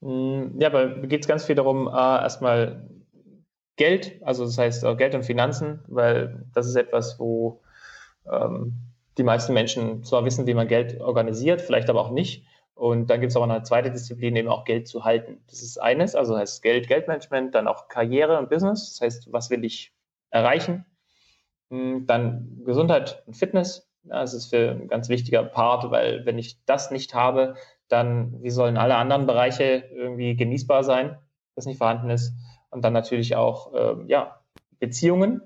Mm, 0.00 0.60
ja, 0.60 0.66
aber 0.68 0.88
geht 1.06 1.22
es 1.22 1.28
ganz 1.28 1.44
viel 1.44 1.54
darum, 1.54 1.86
äh, 1.86 1.90
erstmal 1.92 2.88
Geld, 3.78 4.20
also 4.22 4.44
das 4.44 4.58
heißt 4.58 4.84
Geld 4.98 5.14
und 5.14 5.24
Finanzen, 5.24 5.80
weil 5.86 6.44
das 6.52 6.66
ist 6.66 6.76
etwas, 6.76 7.18
wo 7.18 7.62
ähm, 8.30 8.74
die 9.16 9.22
meisten 9.22 9.54
Menschen 9.54 10.04
zwar 10.04 10.24
wissen, 10.24 10.46
wie 10.46 10.54
man 10.54 10.68
Geld 10.68 11.00
organisiert, 11.00 11.62
vielleicht 11.62 11.88
aber 11.88 12.00
auch 12.00 12.10
nicht. 12.10 12.44
Und 12.74 13.10
dann 13.10 13.20
gibt 13.20 13.30
es 13.30 13.36
auch 13.36 13.42
eine 13.42 13.62
zweite 13.62 13.90
Disziplin, 13.90 14.36
eben 14.36 14.48
auch 14.48 14.64
Geld 14.64 14.86
zu 14.86 15.04
halten. 15.04 15.40
Das 15.48 15.62
ist 15.62 15.78
eines, 15.78 16.14
also 16.14 16.36
heißt 16.36 16.62
Geld, 16.62 16.86
Geldmanagement, 16.86 17.54
dann 17.54 17.66
auch 17.66 17.88
Karriere 17.88 18.38
und 18.38 18.50
Business. 18.50 18.92
Das 18.92 19.00
heißt, 19.00 19.32
was 19.32 19.50
will 19.50 19.64
ich 19.64 19.92
erreichen? 20.30 20.84
Hm, 21.70 22.06
dann 22.06 22.62
Gesundheit 22.64 23.22
und 23.26 23.34
Fitness. 23.34 23.90
das 24.04 24.34
ist 24.34 24.50
für 24.50 24.70
ein 24.70 24.88
ganz 24.88 25.08
wichtiger 25.08 25.42
Part, 25.42 25.90
weil 25.90 26.24
wenn 26.24 26.38
ich 26.38 26.64
das 26.66 26.90
nicht 26.90 27.14
habe, 27.14 27.54
dann 27.88 28.42
wie 28.42 28.50
sollen 28.50 28.76
alle 28.76 28.96
anderen 28.96 29.26
Bereiche 29.26 29.84
irgendwie 29.92 30.36
genießbar 30.36 30.84
sein, 30.84 31.18
das 31.56 31.66
nicht 31.66 31.78
vorhanden 31.78 32.10
ist. 32.10 32.32
Und 32.70 32.82
dann 32.82 32.92
natürlich 32.92 33.36
auch, 33.36 33.72
äh, 33.74 33.94
ja, 34.06 34.40
Beziehungen. 34.78 35.42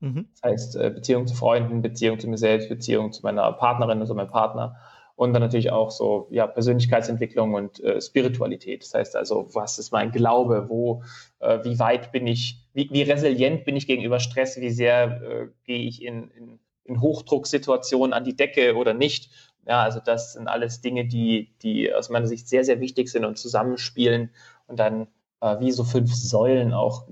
Mhm. 0.00 0.28
Das 0.40 0.50
heißt, 0.50 0.76
äh, 0.76 0.90
Beziehung 0.90 1.26
zu 1.26 1.34
Freunden, 1.34 1.82
Beziehung 1.82 2.18
zu 2.18 2.28
mir 2.28 2.38
selbst, 2.38 2.68
Beziehung 2.68 3.12
zu 3.12 3.22
meiner 3.22 3.50
Partnerin, 3.52 4.00
also 4.00 4.14
meinem 4.14 4.30
Partner. 4.30 4.76
Und 5.16 5.32
dann 5.32 5.42
natürlich 5.42 5.72
auch 5.72 5.90
so, 5.90 6.28
ja, 6.30 6.46
Persönlichkeitsentwicklung 6.46 7.54
und 7.54 7.82
äh, 7.82 8.00
Spiritualität. 8.00 8.84
Das 8.84 8.94
heißt 8.94 9.16
also, 9.16 9.52
was 9.52 9.80
ist 9.80 9.90
mein 9.90 10.12
Glaube? 10.12 10.66
Wo, 10.68 11.02
äh, 11.40 11.58
wie 11.64 11.80
weit 11.80 12.12
bin 12.12 12.28
ich, 12.28 12.64
wie, 12.72 12.88
wie 12.92 13.02
resilient 13.02 13.64
bin 13.64 13.74
ich 13.74 13.88
gegenüber 13.88 14.20
Stress? 14.20 14.60
Wie 14.60 14.70
sehr 14.70 15.20
äh, 15.22 15.48
gehe 15.64 15.80
ich 15.88 16.04
in, 16.04 16.30
in, 16.30 16.60
in 16.84 17.00
Hochdrucksituationen 17.00 18.12
an 18.12 18.22
die 18.22 18.36
Decke 18.36 18.76
oder 18.76 18.94
nicht? 18.94 19.30
Ja, 19.66 19.82
also 19.82 19.98
das 19.98 20.34
sind 20.34 20.46
alles 20.46 20.82
Dinge, 20.82 21.06
die, 21.06 21.52
die 21.62 21.92
aus 21.92 22.10
meiner 22.10 22.28
Sicht 22.28 22.48
sehr, 22.48 22.62
sehr 22.62 22.78
wichtig 22.80 23.08
sind 23.08 23.24
und 23.24 23.36
zusammenspielen 23.38 24.30
und 24.68 24.78
dann 24.78 25.08
wie 25.40 25.70
so 25.70 25.84
fünf 25.84 26.12
Säulen 26.14 26.72
auch, 26.72 27.06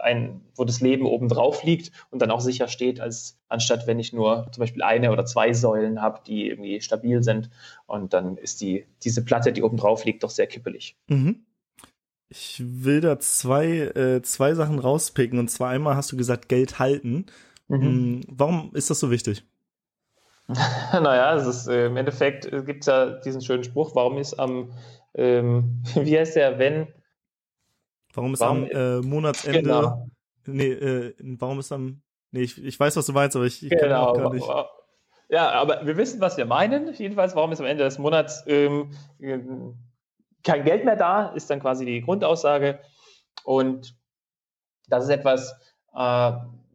ein, 0.00 0.42
wo 0.56 0.64
das 0.64 0.80
Leben 0.80 1.06
oben 1.06 1.28
drauf 1.28 1.62
liegt 1.62 1.90
und 2.10 2.20
dann 2.20 2.30
auch 2.30 2.40
sicher 2.40 2.68
steht, 2.68 3.00
als 3.00 3.38
anstatt 3.48 3.86
wenn 3.86 3.98
ich 3.98 4.12
nur 4.12 4.46
zum 4.52 4.60
Beispiel 4.60 4.82
eine 4.82 5.10
oder 5.10 5.24
zwei 5.24 5.52
Säulen 5.54 6.02
habe, 6.02 6.20
die 6.26 6.48
irgendwie 6.48 6.80
stabil 6.82 7.22
sind 7.22 7.48
und 7.86 8.12
dann 8.12 8.36
ist 8.36 8.60
die, 8.60 8.86
diese 9.02 9.24
Platte, 9.24 9.52
die 9.52 9.62
oben 9.62 9.78
drauf 9.78 10.04
liegt, 10.04 10.22
doch 10.22 10.30
sehr 10.30 10.46
kippelig. 10.46 10.96
Mhm. 11.08 11.46
Ich 12.28 12.62
will 12.64 13.00
da 13.00 13.18
zwei, 13.18 13.66
äh, 13.68 14.22
zwei 14.22 14.54
Sachen 14.54 14.78
rauspicken 14.78 15.38
und 15.38 15.48
zwar 15.48 15.70
einmal 15.70 15.96
hast 15.96 16.12
du 16.12 16.16
gesagt, 16.16 16.48
Geld 16.48 16.78
halten. 16.78 17.26
Mhm. 17.68 17.82
Hm, 17.82 18.20
warum 18.28 18.70
ist 18.74 18.90
das 18.90 19.00
so 19.00 19.10
wichtig? 19.10 19.44
naja, 20.92 21.36
es 21.36 21.46
ist, 21.46 21.68
äh, 21.68 21.86
im 21.86 21.96
Endeffekt 21.96 22.46
äh, 22.46 22.62
gibt 22.62 22.80
es 22.82 22.86
ja 22.86 23.18
diesen 23.20 23.40
schönen 23.40 23.64
Spruch, 23.64 23.94
warum 23.94 24.18
ist 24.18 24.34
am, 24.34 24.72
ähm, 25.14 25.82
wie 25.94 26.18
heißt 26.18 26.36
der, 26.36 26.58
wenn 26.58 26.88
Warum 28.12 28.34
ist 28.34 28.40
warum, 28.40 28.64
am 28.64 28.70
äh, 28.70 29.00
Monatsende. 29.00 29.62
Genau. 29.62 30.06
Nee, 30.46 30.72
äh, 30.72 31.14
warum 31.38 31.60
ist 31.60 31.72
am. 31.72 32.02
Nee, 32.30 32.42
ich, 32.42 32.62
ich 32.62 32.78
weiß, 32.78 32.96
was 32.96 33.06
du 33.06 33.12
meinst, 33.12 33.36
aber 33.36 33.44
ich, 33.44 33.62
ich 33.62 33.70
genau, 33.70 33.82
kann 33.82 33.92
auch 33.92 34.16
gar 34.16 34.32
nicht. 34.32 34.48
Ja, 35.28 35.50
aber 35.50 35.86
wir 35.86 35.96
wissen, 35.96 36.20
was 36.20 36.36
wir 36.36 36.44
meinen. 36.44 36.92
Jedenfalls, 36.92 37.34
warum 37.34 37.52
ist 37.52 37.60
am 37.60 37.66
Ende 37.66 37.84
des 37.84 37.98
Monats 37.98 38.44
ähm, 38.46 38.90
kein 40.44 40.64
Geld 40.64 40.84
mehr 40.84 40.96
da, 40.96 41.28
ist 41.28 41.48
dann 41.48 41.60
quasi 41.60 41.86
die 41.86 42.02
Grundaussage. 42.02 42.80
Und 43.44 43.96
das 44.88 45.04
ist 45.04 45.10
etwas, 45.10 45.54
äh, 45.94 46.32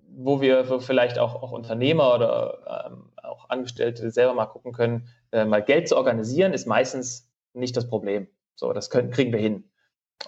wo 0.09 0.41
wir 0.41 0.81
vielleicht 0.81 1.19
auch, 1.19 1.35
auch 1.35 1.51
Unternehmer 1.51 2.15
oder 2.15 2.87
ähm, 2.87 3.11
auch 3.21 3.49
Angestellte 3.49 4.09
selber 4.09 4.33
mal 4.33 4.47
gucken 4.47 4.73
können. 4.73 5.07
Äh, 5.31 5.45
mal 5.45 5.63
Geld 5.63 5.87
zu 5.87 5.95
organisieren 5.95 6.53
ist 6.53 6.65
meistens 6.65 7.29
nicht 7.53 7.77
das 7.77 7.87
Problem. 7.87 8.27
So, 8.55 8.73
das 8.73 8.89
können, 8.89 9.11
kriegen 9.11 9.31
wir 9.31 9.39
hin. 9.39 9.69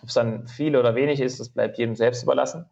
Ob 0.02 0.08
es 0.08 0.14
dann 0.14 0.48
viel 0.48 0.76
oder 0.76 0.96
wenig 0.96 1.20
ist, 1.20 1.40
das 1.40 1.50
bleibt 1.50 1.78
jedem 1.78 1.96
selbst 1.96 2.24
überlassen. 2.24 2.66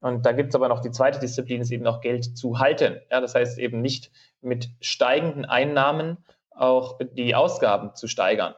Und 0.00 0.26
da 0.26 0.32
gibt 0.32 0.50
es 0.50 0.54
aber 0.56 0.68
noch 0.68 0.80
die 0.80 0.90
zweite 0.90 1.20
Disziplin, 1.20 1.60
ist 1.60 1.70
eben 1.70 1.84
noch 1.84 2.00
Geld 2.00 2.36
zu 2.36 2.58
halten. 2.58 3.00
Ja, 3.10 3.20
das 3.20 3.34
heißt 3.34 3.58
eben 3.58 3.80
nicht 3.80 4.10
mit 4.40 4.68
steigenden 4.80 5.44
Einnahmen 5.44 6.18
auch 6.50 6.98
die 7.14 7.34
Ausgaben 7.34 7.94
zu 7.94 8.08
steigern, 8.08 8.54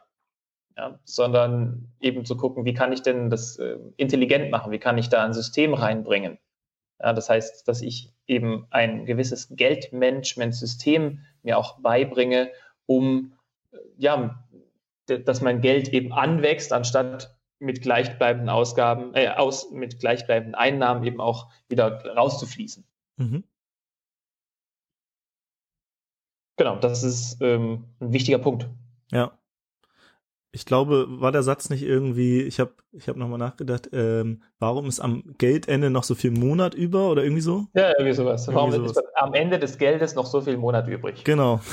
ja, 0.75 0.99
sondern 1.03 1.91
eben 1.99 2.25
zu 2.25 2.35
gucken, 2.35 2.65
wie 2.65 2.73
kann 2.73 2.91
ich 2.91 3.03
denn 3.03 3.29
das 3.29 3.57
äh, 3.57 3.77
intelligent 3.95 4.49
machen, 4.49 4.71
wie 4.71 4.79
kann 4.79 4.97
ich 4.97 5.09
da 5.09 5.23
ein 5.23 5.33
System 5.33 5.73
reinbringen. 5.73 6.39
Ja, 6.99 7.13
das 7.13 7.29
heißt, 7.29 7.67
dass 7.67 7.81
ich 7.81 8.11
eben 8.25 8.65
ein 8.71 9.05
gewisses 9.05 9.49
Geldmanagement-System 9.55 11.19
mir 11.43 11.57
auch 11.57 11.79
beibringe, 11.79 12.49
um 12.87 13.33
äh, 13.71 13.77
ja, 13.97 14.43
dass 15.05 15.41
mein 15.41 15.61
Geld 15.61 15.89
eben 15.89 16.11
anwächst, 16.11 16.73
anstatt 16.73 17.34
mit 17.59 17.81
gleichbleibenden 17.81 18.49
Ausgaben, 18.49 19.13
äh, 19.13 19.29
aus, 19.29 19.71
mit 19.71 19.99
gleichbleibenden 19.99 20.55
Einnahmen 20.55 21.03
eben 21.03 21.21
auch 21.21 21.49
wieder 21.69 22.03
rauszufließen. 22.15 22.85
Mhm. 23.17 23.43
Genau, 26.57 26.77
das 26.77 27.03
ist 27.03 27.37
ähm, 27.41 27.85
ein 27.99 28.13
wichtiger 28.13 28.39
Punkt. 28.39 28.67
Ja. 29.11 29.37
Ich 30.51 30.65
glaube, 30.65 31.07
war 31.09 31.33
der 31.33 31.43
Satz 31.43 31.69
nicht 31.69 31.83
irgendwie, 31.83 32.41
ich 32.43 32.61
habe 32.61 32.71
ich 32.93 33.09
hab 33.09 33.17
nochmal 33.17 33.39
nachgedacht, 33.39 33.89
ähm, 33.91 34.41
warum 34.57 34.85
ist 34.85 35.01
am 35.01 35.35
Geldende 35.37 35.89
noch 35.89 36.05
so 36.05 36.15
viel 36.15 36.31
Monat 36.31 36.73
über 36.73 37.09
oder 37.11 37.23
irgendwie 37.23 37.41
so? 37.41 37.65
Ja, 37.73 37.89
irgendwie 37.89 38.13
sowas. 38.13 38.47
Irgendwie 38.47 38.55
warum 38.55 38.71
sowas. 38.71 38.91
ist 38.91 39.03
am 39.15 39.33
Ende 39.33 39.59
des 39.59 39.77
Geldes 39.77 40.15
noch 40.15 40.25
so 40.25 40.39
viel 40.39 40.55
Monat 40.55 40.87
übrig? 40.87 41.25
Genau. 41.25 41.59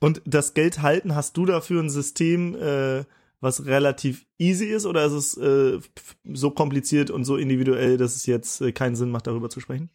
Und 0.00 0.20
das 0.26 0.52
Geld 0.52 0.82
halten, 0.82 1.14
hast 1.14 1.38
du 1.38 1.46
dafür 1.46 1.82
ein 1.82 1.88
System, 1.88 2.54
äh, 2.54 3.04
was 3.40 3.66
relativ 3.66 4.26
easy 4.38 4.66
ist 4.66 4.86
oder 4.86 5.04
ist 5.04 5.12
es 5.12 5.36
äh, 5.36 5.78
so 6.24 6.50
kompliziert 6.50 7.10
und 7.10 7.24
so 7.24 7.36
individuell, 7.36 7.96
dass 7.96 8.16
es 8.16 8.26
jetzt 8.26 8.60
äh, 8.60 8.72
keinen 8.72 8.96
Sinn 8.96 9.10
macht, 9.10 9.26
darüber 9.26 9.48
zu 9.48 9.60
sprechen? 9.60 9.90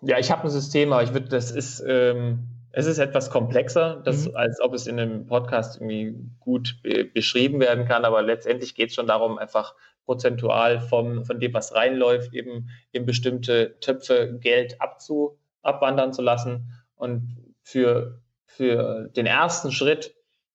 Ja, 0.00 0.18
ich 0.18 0.30
habe 0.30 0.44
ein 0.44 0.50
System, 0.50 0.92
aber 0.92 1.02
ich 1.02 1.12
würde, 1.12 1.28
das 1.28 1.50
ist, 1.50 1.82
ähm, 1.86 2.48
es 2.72 2.86
ist 2.86 2.98
etwas 2.98 3.30
komplexer, 3.30 4.02
das, 4.04 4.28
mhm. 4.28 4.36
als 4.36 4.60
ob 4.60 4.74
es 4.74 4.86
in 4.86 4.98
einem 4.98 5.26
Podcast 5.26 5.76
irgendwie 5.76 6.16
gut 6.40 6.78
be 6.82 7.04
beschrieben 7.04 7.60
werden 7.60 7.86
kann, 7.86 8.04
aber 8.04 8.22
letztendlich 8.22 8.74
geht 8.74 8.88
es 8.88 8.94
schon 8.94 9.06
darum, 9.06 9.38
einfach 9.38 9.74
prozentual 10.04 10.80
vom, 10.80 11.24
von 11.24 11.38
dem, 11.38 11.54
was 11.54 11.74
reinläuft, 11.74 12.34
eben 12.34 12.70
in 12.90 13.06
bestimmte 13.06 13.78
Töpfe 13.80 14.38
Geld 14.40 14.80
abzu, 14.80 15.38
abwandern 15.62 16.12
zu 16.12 16.22
lassen. 16.22 16.72
Und 16.96 17.36
für, 17.62 18.20
für 18.46 19.08
den 19.14 19.26
ersten 19.26 19.70
Schritt 19.70 20.14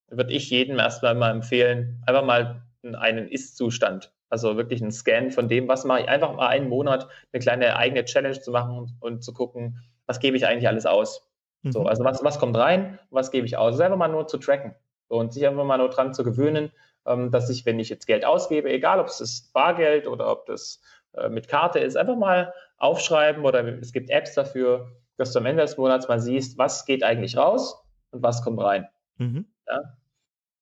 würde 0.10 0.34
ich 0.34 0.50
jedem 0.50 0.80
erstmal 0.80 1.16
mal 1.16 1.32
empfehlen, 1.32 2.02
einfach 2.06 2.24
mal 2.24 2.62
einen 2.84 3.28
Ist-Zustand, 3.28 4.14
also 4.30 4.58
wirklich 4.58 4.82
einen 4.82 4.92
Scan 4.92 5.32
von 5.32 5.50
dem, 5.50 5.68
was 5.68 5.84
mache 5.84 6.02
ich, 6.02 6.10
einfach 6.10 6.34
mal 6.36 6.48
einen 6.48 6.70
Monat 6.70 7.08
eine 7.32 7.42
kleine 7.42 7.76
eigene 7.76 8.06
Challenge 8.06 8.40
zu 8.40 8.52
machen 8.52 8.98
und, 9.00 9.24
zu 9.24 9.34
gucken, 9.34 9.80
was 10.06 10.20
gebe 10.20 10.38
ich 10.38 10.46
eigentlich 10.46 10.68
alles 10.68 10.86
aus. 10.86 11.30
Mhm. 11.64 11.72
So, 11.72 11.84
also 11.84 12.04
was, 12.04 12.24
was 12.24 12.40
kommt 12.40 12.58
rein, 12.58 13.00
was 13.10 13.32
gebe 13.32 13.46
ich 13.46 13.58
aus. 13.58 13.80
Einfach 13.80 13.98
mal 13.98 14.08
nur 14.08 14.28
zu 14.28 14.38
tracken 14.38 14.76
und 15.08 15.34
sich 15.34 15.46
einfach 15.46 15.66
mal 15.66 15.78
nur 15.78 15.90
dran 15.90 16.14
zu 16.14 16.24
gewöhnen, 16.24 16.72
ähm, 17.06 17.32
dass 17.32 17.50
ich, 17.50 17.66
wenn 17.66 17.80
ich 17.80 17.90
jetzt 17.90 18.08
Geld 18.08 18.26
ausgebe, 18.26 18.70
egal 18.70 19.00
ob 19.00 19.08
es 19.08 19.18
das 19.18 19.50
Bargeld 19.54 20.08
oder 20.08 20.32
ob 20.32 20.46
das 20.46 20.82
äh, 21.14 21.30
mit 21.30 21.48
Karte 21.48 21.80
ist, 21.80 21.98
einfach 21.98 22.16
mal 22.16 22.54
aufschreiben 22.78 23.44
oder 23.44 23.66
es 23.80 23.92
gibt 23.92 24.10
Apps 24.10 24.36
dafür, 24.36 24.92
dass 25.18 25.34
du 25.34 25.40
am 25.40 25.46
Ende 25.46 25.64
des 25.64 25.78
Monats 25.78 26.08
mal 26.08 26.20
siehst, 26.20 26.58
was 26.58 26.86
geht 26.86 27.04
eigentlich 27.04 27.38
raus 27.38 27.84
und 28.12 28.22
was 28.22 28.44
kommt 28.44 28.62
rein. 28.62 28.88
Mhm. 29.18 29.46
Ja? 29.68 29.98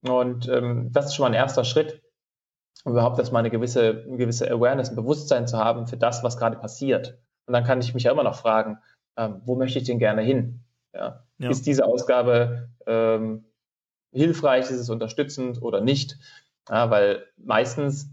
Und 0.04 0.48
ähm, 0.50 0.92
das 0.92 1.08
ist 1.08 1.16
schon 1.16 1.24
mal 1.24 1.30
ein 1.30 1.34
erster 1.34 1.64
Schritt, 1.64 2.02
um 2.84 2.94
überhaupt 2.94 3.18
erstmal 3.18 3.40
eine 3.40 3.50
gewisse, 3.50 4.04
eine 4.08 4.18
gewisse 4.18 4.50
Awareness, 4.50 4.90
ein 4.90 4.96
Bewusstsein 4.96 5.48
zu 5.48 5.58
haben 5.58 5.88
für 5.88 5.98
das, 5.98 6.24
was 6.24 6.38
gerade 6.38 6.58
passiert. 6.58 7.20
Und 7.48 7.54
dann 7.54 7.64
kann 7.64 7.80
ich 7.80 7.94
mich 7.94 8.04
ja 8.04 8.12
immer 8.12 8.24
noch 8.24 8.36
fragen, 8.36 8.80
ähm, 9.18 9.42
wo 9.46 9.56
möchte 9.56 9.80
ich 9.80 9.86
denn 9.86 10.00
gerne 10.00 10.22
hin? 10.22 10.64
Ja? 10.94 11.24
ja. 11.40 11.50
Ist 11.50 11.66
diese 11.66 11.86
Ausgabe 11.86 12.70
ähm, 12.86 13.46
hilfreich, 14.12 14.66
ist 14.66 14.80
es 14.80 14.90
unterstützend 14.90 15.62
oder 15.62 15.82
nicht? 15.82 16.18
Ja, 16.70 16.90
weil 16.90 17.26
meistens 17.38 18.10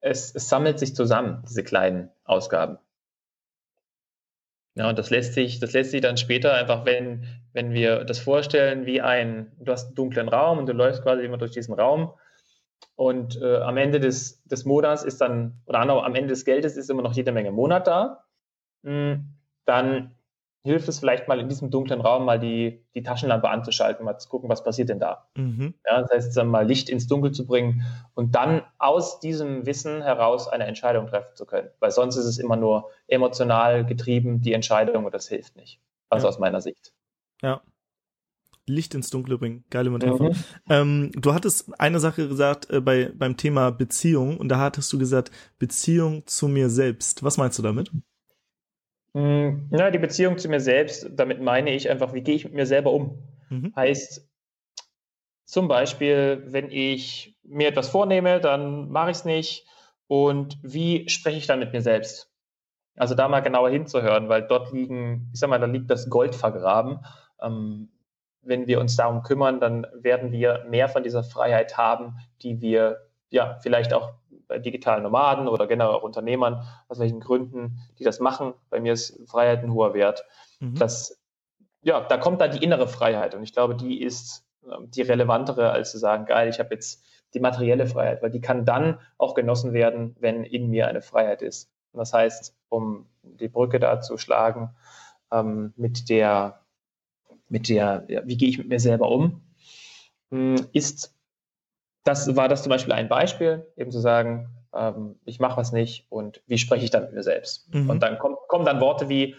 es, 0.00 0.34
es 0.34 0.48
sammelt 0.48 0.78
sich 0.78 0.94
zusammen, 0.94 1.42
diese 1.48 1.62
kleinen 1.62 2.10
Ausgaben. 2.24 2.78
Ja, 4.76 4.88
und 4.88 4.98
das 4.98 5.10
lässt 5.10 5.34
sich, 5.34 5.58
das 5.58 5.72
lässt 5.72 5.90
sich 5.90 6.00
dann 6.00 6.16
später 6.16 6.54
einfach, 6.54 6.84
wenn, 6.84 7.26
wenn 7.52 7.72
wir 7.72 8.04
das 8.04 8.20
vorstellen, 8.20 8.86
wie 8.86 9.00
ein, 9.00 9.52
du 9.58 9.72
hast 9.72 9.86
einen 9.86 9.94
dunklen 9.96 10.28
Raum 10.28 10.58
und 10.58 10.66
du 10.66 10.72
läufst 10.72 11.02
quasi 11.02 11.24
immer 11.24 11.38
durch 11.38 11.50
diesen 11.50 11.74
Raum. 11.74 12.12
Und 12.94 13.40
äh, 13.40 13.56
am 13.56 13.76
Ende 13.76 13.98
des, 13.98 14.42
des 14.44 14.64
Monats 14.64 15.02
ist 15.02 15.20
dann, 15.20 15.60
oder 15.66 15.80
am 15.80 16.14
Ende 16.14 16.28
des 16.28 16.44
Geldes 16.44 16.76
ist 16.76 16.90
immer 16.90 17.02
noch 17.02 17.14
jede 17.14 17.32
Menge 17.32 17.50
Monat 17.50 17.86
da, 17.86 18.24
hm, 18.84 19.34
dann 19.64 20.14
hilft 20.62 20.88
es 20.88 20.98
vielleicht 20.98 21.26
mal 21.26 21.40
in 21.40 21.48
diesem 21.48 21.70
dunklen 21.70 22.00
Raum 22.00 22.24
mal 22.24 22.38
die, 22.38 22.84
die 22.94 23.02
Taschenlampe 23.02 23.48
anzuschalten, 23.48 24.04
mal 24.04 24.18
zu 24.18 24.28
gucken, 24.28 24.50
was 24.50 24.62
passiert 24.62 24.90
denn 24.90 25.00
da. 25.00 25.28
Mhm. 25.36 25.74
Ja, 25.86 26.02
das 26.02 26.10
heißt, 26.10 26.36
dann 26.36 26.48
mal 26.48 26.66
Licht 26.66 26.90
ins 26.90 27.06
Dunkel 27.06 27.32
zu 27.32 27.46
bringen 27.46 27.82
und 28.14 28.34
dann 28.34 28.62
aus 28.78 29.20
diesem 29.20 29.64
Wissen 29.64 30.02
heraus 30.02 30.48
eine 30.48 30.66
Entscheidung 30.66 31.06
treffen 31.06 31.34
zu 31.34 31.46
können. 31.46 31.68
Weil 31.80 31.90
sonst 31.90 32.16
ist 32.16 32.26
es 32.26 32.38
immer 32.38 32.56
nur 32.56 32.90
emotional 33.06 33.86
getrieben, 33.86 34.42
die 34.42 34.52
Entscheidung 34.52 35.06
und 35.06 35.14
das 35.14 35.28
hilft 35.28 35.56
nicht. 35.56 35.80
Also 36.10 36.26
ja. 36.26 36.28
aus 36.28 36.38
meiner 36.38 36.60
Sicht. 36.60 36.92
Ja. 37.42 37.62
Licht 38.66 38.94
ins 38.94 39.10
Dunkle 39.10 39.38
bringen. 39.38 39.64
Geile 39.70 39.90
Metapher. 39.90 40.30
Mhm. 40.30 40.44
Ähm, 40.68 41.10
du 41.14 41.32
hattest 41.32 41.72
eine 41.80 42.00
Sache 42.00 42.28
gesagt 42.28 42.70
äh, 42.70 42.80
bei, 42.80 43.10
beim 43.14 43.36
Thema 43.36 43.70
Beziehung 43.70 44.36
und 44.36 44.48
da 44.48 44.58
hattest 44.58 44.92
du 44.92 44.98
gesagt, 44.98 45.30
Beziehung 45.58 46.26
zu 46.26 46.48
mir 46.48 46.68
selbst. 46.68 47.24
Was 47.24 47.38
meinst 47.38 47.58
du 47.58 47.62
damit? 47.62 47.90
Hm, 49.14 49.68
ja, 49.72 49.90
die 49.90 49.98
Beziehung 49.98 50.38
zu 50.38 50.48
mir 50.48 50.60
selbst, 50.60 51.08
damit 51.12 51.40
meine 51.40 51.70
ich 51.70 51.90
einfach, 51.90 52.12
wie 52.12 52.22
gehe 52.22 52.36
ich 52.36 52.44
mit 52.44 52.54
mir 52.54 52.66
selber 52.66 52.92
um? 52.92 53.18
Mhm. 53.48 53.72
Heißt, 53.74 54.28
zum 55.44 55.66
Beispiel, 55.66 56.44
wenn 56.46 56.70
ich 56.70 57.36
mir 57.42 57.68
etwas 57.68 57.88
vornehme, 57.88 58.40
dann 58.40 58.88
mache 58.90 59.10
ich 59.10 59.18
es 59.18 59.24
nicht. 59.24 59.66
Und 60.06 60.58
wie 60.62 61.08
spreche 61.08 61.38
ich 61.38 61.46
dann 61.46 61.58
mit 61.58 61.72
mir 61.72 61.82
selbst? 61.82 62.30
Also 62.96 63.14
da 63.14 63.28
mal 63.28 63.40
genauer 63.40 63.70
hinzuhören, 63.70 64.28
weil 64.28 64.42
dort 64.42 64.72
liegen, 64.72 65.30
ich 65.32 65.40
sag 65.40 65.50
mal, 65.50 65.58
da 65.58 65.66
liegt 65.66 65.90
das 65.90 66.08
Gold 66.08 66.34
vergraben. 66.34 67.00
Ähm, 67.40 67.88
wenn 68.42 68.66
wir 68.66 68.80
uns 68.80 68.96
darum 68.96 69.22
kümmern, 69.22 69.60
dann 69.60 69.86
werden 69.92 70.32
wir 70.32 70.64
mehr 70.68 70.88
von 70.88 71.02
dieser 71.02 71.24
Freiheit 71.24 71.76
haben, 71.76 72.16
die 72.42 72.60
wir 72.60 73.08
ja 73.30 73.58
vielleicht 73.62 73.92
auch 73.92 74.12
digitalen 74.58 75.02
Nomaden 75.02 75.48
oder 75.48 75.66
generell 75.66 75.94
auch 75.94 76.02
Unternehmern, 76.02 76.66
aus 76.88 76.98
welchen 76.98 77.20
Gründen 77.20 77.78
die 77.98 78.04
das 78.04 78.20
machen. 78.20 78.54
Bei 78.70 78.80
mir 78.80 78.92
ist 78.92 79.20
Freiheit 79.28 79.62
ein 79.62 79.72
hoher 79.72 79.94
Wert. 79.94 80.24
Mhm. 80.58 80.74
Das, 80.76 81.20
ja, 81.82 82.00
da 82.00 82.16
kommt 82.16 82.40
dann 82.40 82.50
die 82.50 82.62
innere 82.62 82.88
Freiheit 82.88 83.34
und 83.34 83.42
ich 83.42 83.52
glaube, 83.52 83.74
die 83.74 84.02
ist 84.02 84.44
ähm, 84.64 84.90
die 84.90 85.02
relevantere, 85.02 85.70
als 85.70 85.92
zu 85.92 85.98
sagen, 85.98 86.26
geil, 86.26 86.48
ich 86.48 86.58
habe 86.58 86.74
jetzt 86.74 87.04
die 87.34 87.40
materielle 87.40 87.86
Freiheit, 87.86 88.22
weil 88.22 88.30
die 88.30 88.40
kann 88.40 88.64
dann 88.64 88.98
auch 89.16 89.34
genossen 89.34 89.72
werden, 89.72 90.16
wenn 90.18 90.44
in 90.44 90.68
mir 90.68 90.88
eine 90.88 91.02
Freiheit 91.02 91.42
ist. 91.42 91.70
Und 91.92 91.98
das 91.98 92.12
heißt, 92.12 92.56
um 92.68 93.06
die 93.22 93.48
Brücke 93.48 93.78
da 93.78 94.00
zu 94.00 94.18
schlagen, 94.18 94.70
ähm, 95.32 95.72
mit 95.76 96.08
der, 96.08 96.60
mit 97.48 97.68
der, 97.68 98.04
ja, 98.08 98.26
wie 98.26 98.36
gehe 98.36 98.48
ich 98.48 98.58
mit 98.58 98.68
mir 98.68 98.80
selber 98.80 99.08
um, 99.10 99.42
hm, 100.30 100.66
ist 100.72 101.14
das 102.10 102.36
war 102.36 102.48
das 102.48 102.62
zum 102.62 102.70
Beispiel 102.70 102.92
ein 102.92 103.08
Beispiel, 103.08 103.66
eben 103.76 103.90
zu 103.90 104.00
sagen, 104.00 104.48
ähm, 104.74 105.18
ich 105.24 105.38
mache 105.38 105.56
was 105.56 105.72
nicht 105.72 106.06
und 106.10 106.42
wie 106.46 106.58
spreche 106.58 106.84
ich 106.84 106.90
dann 106.90 107.04
mit 107.04 107.12
mir 107.12 107.22
selbst? 107.22 107.72
Mhm. 107.72 107.88
Und 107.88 108.02
dann 108.02 108.18
kommt, 108.18 108.36
kommen 108.48 108.64
dann 108.64 108.80
Worte 108.80 109.08
wie, 109.08 109.36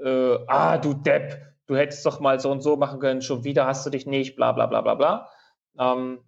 äh, 0.00 0.38
ah, 0.46 0.78
du 0.78 0.94
Depp, 0.94 1.40
du 1.66 1.76
hättest 1.76 2.04
doch 2.06 2.20
mal 2.20 2.40
so 2.40 2.50
und 2.50 2.62
so 2.62 2.76
machen 2.76 2.98
können, 2.98 3.22
schon 3.22 3.44
wieder 3.44 3.66
hast 3.66 3.84
du 3.84 3.90
dich 3.90 4.06
nicht, 4.06 4.36
bla 4.36 4.52
bla 4.52 4.66
bla 4.66 4.80
bla 4.80 4.94
bla. 4.94 5.28
Ähm, 5.78 6.20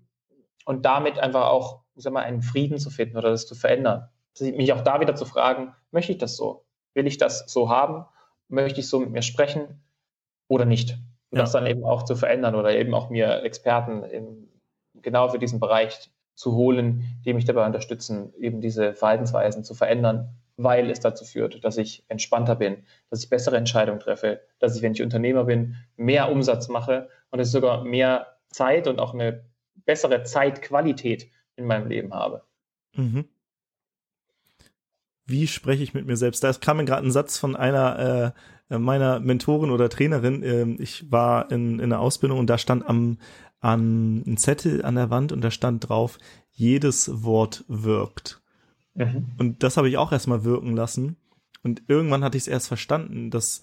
und 0.66 0.84
damit 0.84 1.18
einfach 1.18 1.46
auch, 1.46 1.80
ich 1.94 2.02
sag 2.02 2.12
mal, 2.12 2.24
einen 2.24 2.42
Frieden 2.42 2.78
zu 2.78 2.90
finden 2.90 3.16
oder 3.16 3.30
das 3.30 3.46
zu 3.46 3.54
verändern. 3.54 4.08
Mich 4.40 4.72
auch 4.72 4.82
da 4.82 5.00
wieder 5.00 5.14
zu 5.14 5.24
fragen, 5.24 5.74
möchte 5.90 6.12
ich 6.12 6.18
das 6.18 6.36
so? 6.36 6.66
Will 6.94 7.06
ich 7.06 7.16
das 7.16 7.44
so 7.48 7.70
haben? 7.70 8.04
Möchte 8.48 8.80
ich 8.80 8.88
so 8.88 9.00
mit 9.00 9.10
mir 9.10 9.22
sprechen 9.22 9.82
oder 10.46 10.66
nicht? 10.66 10.98
Und 11.30 11.38
ja. 11.38 11.44
das 11.44 11.52
dann 11.52 11.66
eben 11.66 11.84
auch 11.84 12.04
zu 12.04 12.16
verändern 12.16 12.54
oder 12.54 12.76
eben 12.76 12.94
auch 12.94 13.10
mir 13.10 13.42
Experten 13.42 14.02
im 14.04 14.48
genau 15.02 15.28
für 15.28 15.38
diesen 15.38 15.60
Bereich 15.60 16.10
zu 16.34 16.54
holen, 16.54 17.04
die 17.24 17.34
mich 17.34 17.44
dabei 17.44 17.66
unterstützen, 17.66 18.32
eben 18.38 18.60
diese 18.60 18.94
Verhaltensweisen 18.94 19.64
zu 19.64 19.74
verändern, 19.74 20.36
weil 20.56 20.90
es 20.90 21.00
dazu 21.00 21.24
führt, 21.24 21.64
dass 21.64 21.78
ich 21.78 22.04
entspannter 22.08 22.56
bin, 22.56 22.84
dass 23.10 23.22
ich 23.22 23.30
bessere 23.30 23.56
Entscheidungen 23.56 24.00
treffe, 24.00 24.40
dass 24.58 24.76
ich, 24.76 24.82
wenn 24.82 24.92
ich 24.92 25.02
Unternehmer 25.02 25.44
bin, 25.44 25.76
mehr 25.96 26.30
Umsatz 26.30 26.68
mache 26.68 27.08
und 27.30 27.40
ich 27.40 27.48
sogar 27.48 27.84
mehr 27.84 28.38
Zeit 28.50 28.86
und 28.86 29.00
auch 29.00 29.14
eine 29.14 29.44
bessere 29.84 30.22
Zeitqualität 30.22 31.28
in 31.56 31.66
meinem 31.66 31.88
Leben 31.88 32.14
habe. 32.14 32.42
Mhm. 32.94 33.24
Wie 35.26 35.46
spreche 35.46 35.82
ich 35.82 35.92
mit 35.92 36.06
mir 36.06 36.16
selbst? 36.16 36.42
Da 36.42 36.52
kam 36.52 36.78
mir 36.78 36.84
gerade 36.84 37.06
ein 37.06 37.10
Satz 37.10 37.36
von 37.36 37.54
einer 37.54 38.34
äh, 38.70 38.78
meiner 38.78 39.20
Mentorin 39.20 39.70
oder 39.70 39.88
Trainerin. 39.88 40.42
Ähm, 40.42 40.76
ich 40.80 41.10
war 41.10 41.50
in, 41.50 41.78
in 41.78 41.90
der 41.90 42.00
Ausbildung 42.00 42.38
und 42.38 42.48
da 42.48 42.58
stand 42.58 42.88
am 42.88 43.18
an 43.60 44.22
ein 44.26 44.36
Zettel 44.36 44.84
an 44.84 44.94
der 44.94 45.10
Wand 45.10 45.32
und 45.32 45.42
da 45.42 45.50
stand 45.50 45.88
drauf, 45.88 46.18
jedes 46.52 47.22
Wort 47.22 47.64
wirkt. 47.68 48.40
Mhm. 48.94 49.26
Und 49.38 49.62
das 49.62 49.76
habe 49.76 49.88
ich 49.88 49.96
auch 49.96 50.12
erstmal 50.12 50.44
wirken 50.44 50.74
lassen. 50.76 51.16
Und 51.62 51.82
irgendwann 51.88 52.24
hatte 52.24 52.36
ich 52.36 52.44
es 52.44 52.48
erst 52.48 52.68
verstanden, 52.68 53.30
dass 53.30 53.62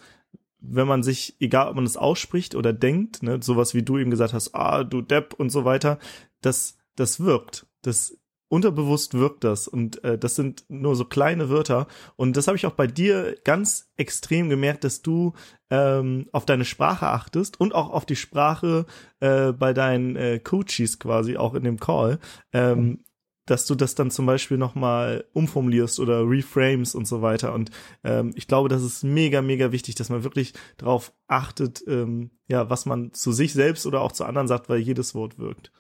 wenn 0.60 0.88
man 0.88 1.04
sich, 1.04 1.36
egal 1.40 1.70
ob 1.70 1.76
man 1.76 1.86
es 1.86 1.98
ausspricht 1.98 2.56
oder 2.56 2.74
denkt, 2.74 3.24
ne, 3.24 3.40
sowas 3.42 3.74
wie 3.74 3.84
du 3.84 3.98
eben 3.98 4.10
gesagt 4.10 4.34
hast, 4.34 4.56
ah, 4.56 4.84
du 4.84 5.02
Depp 5.02 5.34
und 5.34 5.50
so 5.50 5.66
weiter, 5.66 6.00
das, 6.42 6.78
das 6.96 7.20
wirkt. 7.20 7.68
Das 7.82 8.18
unterbewusst 8.56 9.14
wirkt 9.14 9.44
das 9.44 9.68
und 9.68 10.02
äh, 10.06 10.18
das 10.18 10.36
sind 10.36 10.64
nur 10.70 10.96
so 10.96 11.04
kleine 11.04 11.50
Wörter 11.50 11.88
und 12.16 12.38
das 12.38 12.48
habe 12.48 12.56
ich 12.56 12.66
auch 12.66 12.72
bei 12.72 12.88
dir 12.88 13.36
ganz 13.44 13.92
extrem 13.98 14.48
gemerkt, 14.50 14.86
dass 14.86 15.02
du 15.02 15.34
ähm, 15.70 16.28
auf 16.32 16.46
deine 16.46 16.64
Sprache 16.64 17.08
achtest 17.08 17.60
und 17.60 17.76
auch 17.76 17.90
auf 17.90 18.06
die 18.06 18.16
Sprache 18.16 18.86
äh, 19.20 19.52
bei 19.52 19.74
deinen 19.74 20.16
äh, 20.16 20.40
Coaches 20.40 21.00
quasi 21.00 21.36
auch 21.36 21.54
in 21.54 21.66
dem 21.66 21.80
Call, 21.80 22.20
ähm, 22.54 23.04
dass 23.46 23.68
du 23.68 23.76
das 23.76 23.94
dann 23.94 24.10
zum 24.10 24.26
Beispiel 24.26 24.58
nochmal 24.58 25.26
umformulierst 25.34 26.00
oder 26.00 26.28
reframes 26.28 26.96
und 26.96 27.08
so 27.08 27.22
weiter. 27.22 27.54
Und 27.54 27.72
ähm, 28.04 28.32
ich 28.36 28.48
glaube, 28.48 28.70
das 28.70 28.84
ist 28.84 29.04
mega, 29.04 29.42
mega 29.42 29.72
wichtig, 29.72 29.96
dass 29.96 30.10
man 30.10 30.24
wirklich 30.24 30.54
darauf 30.78 31.14
achtet, 31.28 31.84
ähm, 31.88 32.32
ja, 32.48 32.70
was 32.70 32.86
man 32.86 33.14
zu 33.14 33.34
sich 33.34 33.54
selbst 33.54 33.86
oder 33.86 34.02
auch 34.02 34.14
zu 34.14 34.24
anderen 34.24 34.48
sagt, 34.48 34.70
weil 34.70 34.80
jedes 34.80 35.14
Wort 35.14 35.38
wirkt. 35.38 35.72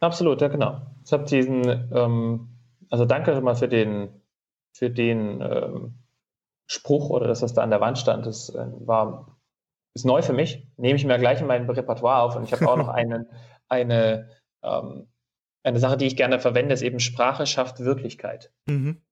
Absolut, 0.00 0.40
ja 0.40 0.48
genau. 0.48 0.80
Ich 1.04 1.12
habe 1.12 1.24
diesen, 1.24 1.66
ähm, 1.92 2.48
also 2.90 3.04
danke 3.04 3.40
mal 3.40 3.54
für 3.54 3.68
den, 3.68 4.08
für 4.72 4.90
den 4.90 5.40
ähm, 5.40 5.98
Spruch 6.66 7.10
oder 7.10 7.26
das, 7.26 7.42
was 7.42 7.54
da 7.54 7.62
an 7.62 7.70
der 7.70 7.80
Wand 7.80 7.98
stand. 7.98 8.26
Das 8.26 8.48
äh, 8.50 8.66
war 8.86 9.36
ist 9.94 10.06
neu 10.06 10.22
für 10.22 10.32
mich. 10.32 10.66
Nehme 10.76 10.96
ich 10.96 11.04
mir 11.04 11.18
gleich 11.18 11.40
in 11.40 11.46
mein 11.46 11.68
Repertoire 11.68 12.22
auf 12.22 12.36
und 12.36 12.44
ich 12.44 12.52
habe 12.52 12.68
auch 12.68 12.76
noch 12.76 12.88
einen, 12.88 13.26
eine 13.68 14.28
ähm, 14.62 15.08
eine 15.62 15.78
Sache, 15.78 15.96
die 15.96 16.06
ich 16.06 16.16
gerne 16.16 16.40
verwende, 16.40 16.74
ist 16.74 16.82
eben 16.82 17.00
Sprache 17.00 17.46
schafft 17.46 17.80
Wirklichkeit. 17.80 18.50
Mhm. 18.66 19.02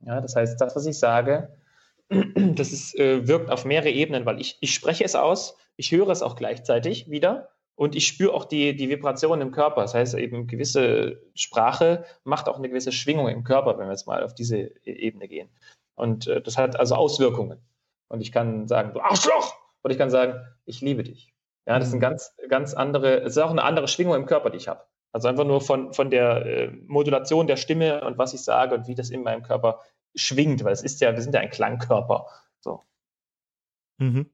Ja, 0.00 0.20
das 0.20 0.36
heißt, 0.36 0.60
das, 0.60 0.76
was 0.76 0.86
ich 0.86 0.98
sage, 0.98 1.56
das 2.08 2.72
ist, 2.72 2.98
äh, 2.98 3.26
wirkt 3.26 3.50
auf 3.50 3.64
mehrere 3.64 3.90
Ebenen, 3.90 4.26
weil 4.26 4.40
ich, 4.40 4.58
ich 4.60 4.74
spreche 4.74 5.04
es 5.04 5.14
aus, 5.14 5.56
ich 5.76 5.92
höre 5.92 6.08
es 6.08 6.22
auch 6.22 6.36
gleichzeitig 6.36 7.10
wieder 7.10 7.50
und 7.76 7.96
ich 7.96 8.06
spüre 8.06 8.32
auch 8.32 8.44
die, 8.44 8.76
die 8.76 8.88
Vibration 8.88 9.40
im 9.40 9.50
Körper. 9.50 9.82
Das 9.82 9.94
heißt, 9.94 10.14
eben 10.14 10.46
gewisse 10.46 11.20
Sprache 11.34 12.04
macht 12.22 12.48
auch 12.48 12.58
eine 12.58 12.68
gewisse 12.68 12.92
Schwingung 12.92 13.28
im 13.28 13.44
Körper, 13.44 13.78
wenn 13.78 13.86
wir 13.86 13.92
jetzt 13.92 14.06
mal 14.06 14.22
auf 14.22 14.34
diese 14.34 14.58
e-, 14.58 14.92
Ebene 14.92 15.28
gehen. 15.28 15.48
Und 15.94 16.26
äh, 16.26 16.40
das 16.40 16.56
hat 16.56 16.78
also 16.78 16.94
Auswirkungen. 16.94 17.60
Und 18.08 18.20
ich 18.20 18.32
kann 18.32 18.68
sagen, 18.68 18.92
du 18.92 19.00
Arschloch! 19.00 19.56
Oder 19.82 19.92
ich 19.92 19.98
kann 19.98 20.10
sagen, 20.10 20.40
ich 20.64 20.80
liebe 20.80 21.02
dich. 21.02 21.34
Ja, 21.66 21.78
das 21.78 21.88
ist 21.88 21.94
ein 21.94 21.98
mhm. 21.98 22.02
ganz, 22.02 22.34
ganz 22.48 22.74
andere, 22.74 23.20
es 23.20 23.36
ist 23.36 23.38
auch 23.38 23.50
eine 23.50 23.64
andere 23.64 23.88
Schwingung 23.88 24.14
im 24.14 24.26
Körper, 24.26 24.50
die 24.50 24.58
ich 24.58 24.68
habe. 24.68 24.84
Also 25.12 25.28
einfach 25.28 25.44
nur 25.44 25.60
von, 25.60 25.92
von 25.92 26.10
der 26.10 26.44
äh, 26.46 26.68
Modulation 26.86 27.46
der 27.46 27.56
Stimme 27.56 28.04
und 28.04 28.18
was 28.18 28.34
ich 28.34 28.42
sage 28.42 28.74
und 28.74 28.86
wie 28.86 28.94
das 28.94 29.10
in 29.10 29.22
meinem 29.22 29.42
Körper 29.42 29.80
schwingt, 30.14 30.64
weil 30.64 30.72
es 30.72 30.82
ist 30.82 31.00
ja, 31.00 31.12
wir 31.12 31.22
sind 31.22 31.34
ja 31.34 31.40
ein 31.40 31.50
Klangkörper. 31.50 32.26
So. 32.60 32.82
Mhm. 33.98 34.30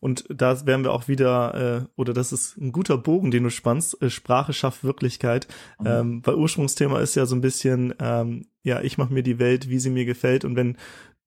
Und 0.00 0.24
da 0.30 0.66
wären 0.66 0.82
wir 0.82 0.92
auch 0.92 1.08
wieder, 1.08 1.84
äh, 1.86 2.00
oder 2.00 2.14
das 2.14 2.32
ist 2.32 2.56
ein 2.56 2.72
guter 2.72 2.96
Bogen, 2.96 3.30
den 3.30 3.44
du 3.44 3.50
spannst, 3.50 4.00
äh, 4.02 4.08
Sprache 4.08 4.54
schafft 4.54 4.82
Wirklichkeit. 4.82 5.46
Mhm. 5.78 5.86
Ähm, 5.86 6.22
weil 6.24 6.34
Ursprungsthema 6.36 7.00
ist 7.00 7.14
ja 7.14 7.26
so 7.26 7.36
ein 7.36 7.42
bisschen, 7.42 7.94
ähm, 8.00 8.46
ja, 8.62 8.80
ich 8.80 8.98
mache 8.98 9.12
mir 9.12 9.22
die 9.22 9.38
Welt, 9.38 9.68
wie 9.68 9.78
sie 9.78 9.90
mir 9.90 10.06
gefällt. 10.06 10.44
Und 10.44 10.56
wenn 10.56 10.76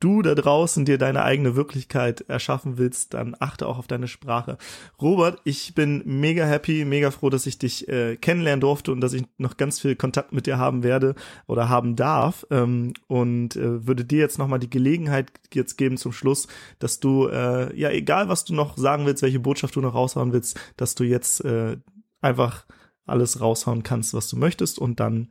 du 0.04 0.22
da 0.22 0.36
draußen 0.36 0.86
dir 0.86 0.98
deine 0.98 1.24
eigene 1.24 1.56
Wirklichkeit 1.56 2.22
erschaffen 2.22 2.78
willst, 2.78 3.14
dann 3.14 3.36
achte 3.40 3.68
auch 3.68 3.78
auf 3.78 3.88
deine 3.88 4.08
Sprache. 4.08 4.58
Robert, 5.02 5.40
ich 5.46 5.74
bin 5.76 6.04
mega 6.06 6.46
happy, 6.46 6.84
mega 6.84 7.12
froh, 7.12 7.30
dass 7.30 7.46
ich 7.46 7.58
dich 7.58 7.88
äh, 7.88 8.18
kennenlernen 8.18 8.62
durfte 8.62 8.92
und 8.92 9.02
dass 9.02 9.14
ich 9.14 9.24
noch 9.38 9.56
ganz 9.58 9.80
viel 9.80 9.96
Kontakt 9.96 10.34
mit 10.34 10.46
dir 10.46 10.58
haben 10.58 10.84
werde 10.84 11.16
oder 11.48 11.70
haben 11.70 11.96
darf. 11.96 12.46
Ähm, 12.52 12.94
und 13.08 13.56
äh, 13.56 13.88
würde 13.88 14.04
dir 14.04 14.20
jetzt 14.20 14.38
nochmal 14.38 14.60
die 14.60 14.70
Gelegenheit 14.70 15.32
jetzt 15.54 15.78
geben 15.78 15.98
zum 15.98 16.12
Schluss, 16.12 16.48
dass 16.80 17.00
du, 17.00 17.28
äh, 17.28 17.76
ja, 17.78 17.90
egal 17.90 18.28
was 18.28 18.44
du 18.44 18.54
noch 18.54 18.78
sagen 18.78 19.06
willst, 19.06 19.24
welche 19.24 19.40
Botschaft 19.40 19.76
du 19.76 19.82
noch 19.82 19.94
raushauen 19.94 20.34
willst, 20.34 20.60
dass 20.76 20.96
du 20.96 21.06
jetzt 21.06 21.46
äh, 21.46 21.78
einfach 22.22 22.66
alles 23.06 23.40
raushauen 23.40 23.84
kannst, 23.84 24.14
was 24.14 24.30
du 24.30 24.38
möchtest 24.38 24.80
und 24.80 25.00
dann 25.00 25.30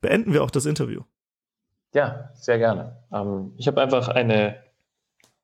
beenden 0.00 0.32
wir 0.32 0.42
auch 0.42 0.50
das 0.50 0.66
Interview. 0.66 1.02
Ja, 1.96 2.28
sehr 2.34 2.58
gerne. 2.58 2.94
Ähm, 3.10 3.54
ich 3.56 3.66
habe 3.68 3.80
einfach 3.80 4.08
eine, 4.08 4.62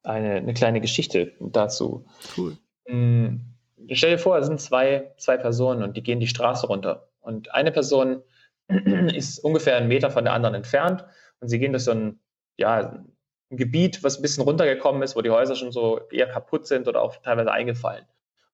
eine, 0.02 0.32
eine 0.34 0.52
kleine 0.52 0.82
Geschichte 0.82 1.32
dazu. 1.40 2.04
Cool. 2.36 2.58
Ähm, 2.84 3.54
stell 3.90 4.10
dir 4.10 4.18
vor, 4.18 4.36
es 4.36 4.48
sind 4.48 4.60
zwei, 4.60 5.14
zwei 5.16 5.38
Personen 5.38 5.82
und 5.82 5.96
die 5.96 6.02
gehen 6.02 6.20
die 6.20 6.26
Straße 6.26 6.66
runter. 6.66 7.08
Und 7.22 7.54
eine 7.54 7.72
Person 7.72 8.22
ist 8.68 9.38
ungefähr 9.38 9.78
einen 9.78 9.88
Meter 9.88 10.10
von 10.10 10.24
der 10.24 10.34
anderen 10.34 10.54
entfernt 10.54 11.06
und 11.40 11.48
sie 11.48 11.58
gehen 11.58 11.72
durch 11.72 11.84
so 11.84 11.92
ein, 11.92 12.20
ja, 12.58 13.02
ein 13.50 13.56
Gebiet, 13.56 14.04
was 14.04 14.18
ein 14.18 14.22
bisschen 14.22 14.44
runtergekommen 14.44 15.02
ist, 15.02 15.16
wo 15.16 15.22
die 15.22 15.30
Häuser 15.30 15.54
schon 15.56 15.72
so 15.72 16.00
eher 16.10 16.26
kaputt 16.26 16.66
sind 16.66 16.86
oder 16.86 17.00
auch 17.00 17.16
teilweise 17.22 17.50
eingefallen. 17.50 18.04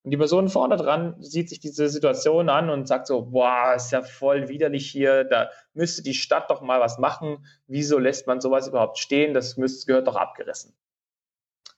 Und 0.08 0.12
die 0.12 0.16
Person 0.16 0.48
vorne 0.48 0.78
dran 0.78 1.16
sieht 1.20 1.50
sich 1.50 1.60
diese 1.60 1.86
Situation 1.90 2.48
an 2.48 2.70
und 2.70 2.88
sagt 2.88 3.06
so, 3.06 3.26
boah, 3.26 3.74
ist 3.76 3.92
ja 3.92 4.00
voll 4.00 4.48
widerlich 4.48 4.90
hier, 4.90 5.24
da 5.24 5.50
müsste 5.74 6.02
die 6.02 6.14
Stadt 6.14 6.50
doch 6.50 6.62
mal 6.62 6.80
was 6.80 6.96
machen. 6.96 7.44
Wieso 7.66 7.98
lässt 7.98 8.26
man 8.26 8.40
sowas 8.40 8.66
überhaupt 8.66 8.96
stehen? 8.96 9.34
Das 9.34 9.58
müsste, 9.58 9.84
gehört 9.84 10.06
doch 10.06 10.16
abgerissen. 10.16 10.74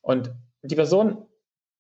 Und 0.01 0.33
die 0.62 0.76
Person, 0.76 1.26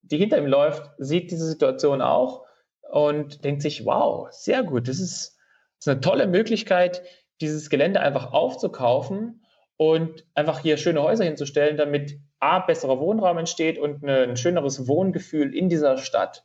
die 0.02 0.16
hinter 0.16 0.38
ihm 0.38 0.46
läuft, 0.48 0.90
sieht 0.98 1.30
diese 1.30 1.46
Situation 1.46 2.02
auch 2.02 2.44
und 2.90 3.44
denkt 3.44 3.62
sich, 3.62 3.84
wow, 3.84 4.26
sehr 4.32 4.64
gut, 4.64 4.88
das 4.88 4.98
ist, 4.98 5.38
das 5.78 5.86
ist 5.86 5.88
eine 5.88 6.00
tolle 6.00 6.26
Möglichkeit, 6.26 7.04
dieses 7.40 7.70
Gelände 7.70 8.00
einfach 8.00 8.32
aufzukaufen 8.32 9.39
und 9.80 10.26
einfach 10.34 10.58
hier 10.58 10.76
schöne 10.76 11.02
Häuser 11.02 11.24
hinzustellen, 11.24 11.78
damit 11.78 12.20
A, 12.38 12.58
besserer 12.58 13.00
Wohnraum 13.00 13.38
entsteht 13.38 13.78
und 13.78 14.02
eine, 14.02 14.24
ein 14.24 14.36
schöneres 14.36 14.86
Wohngefühl 14.86 15.54
in 15.54 15.70
dieser 15.70 15.96
Stadt. 15.96 16.44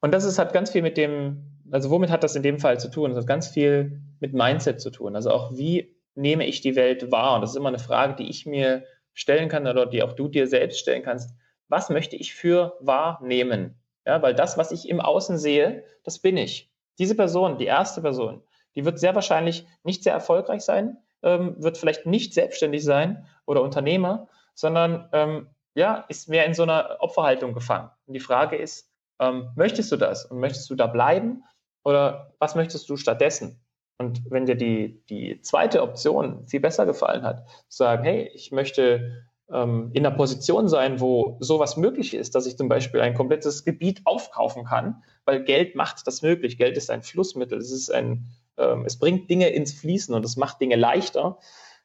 Und 0.00 0.14
das 0.14 0.24
ist, 0.24 0.38
hat 0.38 0.54
ganz 0.54 0.70
viel 0.70 0.80
mit 0.80 0.96
dem, 0.96 1.60
also 1.70 1.90
womit 1.90 2.08
hat 2.08 2.24
das 2.24 2.34
in 2.34 2.42
dem 2.42 2.58
Fall 2.58 2.80
zu 2.80 2.90
tun? 2.90 3.10
Das 3.10 3.18
hat 3.18 3.26
ganz 3.26 3.48
viel 3.48 4.00
mit 4.20 4.32
Mindset 4.32 4.80
zu 4.80 4.88
tun. 4.88 5.14
Also 5.14 5.30
auch 5.30 5.54
wie 5.54 5.94
nehme 6.14 6.46
ich 6.46 6.62
die 6.62 6.76
Welt 6.76 7.12
wahr? 7.12 7.34
Und 7.34 7.42
das 7.42 7.50
ist 7.50 7.56
immer 7.56 7.68
eine 7.68 7.78
Frage, 7.78 8.14
die 8.14 8.30
ich 8.30 8.46
mir 8.46 8.84
stellen 9.12 9.50
kann 9.50 9.66
oder 9.66 9.84
die 9.84 10.02
auch 10.02 10.14
du 10.14 10.28
dir 10.28 10.46
selbst 10.46 10.78
stellen 10.78 11.02
kannst. 11.02 11.34
Was 11.68 11.90
möchte 11.90 12.16
ich 12.16 12.34
für 12.34 12.78
wahrnehmen? 12.80 13.78
Ja, 14.06 14.22
weil 14.22 14.34
das, 14.34 14.56
was 14.56 14.72
ich 14.72 14.88
im 14.88 15.02
Außen 15.02 15.36
sehe, 15.36 15.84
das 16.04 16.20
bin 16.20 16.38
ich. 16.38 16.72
Diese 16.98 17.14
Person, 17.14 17.58
die 17.58 17.66
erste 17.66 18.00
Person, 18.00 18.42
die 18.76 18.86
wird 18.86 18.98
sehr 18.98 19.14
wahrscheinlich 19.14 19.66
nicht 19.82 20.02
sehr 20.02 20.14
erfolgreich 20.14 20.62
sein, 20.62 20.96
ähm, 21.22 21.56
wird 21.58 21.78
vielleicht 21.78 22.06
nicht 22.06 22.34
selbstständig 22.34 22.84
sein 22.84 23.26
oder 23.46 23.62
Unternehmer, 23.62 24.28
sondern 24.54 25.08
ähm, 25.12 25.48
ja, 25.74 26.04
ist 26.08 26.28
mehr 26.28 26.46
in 26.46 26.54
so 26.54 26.64
einer 26.64 26.96
Opferhaltung 27.00 27.54
gefangen. 27.54 27.90
Und 28.06 28.14
die 28.14 28.20
Frage 28.20 28.56
ist, 28.56 28.90
ähm, 29.20 29.50
möchtest 29.56 29.92
du 29.92 29.96
das 29.96 30.24
und 30.26 30.40
möchtest 30.40 30.68
du 30.70 30.74
da 30.74 30.86
bleiben 30.86 31.44
oder 31.84 32.34
was 32.38 32.54
möchtest 32.54 32.88
du 32.88 32.96
stattdessen? 32.96 33.60
Und 33.98 34.22
wenn 34.30 34.46
dir 34.46 34.54
die, 34.54 35.04
die 35.08 35.40
zweite 35.40 35.82
Option 35.82 36.46
viel 36.46 36.60
besser 36.60 36.86
gefallen 36.86 37.22
hat, 37.22 37.46
zu 37.68 37.78
sagen, 37.78 38.04
hey, 38.04 38.30
ich 38.32 38.52
möchte 38.52 39.24
ähm, 39.50 39.90
in 39.92 40.06
einer 40.06 40.14
Position 40.14 40.68
sein, 40.68 41.00
wo 41.00 41.36
sowas 41.40 41.76
möglich 41.76 42.14
ist, 42.14 42.34
dass 42.34 42.46
ich 42.46 42.56
zum 42.56 42.68
Beispiel 42.68 43.00
ein 43.00 43.14
komplettes 43.14 43.64
Gebiet 43.64 44.02
aufkaufen 44.04 44.64
kann, 44.64 45.02
weil 45.24 45.42
Geld 45.42 45.74
macht 45.74 46.06
das 46.06 46.22
möglich. 46.22 46.58
Geld 46.58 46.76
ist 46.76 46.90
ein 46.90 47.02
Flussmittel, 47.02 47.58
es 47.58 47.72
ist 47.72 47.90
ein, 47.90 48.26
ähm, 48.58 48.84
es 48.84 48.98
bringt 48.98 49.30
Dinge 49.30 49.48
ins 49.48 49.72
Fließen 49.72 50.14
und 50.14 50.24
es 50.24 50.36
macht 50.36 50.60
Dinge 50.60 50.76
leichter, 50.76 51.38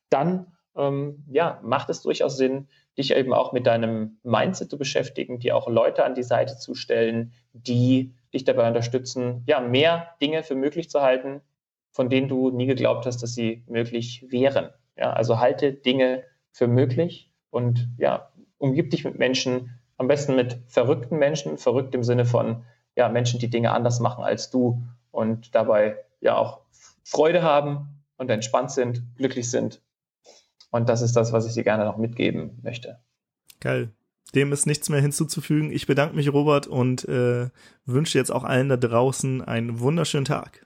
dann 0.10 0.48
ähm, 0.76 1.24
ja, 1.32 1.60
macht 1.64 1.90
es 1.90 2.02
durchaus 2.02 2.38
Sinn, 2.38 2.68
dich 2.98 3.16
eben 3.16 3.34
auch 3.34 3.54
mit 3.54 3.68
deinem 3.68 4.18
Mindset 4.24 4.70
zu 4.70 4.78
beschäftigen, 4.78 5.40
dir 5.40 5.56
auch 5.56 5.68
Leute 5.68 6.04
an 6.04 6.16
die 6.16 6.24
Seite 6.24 6.58
zu 6.58 6.76
stellen, 6.76 7.34
die 7.54 8.14
dich 8.34 8.44
dabei 8.44 8.68
unterstützen, 8.68 9.44
ja, 9.48 9.60
mehr 9.60 10.10
Dinge 10.22 10.44
für 10.44 10.56
möglich 10.56 10.90
zu 10.90 11.02
halten, 11.02 11.42
von 11.92 12.10
denen 12.10 12.28
du 12.28 12.50
nie 12.50 12.66
geglaubt 12.66 13.06
hast, 13.06 13.22
dass 13.22 13.34
sie 13.34 13.64
möglich 13.68 14.26
wären. 14.30 14.70
Ja, 14.98 15.14
also 15.14 15.40
halte 15.40 15.74
Dinge 15.74 16.24
für 16.52 16.68
möglich 16.68 17.32
und 17.50 17.88
ja, 17.98 18.32
umgib 18.58 18.92
dich 18.92 19.04
mit 19.06 19.18
Menschen, 19.18 19.80
am 19.98 20.08
besten 20.08 20.36
mit 20.36 20.60
verrückten 20.68 21.18
Menschen, 21.18 21.58
verrückt 21.58 21.94
im 21.96 22.04
Sinne 22.04 22.26
von 22.26 22.64
ja, 22.96 23.10
Menschen, 23.10 23.40
die 23.40 23.50
Dinge 23.50 23.72
anders 23.72 24.00
machen 24.00 24.24
als 24.24 24.50
du 24.50 24.84
und 25.12 25.54
dabei 25.56 25.98
ja 26.20 26.38
auch 26.38 26.63
Freude 27.04 27.44
haben 27.44 28.04
und 28.18 28.30
entspannt 28.30 28.72
sind, 28.72 29.04
glücklich 29.16 29.50
sind. 29.50 29.82
Und 30.72 30.90
das 30.90 31.02
ist 31.02 31.16
das, 31.16 31.32
was 31.34 31.46
ich 31.46 31.54
dir 31.54 31.64
gerne 31.64 31.86
noch 31.86 31.98
mitgeben 31.98 32.60
möchte. 32.64 33.00
Geil. 33.60 33.92
Dem 34.34 34.52
ist 34.52 34.66
nichts 34.66 34.90
mehr 34.90 35.02
hinzuzufügen. 35.02 35.72
Ich 35.72 35.86
bedanke 35.86 36.16
mich, 36.16 36.34
Robert, 36.34 36.66
und 36.66 37.08
äh, 37.08 37.50
wünsche 37.86 38.18
jetzt 38.18 38.32
auch 38.32 38.44
allen 38.44 38.70
da 38.70 38.78
draußen 38.78 39.44
einen 39.44 39.80
wunderschönen 39.80 40.26
Tag. 40.26 40.66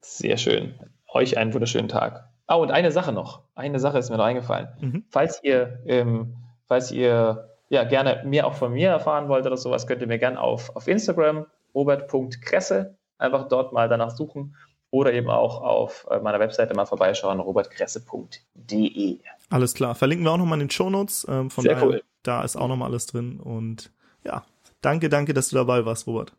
Sehr 0.00 0.36
schön. 0.36 0.74
Euch 1.08 1.38
einen 1.38 1.54
wunderschönen 1.54 1.88
Tag. 1.88 2.28
Oh, 2.46 2.56
und 2.56 2.70
eine 2.70 2.92
Sache 2.92 3.12
noch. 3.12 3.42
Eine 3.54 3.80
Sache 3.80 3.98
ist 3.98 4.10
mir 4.10 4.18
noch 4.18 4.24
eingefallen. 4.24 4.68
Mhm. 4.80 5.04
Falls 5.08 5.42
ihr, 5.42 5.82
ähm, 5.86 6.36
falls 6.66 6.92
ihr 6.92 7.48
ja 7.70 7.84
gerne 7.84 8.22
mehr 8.26 8.46
auch 8.46 8.54
von 8.54 8.72
mir 8.72 8.90
erfahren 8.90 9.28
wollt 9.28 9.46
oder 9.46 9.56
sowas, 9.56 9.86
könnt 9.86 10.02
ihr 10.02 10.06
mir 10.06 10.18
gerne 10.18 10.40
auf, 10.40 10.74
auf 10.76 10.88
Instagram 10.88 11.46
robert.kresse 11.74 12.98
einfach 13.16 13.48
dort 13.48 13.72
mal 13.72 13.88
danach 13.88 14.10
suchen 14.10 14.54
oder 14.90 15.12
eben 15.12 15.28
auch 15.28 15.60
auf 15.62 16.06
äh, 16.10 16.18
meiner 16.20 16.40
Webseite 16.40 16.74
mal 16.74 16.86
vorbeischauen, 16.86 17.40
robertkresse.de. 17.40 19.18
Alles 19.50 19.74
klar. 19.74 19.94
Verlinken 19.94 20.24
wir 20.26 20.32
auch 20.32 20.38
nochmal 20.38 20.60
in 20.60 20.66
den 20.66 20.70
Shownotes. 20.70 21.26
Ähm, 21.28 21.50
von 21.50 21.62
Sehr 21.62 21.74
daher, 21.74 21.88
cool. 21.88 22.02
da 22.22 22.42
ist 22.42 22.56
auch 22.56 22.68
nochmal 22.68 22.90
alles 22.90 23.06
drin. 23.06 23.40
Und 23.40 23.92
ja, 24.24 24.44
danke, 24.80 25.08
danke, 25.08 25.34
dass 25.34 25.50
du 25.50 25.56
dabei 25.56 25.84
warst, 25.84 26.06
Robert. 26.06 26.32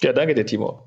Ja, 0.00 0.12
danke 0.12 0.34
dir, 0.34 0.44
Timo. 0.44 0.86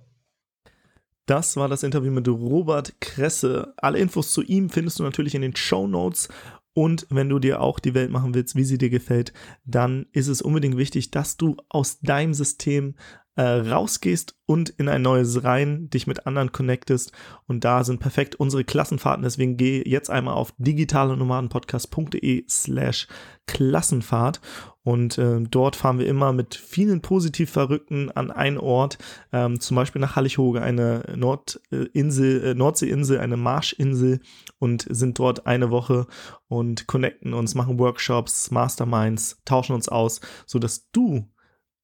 Das 1.26 1.58
war 1.58 1.68
das 1.68 1.84
Interview 1.84 2.12
mit 2.12 2.28
Robert 2.28 3.02
Kresse. 3.02 3.74
Alle 3.78 4.00
Infos 4.00 4.32
zu 4.32 4.42
ihm 4.44 4.70
findest 4.70 5.00
du 5.00 5.04
natürlich 5.04 5.36
in 5.36 5.42
den 5.42 5.56
Show 5.56 5.86
Notes. 5.86 6.30
Und 6.74 7.08
wenn 7.10 7.28
du 7.28 7.40
dir 7.40 7.62
auch 7.62 7.80
die 7.80 7.96
Welt 7.96 8.12
machen 8.12 8.34
willst, 8.34 8.56
wie 8.56 8.64
sie 8.64 8.78
dir 8.78 8.90
gefällt, 8.90 9.34
dann 9.66 10.06
ist 10.14 10.28
es 10.28 10.42
unbedingt 10.42 10.78
wichtig, 10.78 11.12
dass 11.12 11.36
du 11.36 11.58
aus 11.70 12.00
deinem 12.00 12.34
System 12.34 12.96
äh, 13.38 13.42
rausgehst 13.44 14.36
und 14.48 14.70
in 14.70 14.90
ein 14.90 15.04
neues 15.04 15.44
rein, 15.44 15.90
dich 15.90 16.08
mit 16.08 16.26
anderen 16.26 16.52
connectest. 16.52 17.12
Und 17.46 17.64
da 17.64 17.84
sind 17.84 18.00
perfekt 18.00 18.36
unsere 18.36 18.64
Klassenfahrten. 18.64 19.24
Deswegen 19.24 19.58
geh 19.58 19.84
jetzt 19.88 20.10
einmal 20.10 20.34
auf 20.34 20.54
digitalenomadenpodcast.de 20.58 22.46
slash 22.50 23.08
Klassenfahrt. 23.46 24.42
Und 24.82 25.18
äh, 25.18 25.42
dort 25.42 25.76
fahren 25.76 26.00
wir 26.00 26.08
immer 26.08 26.34
mit 26.34 26.56
vielen 26.56 27.02
positiv 27.02 27.52
Verrückten 27.52 28.10
an 28.10 28.32
einen 28.32 28.58
Ort, 28.58 28.98
ähm, 29.32 29.60
zum 29.60 29.76
Beispiel 29.76 30.02
nach 30.02 30.16
Hallighoge, 30.16 30.62
eine 30.62 31.04
Nordinsel, 31.16 32.44
äh, 32.44 32.54
Nordseeinsel, 32.56 33.20
eine 33.20 33.38
Marschinsel 33.38 34.22
und 34.58 34.88
sind 34.90 35.20
dort 35.20 35.46
eine 35.46 35.70
Woche 35.70 36.08
und 36.48 36.88
connecten 36.88 37.34
uns, 37.34 37.54
machen 37.54 37.80
Workshops, 37.80 38.50
Masterminds, 38.50 39.42
tauschen 39.46 39.76
uns 39.76 39.90
aus, 39.90 40.22
sodass 40.46 40.90
du 40.92 41.28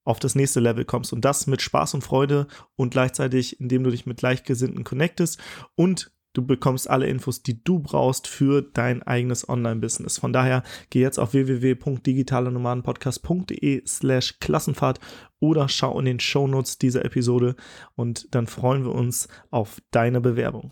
auf 0.04 0.20
das 0.20 0.36
nächste 0.36 0.60
Level 0.60 0.86
kommst 0.86 1.14
und 1.14 1.26
das 1.26 1.48
mit 1.48 1.62
Spaß 1.62 1.94
und 1.94 2.04
Freude 2.04 2.48
und 2.76 2.92
gleichzeitig, 2.92 3.60
indem 3.60 3.84
du 3.84 3.92
dich 3.92 4.06
mit 4.06 4.18
Gleichgesinnten 4.18 4.84
connectest 4.84 5.40
und 5.76 6.12
du 6.34 6.46
bekommst 6.46 6.90
alle 6.90 7.08
Infos, 7.08 7.44
die 7.44 7.64
du 7.64 7.80
brauchst 7.80 8.28
für 8.28 8.62
dein 8.62 9.02
eigenes 9.04 9.48
Online-Business. 9.48 10.18
Von 10.18 10.34
daher 10.34 10.64
geh 10.90 11.00
jetzt 11.02 11.20
auf 11.20 11.32
www.digitalenomadenpodcast.de 11.34 13.84
slash 13.88 14.40
Klassenfahrt 14.40 15.00
oder 15.40 15.70
schau 15.70 16.00
in 16.00 16.06
den 16.06 16.20
Shownotes 16.20 16.80
dieser 16.80 17.06
Episode 17.06 17.56
und 17.96 18.34
dann 18.36 18.48
freuen 18.48 18.84
wir 18.84 18.94
uns 18.94 19.30
auf 19.52 19.82
deine 19.92 20.20
Bewerbung. 20.22 20.72